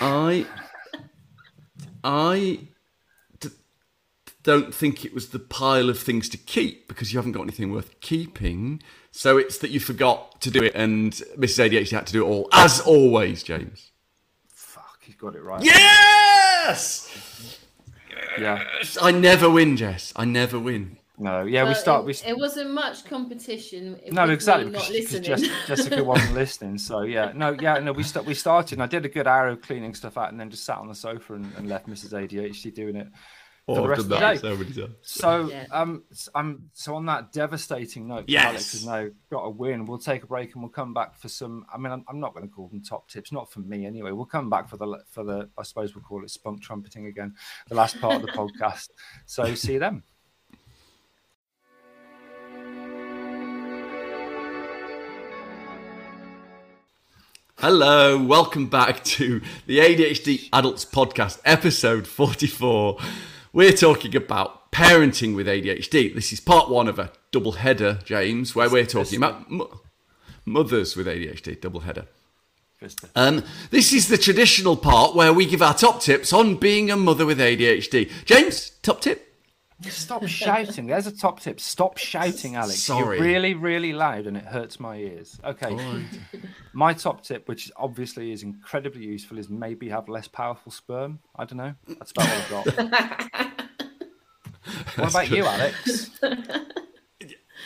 I 0.01 0.47
I 2.03 2.67
d- 3.39 3.49
don't 4.41 4.73
think 4.73 5.05
it 5.05 5.13
was 5.13 5.29
the 5.29 5.37
pile 5.37 5.89
of 5.89 5.99
things 5.99 6.27
to 6.29 6.37
keep 6.37 6.87
because 6.87 7.13
you 7.13 7.19
haven't 7.19 7.33
got 7.33 7.43
anything 7.43 7.71
worth 7.71 7.99
keeping. 8.01 8.81
So 9.15 9.37
it's 9.37 9.59
that 9.59 9.69
you 9.69 9.79
forgot 9.79 10.41
to 10.41 10.49
do 10.49 10.63
it, 10.63 10.73
and 10.73 11.13
Mrs. 11.37 11.69
ADHD 11.69 11.91
had 11.91 12.07
to 12.07 12.13
do 12.13 12.25
it 12.25 12.27
all, 12.27 12.49
as 12.51 12.79
always, 12.79 13.43
James. 13.43 13.91
Fuck, 14.47 15.03
he's 15.03 15.13
got 15.13 15.35
it 15.35 15.43
right. 15.43 15.63
Yes! 15.63 17.59
Yeah. 18.39 18.63
I 18.99 19.11
never 19.11 19.51
win, 19.51 19.77
Jess. 19.77 20.13
I 20.15 20.25
never 20.25 20.57
win. 20.57 20.97
No, 21.19 21.43
yeah, 21.43 21.67
we 21.67 21.75
start. 21.75 22.01
It, 22.01 22.05
we... 22.07 22.31
it 22.31 22.37
wasn't 22.39 22.71
much 22.71 23.05
competition. 23.05 23.99
No, 24.11 24.27
exactly 24.29 24.71
because, 24.71 25.11
because 25.11 25.47
Jessica 25.67 26.03
wasn't 26.03 26.33
listening. 26.41 26.79
So 26.79 27.03
yeah, 27.03 27.33
no, 27.35 27.55
yeah, 27.61 27.77
no, 27.77 27.91
we 27.91 28.01
st- 28.01 28.25
we 28.25 28.33
started. 28.33 28.79
and 28.79 28.83
I 28.83 28.87
did 28.87 29.05
a 29.05 29.09
good 29.09 29.27
hour 29.27 29.49
of 29.49 29.61
cleaning 29.61 29.93
stuff 29.93 30.17
out, 30.17 30.31
and 30.31 30.39
then 30.39 30.49
just 30.49 30.65
sat 30.65 30.79
on 30.79 30.87
the 30.87 30.95
sofa 30.95 31.35
and, 31.35 31.53
and 31.55 31.69
left 31.69 31.87
Mrs. 31.87 32.13
ADHD 32.13 32.73
doing 32.73 32.95
it 32.95 33.09
for 33.65 33.75
the 33.75 33.81
oh, 33.81 33.87
rest 33.87 34.01
of 34.01 34.09
the 34.09 34.19
day. 34.19 34.35
So 34.35 34.55
many 34.57 34.71
times. 34.73 34.95
So 35.03 35.49
yeah. 35.49 35.65
um, 35.71 36.03
so 36.73 36.95
on 36.95 37.05
that 37.05 37.31
devastating 37.31 38.07
note, 38.07 38.25
yes. 38.27 38.45
Alex 38.45 38.71
has 38.73 38.85
now 38.85 39.07
got 39.31 39.43
a 39.43 39.49
win. 39.49 39.85
We'll 39.85 39.99
take 39.99 40.23
a 40.23 40.27
break 40.27 40.53
and 40.53 40.61
we'll 40.61 40.71
come 40.71 40.93
back 40.93 41.15
for 41.15 41.29
some. 41.29 41.65
I 41.73 41.77
mean, 41.77 41.91
I'm, 41.91 42.03
I'm 42.09 42.19
not 42.19 42.33
going 42.33 42.47
to 42.47 42.53
call 42.53 42.67
them 42.67 42.83
top 42.83 43.07
tips, 43.09 43.31
not 43.31 43.51
for 43.51 43.59
me 43.61 43.85
anyway. 43.85 44.11
We'll 44.11 44.25
come 44.25 44.49
back 44.49 44.69
for 44.69 44.77
the 44.77 44.99
for 45.09 45.23
the. 45.23 45.49
I 45.57 45.63
suppose 45.63 45.95
we'll 45.95 46.03
call 46.03 46.23
it 46.23 46.29
spunk 46.29 46.61
trumpeting 46.61 47.05
again, 47.05 47.35
the 47.69 47.75
last 47.75 47.99
part 48.01 48.15
of 48.15 48.21
the 48.21 48.27
podcast. 48.33 48.89
So 49.25 49.55
see 49.55 49.73
you 49.73 49.79
then. 49.79 50.03
Hello, 57.57 58.21
welcome 58.21 58.67
back 58.67 59.05
to 59.05 59.39
the 59.67 59.79
ADHD 59.79 60.49
Adults 60.51 60.83
Podcast, 60.83 61.39
episode 61.45 62.05
44. 62.07 62.99
We're 63.53 63.71
talking 63.71 64.15
about 64.15 64.71
parenting 64.71 65.35
with 65.35 65.45
ADHD. 65.45 66.15
This 66.15 66.33
is 66.33 66.39
part 66.39 66.69
one 66.71 66.87
of 66.87 66.97
a 66.97 67.11
double 67.31 67.51
header, 67.51 67.99
James, 68.03 68.55
where 68.55 68.67
we're 68.67 68.87
talking 68.87 69.17
about 69.17 69.49
mo- 69.51 69.81
mothers 70.43 70.95
with 70.95 71.05
ADHD, 71.05 71.61
double 71.61 71.81
header. 71.81 72.07
Um, 73.15 73.43
this 73.69 73.93
is 73.93 74.07
the 74.07 74.17
traditional 74.17 74.75
part 74.75 75.15
where 75.15 75.31
we 75.31 75.45
give 75.45 75.61
our 75.61 75.75
top 75.75 76.01
tips 76.01 76.33
on 76.33 76.55
being 76.55 76.89
a 76.89 76.97
mother 76.97 77.27
with 77.27 77.37
ADHD. 77.37 78.09
James, 78.25 78.71
top 78.81 79.01
tip? 79.01 79.32
Stop 79.89 80.25
shouting. 80.27 80.87
There's 80.87 81.07
a 81.07 81.15
top 81.15 81.39
tip. 81.39 81.59
Stop 81.59 81.97
shouting, 81.97 82.55
Alex. 82.55 82.79
Sorry. 82.79 83.17
You're 83.17 83.25
really, 83.25 83.53
really 83.53 83.93
loud 83.93 84.27
and 84.27 84.37
it 84.37 84.45
hurts 84.45 84.79
my 84.79 84.97
ears. 84.97 85.39
Okay. 85.43 86.05
my 86.73 86.93
top 86.93 87.23
tip, 87.23 87.47
which 87.47 87.71
obviously 87.75 88.31
is 88.31 88.43
incredibly 88.43 89.03
useful, 89.05 89.37
is 89.37 89.49
maybe 89.49 89.89
have 89.89 90.09
less 90.09 90.27
powerful 90.27 90.71
sperm. 90.71 91.19
I 91.35 91.45
don't 91.45 91.57
know. 91.57 91.75
That's 91.87 92.11
about 92.11 92.29
all 92.29 92.63
I've 92.67 92.75
got. 92.75 93.53
what 94.95 95.09
about 95.09 95.29
you, 95.29 95.45
Alex? 95.45 96.09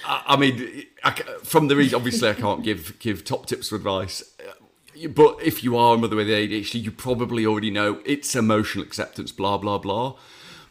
I, 0.06 0.24
I 0.28 0.38
mean, 0.38 0.84
I, 1.04 1.12
from 1.44 1.68
the 1.68 1.76
reason, 1.76 1.96
obviously, 1.96 2.30
I 2.30 2.34
can't 2.34 2.64
give 2.64 2.98
give 3.00 3.24
top 3.24 3.46
tips 3.46 3.72
or 3.72 3.76
advice. 3.76 4.24
Uh, 4.40 5.08
But 5.10 5.38
if 5.44 5.64
you 5.64 5.78
are 5.78 5.96
a 5.96 5.98
mother 5.98 6.16
with 6.16 6.28
ADHD, 6.28 6.82
you 6.82 6.92
probably 6.92 7.46
already 7.46 7.70
know 7.72 8.02
it's 8.06 8.36
emotional 8.36 8.84
acceptance, 8.84 9.32
blah 9.32 9.58
blah 9.58 9.78
blah. 9.78 10.16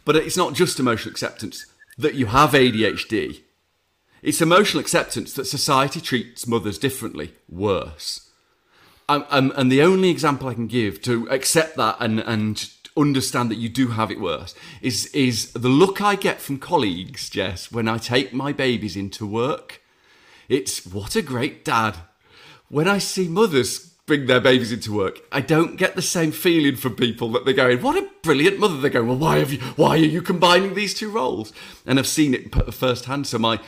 But 0.07 0.15
it's 0.15 0.37
not 0.37 0.53
just 0.53 0.79
emotional 0.79 1.11
acceptance 1.11 1.65
that 1.97 2.13
you 2.13 2.27
have 2.27 2.51
ADHD. 2.51 3.41
It's 4.21 4.41
emotional 4.41 4.79
acceptance 4.79 5.33
that 5.33 5.43
society 5.43 5.99
treats 5.99 6.47
mothers 6.47 6.77
differently, 6.77 7.33
worse. 7.49 8.29
Um, 9.09 9.25
um, 9.29 9.51
and 9.57 9.69
the 9.69 9.81
only 9.81 10.09
example 10.09 10.47
I 10.47 10.53
can 10.53 10.67
give 10.67 11.01
to 11.01 11.29
accept 11.29 11.75
that 11.75 11.97
and, 11.99 12.21
and 12.21 12.69
understand 12.95 13.51
that 13.51 13.57
you 13.57 13.67
do 13.67 13.89
have 13.89 14.09
it 14.09 14.21
worse 14.21 14.55
is 14.81 15.07
is 15.07 15.51
the 15.51 15.67
look 15.67 15.99
I 15.99 16.15
get 16.15 16.39
from 16.39 16.57
colleagues, 16.57 17.29
Jess, 17.29 17.69
when 17.69 17.89
I 17.89 17.97
take 17.97 18.31
my 18.31 18.53
babies 18.53 18.95
into 18.95 19.27
work. 19.27 19.81
It's 20.47 20.85
what 20.85 21.17
a 21.17 21.21
great 21.21 21.65
dad. 21.65 21.97
When 22.69 22.87
I 22.87 22.99
see 22.99 23.27
mothers 23.27 23.93
bring 24.07 24.25
their 24.25 24.39
babies 24.41 24.71
into 24.71 24.91
work, 24.91 25.19
I 25.31 25.41
don't 25.41 25.75
get 25.75 25.95
the 25.95 26.01
same 26.01 26.31
feeling 26.31 26.75
from 26.77 26.95
people 26.95 27.29
that 27.33 27.45
they're 27.45 27.53
going, 27.53 27.81
"What 27.83 27.95
a 27.95 28.09
brilliant 28.23 28.57
mother!" 28.57 28.77
They're 28.77 28.89
going, 28.89 29.07
"Well, 29.07 29.17
why 29.17 29.37
have 29.37 29.53
you? 29.53 29.59
Why 29.75 29.89
are 29.89 29.97
you 29.97 30.23
combining 30.23 30.73
these 30.73 30.95
two 30.95 31.09
roles?" 31.11 31.53
And 31.85 31.99
I've 31.99 32.07
seen 32.07 32.33
it 32.33 32.73
firsthand. 32.73 33.27
So 33.27 33.37
my, 33.37 33.59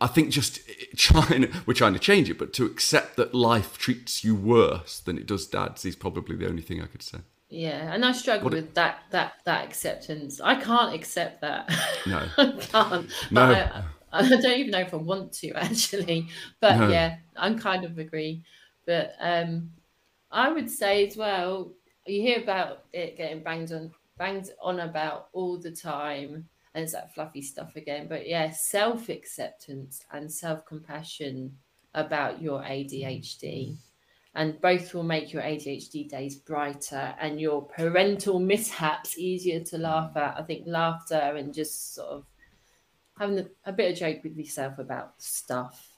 I 0.00 0.06
think 0.06 0.30
just 0.30 0.60
trying, 0.96 1.52
we're 1.66 1.74
trying 1.74 1.92
to 1.92 1.98
change 1.98 2.30
it, 2.30 2.38
but 2.38 2.52
to 2.54 2.64
accept 2.64 3.16
that 3.16 3.34
life 3.34 3.76
treats 3.76 4.24
you 4.24 4.34
worse 4.34 5.00
than 5.00 5.18
it 5.18 5.26
does 5.26 5.46
dads 5.46 5.84
is 5.84 5.96
probably 5.96 6.36
the 6.36 6.48
only 6.48 6.62
thing 6.62 6.80
I 6.80 6.86
could 6.86 7.02
say. 7.02 7.18
Yeah, 7.52 7.92
and 7.92 8.04
I 8.04 8.12
struggle 8.12 8.44
What- 8.44 8.54
with 8.54 8.74
that 8.74 9.00
that 9.10 9.32
that 9.44 9.64
acceptance. 9.66 10.40
I 10.40 10.54
can't 10.54 10.94
accept 10.94 11.40
that. 11.40 11.68
No. 12.06 12.26
I 12.38 12.52
can't. 12.60 13.10
No. 13.32 13.42
I, 13.42 13.82
I 14.12 14.28
don't 14.28 14.44
even 14.58 14.70
know 14.70 14.80
if 14.80 14.94
I 14.94 14.98
want 14.98 15.32
to 15.40 15.50
actually. 15.54 16.28
But 16.60 16.76
No. 16.78 16.88
yeah, 16.88 17.16
I'm 17.36 17.58
kind 17.58 17.84
of 17.84 17.98
agree. 17.98 18.44
But 18.86 19.14
um, 19.20 19.70
I 20.30 20.52
would 20.52 20.70
say 20.70 21.06
as 21.06 21.16
well, 21.16 21.72
you 22.06 22.22
hear 22.22 22.40
about 22.42 22.84
it 22.92 23.16
getting 23.16 23.42
banged 23.42 23.72
on 23.72 23.92
banged 24.18 24.50
on 24.60 24.80
about 24.80 25.28
all 25.32 25.58
the 25.58 25.70
time, 25.70 26.48
and 26.74 26.84
it's 26.84 26.92
that 26.92 27.14
fluffy 27.14 27.42
stuff 27.42 27.76
again. 27.76 28.06
But 28.08 28.28
yeah, 28.28 28.50
self 28.50 29.08
acceptance 29.08 30.04
and 30.12 30.30
self 30.32 30.64
compassion 30.66 31.56
about 31.94 32.40
your 32.40 32.60
ADHD 32.62 33.76
and 34.34 34.60
both 34.60 34.94
will 34.94 35.02
make 35.02 35.32
your 35.32 35.42
ADHD 35.42 36.08
days 36.08 36.36
brighter 36.36 37.14
and 37.20 37.40
your 37.40 37.62
parental 37.66 38.38
mishaps 38.38 39.18
easier 39.18 39.60
to 39.64 39.78
laugh 39.78 40.16
at. 40.16 40.38
I 40.38 40.42
think 40.42 40.64
laughter 40.66 41.16
and 41.36 41.52
just 41.52 41.94
sort 41.94 42.10
of 42.10 42.26
having 43.18 43.38
a, 43.40 43.46
a 43.66 43.72
bit 43.72 43.92
of 43.92 43.98
joke 43.98 44.22
with 44.24 44.36
yourself 44.36 44.78
about 44.78 45.20
stuff 45.20 45.90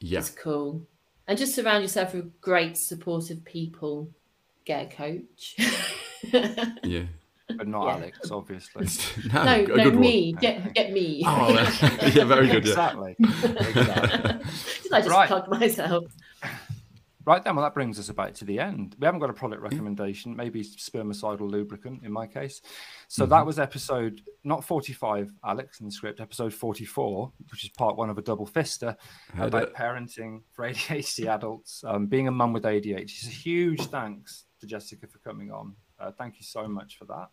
Yeah. 0.00 0.20
is 0.20 0.30
cool. 0.30 0.86
And 1.28 1.36
just 1.38 1.54
surround 1.54 1.82
yourself 1.82 2.14
with 2.14 2.40
great, 2.40 2.76
supportive 2.76 3.44
people. 3.44 4.08
Get 4.64 4.92
a 4.92 4.96
coach. 4.96 5.56
Yeah. 6.82 7.02
But 7.56 7.66
not 7.66 7.86
Yeah. 7.86 7.94
Alex, 7.94 8.30
obviously. 8.30 8.86
No, 9.32 9.42
no, 9.42 9.54
a 9.54 9.66
no, 9.68 9.74
good 9.84 9.94
one. 9.94 10.00
me. 10.00 10.32
Get 10.34 10.74
get 10.74 10.92
me. 10.92 11.22
Oh, 11.26 11.48
yeah, 12.14 12.24
very 12.24 12.46
good. 12.46 12.66
Yeah. 12.66 12.72
exactly. 12.72 13.16
exactly. 13.18 14.32
Did 14.82 14.92
I 14.92 15.00
just 15.00 15.08
Right. 15.08 15.28
plug 15.28 15.48
myself? 15.48 16.04
Right 17.28 17.44
then, 17.44 17.56
well, 17.56 17.64
that 17.66 17.74
brings 17.74 17.98
us 17.98 18.08
about 18.08 18.34
to 18.36 18.46
the 18.46 18.58
end. 18.58 18.96
We 18.98 19.04
haven't 19.04 19.20
got 19.20 19.28
a 19.28 19.34
product 19.34 19.60
recommendation, 19.60 20.34
maybe 20.34 20.64
spermicidal 20.64 21.42
lubricant 21.42 22.02
in 22.02 22.10
my 22.10 22.26
case. 22.26 22.62
So 23.08 23.26
that 23.26 23.44
was 23.44 23.58
episode 23.58 24.22
not 24.44 24.64
45, 24.64 25.30
Alex, 25.44 25.80
in 25.80 25.84
the 25.84 25.92
script, 25.92 26.20
episode 26.20 26.54
44, 26.54 27.30
which 27.50 27.64
is 27.64 27.70
part 27.76 27.98
one 27.98 28.08
of 28.08 28.16
a 28.16 28.22
double 28.22 28.46
fister 28.46 28.96
Heard 29.34 29.48
about 29.48 29.62
it. 29.64 29.74
parenting 29.74 30.40
for 30.52 30.64
ADHD 30.70 31.26
adults, 31.26 31.84
um, 31.86 32.06
being 32.06 32.28
a 32.28 32.30
mum 32.30 32.54
with 32.54 32.62
ADHD. 32.62 33.10
So 33.10 33.28
huge 33.28 33.82
thanks 33.88 34.44
to 34.60 34.66
Jessica 34.66 35.06
for 35.06 35.18
coming 35.18 35.50
on. 35.50 35.76
Uh, 36.00 36.12
thank 36.12 36.36
you 36.38 36.44
so 36.44 36.66
much 36.66 36.96
for 36.96 37.04
that. 37.04 37.28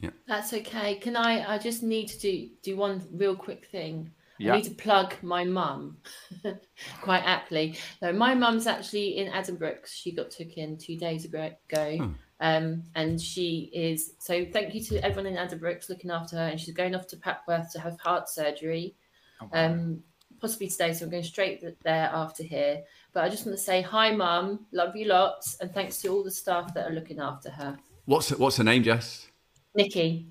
Yeah. 0.00 0.10
That's 0.26 0.52
okay. 0.54 0.96
Can 0.96 1.14
I? 1.14 1.54
I 1.54 1.58
just 1.58 1.84
need 1.84 2.08
to 2.08 2.18
do 2.18 2.48
do 2.64 2.76
one 2.76 3.00
real 3.12 3.36
quick 3.36 3.66
thing. 3.66 4.10
Yeah. 4.38 4.52
I 4.52 4.56
need 4.56 4.64
to 4.64 4.74
plug 4.74 5.14
my 5.22 5.44
mum 5.44 5.98
quite 7.00 7.22
aptly. 7.24 7.76
So 8.00 8.12
my 8.12 8.34
mum's 8.34 8.66
actually 8.66 9.18
in 9.18 9.30
Addenbrooke's. 9.30 9.94
She 9.94 10.12
got 10.12 10.30
took 10.30 10.56
in 10.56 10.76
two 10.76 10.96
days 10.96 11.24
ago. 11.24 11.50
Hmm. 11.70 12.10
Um, 12.40 12.82
and 12.94 13.20
she 13.20 13.70
is 13.72 14.14
so 14.18 14.44
thank 14.52 14.74
you 14.74 14.82
to 14.84 15.04
everyone 15.04 15.32
in 15.32 15.36
Addenbrooke's 15.36 15.88
looking 15.88 16.10
after 16.10 16.36
her. 16.36 16.48
And 16.48 16.60
she's 16.60 16.74
going 16.74 16.94
off 16.94 17.06
to 17.08 17.16
Papworth 17.16 17.70
to 17.72 17.80
have 17.80 17.98
heart 18.00 18.28
surgery. 18.28 18.96
Oh, 19.40 19.48
wow. 19.52 19.66
Um, 19.66 20.02
possibly 20.40 20.68
today, 20.68 20.92
so 20.92 21.04
I'm 21.04 21.10
going 21.10 21.22
straight 21.22 21.64
there 21.84 22.10
after 22.12 22.42
here. 22.42 22.82
But 23.12 23.24
I 23.24 23.28
just 23.28 23.46
want 23.46 23.56
to 23.56 23.64
say 23.64 23.82
hi, 23.82 24.10
mum. 24.10 24.66
Love 24.72 24.96
you 24.96 25.06
lots, 25.06 25.56
and 25.60 25.72
thanks 25.72 26.02
to 26.02 26.08
all 26.08 26.24
the 26.24 26.30
staff 26.30 26.74
that 26.74 26.90
are 26.90 26.94
looking 26.94 27.20
after 27.20 27.50
her. 27.50 27.78
What's 28.04 28.30
what's 28.30 28.56
her 28.56 28.64
name, 28.64 28.82
Jess? 28.82 29.28
Nikki, 29.74 30.28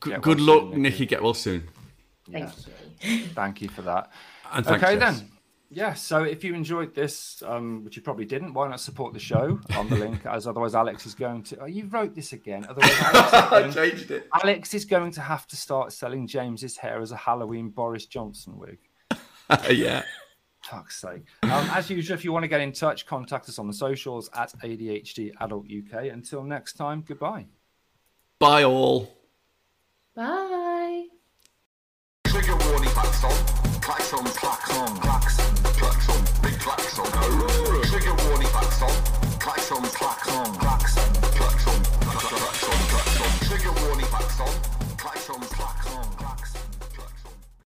Good, 0.00 0.22
good 0.22 0.38
well 0.38 0.46
luck, 0.46 0.72
soon, 0.72 0.82
Nikki. 0.82 0.94
Nikki. 0.94 1.06
Get 1.06 1.22
well 1.22 1.34
soon. 1.34 1.68
Thank 2.30 2.44
Yes. 2.46 2.66
you. 3.02 3.26
Thank 3.28 3.62
you 3.62 3.68
for 3.68 3.82
that. 3.82 4.10
And 4.52 4.66
okay 4.66 4.96
Jess. 4.98 5.20
then. 5.20 5.30
Yeah, 5.70 5.94
so 5.94 6.22
if 6.22 6.44
you 6.44 6.54
enjoyed 6.54 6.94
this, 6.94 7.42
um, 7.44 7.82
which 7.84 7.96
you 7.96 8.02
probably 8.02 8.26
didn't, 8.26 8.54
why 8.54 8.68
not 8.68 8.78
support 8.78 9.12
the 9.12 9.18
show 9.18 9.58
on 9.76 9.88
the 9.88 9.96
link? 9.96 10.24
As 10.24 10.46
otherwise, 10.46 10.74
Alex 10.76 11.04
is 11.04 11.14
going 11.16 11.42
to. 11.44 11.58
Oh, 11.62 11.64
you 11.66 11.86
wrote 11.86 12.14
this 12.14 12.32
again. 12.32 12.64
Otherwise, 12.68 12.92
Alex 13.00 13.26
is, 13.28 13.34
I 13.34 13.48
going, 13.50 13.72
changed 13.72 14.10
it. 14.12 14.28
Alex 14.32 14.74
is 14.74 14.84
going 14.84 15.10
to 15.12 15.20
have 15.20 15.48
to 15.48 15.56
start 15.56 15.92
selling 15.92 16.28
James's 16.28 16.76
hair 16.76 17.00
as 17.00 17.10
a 17.10 17.16
Halloween 17.16 17.70
Boris 17.70 18.06
Johnson 18.06 18.56
wig. 18.56 18.78
yeah. 19.70 20.04
Fuck's 20.62 20.96
sake. 21.00 21.24
Um, 21.42 21.68
as 21.72 21.90
usual, 21.90 22.14
if 22.14 22.24
you 22.24 22.32
want 22.32 22.44
to 22.44 22.48
get 22.48 22.60
in 22.60 22.70
touch, 22.72 23.04
contact 23.04 23.48
us 23.48 23.58
on 23.58 23.66
the 23.66 23.74
socials 23.74 24.30
at 24.34 24.52
ADHD 24.62 25.32
Adult 25.40 25.66
UK. 25.66 26.04
Until 26.04 26.44
next 26.44 26.74
time, 26.74 27.02
goodbye. 27.06 27.46
Bye 28.38 28.62
all. 28.62 29.12
Bye 30.14 31.06
klaxon, 33.80 34.24
klaxon, 34.24 34.24
klaxon, 34.34 34.94
klaxon, 35.00 35.54
klaxon, 35.78 36.20
big 36.42 36.58
klaxon. 36.58 37.06
Trigger 37.90 38.14
warning 38.24 38.48
klaxon, 38.48 38.94
klaxon, 39.38 39.82
klaxon, 39.98 40.54
klaxon, 40.58 41.10
klaxon, 41.36 41.80
klaxon, 42.00 42.78
klaxon. 42.92 43.30
Trigger 43.48 43.72
warning 43.82 44.06
klaxon, 44.06 44.52
klaxon, 44.96 45.40
klaxon, 45.56 46.04
klaxon. 46.18 46.53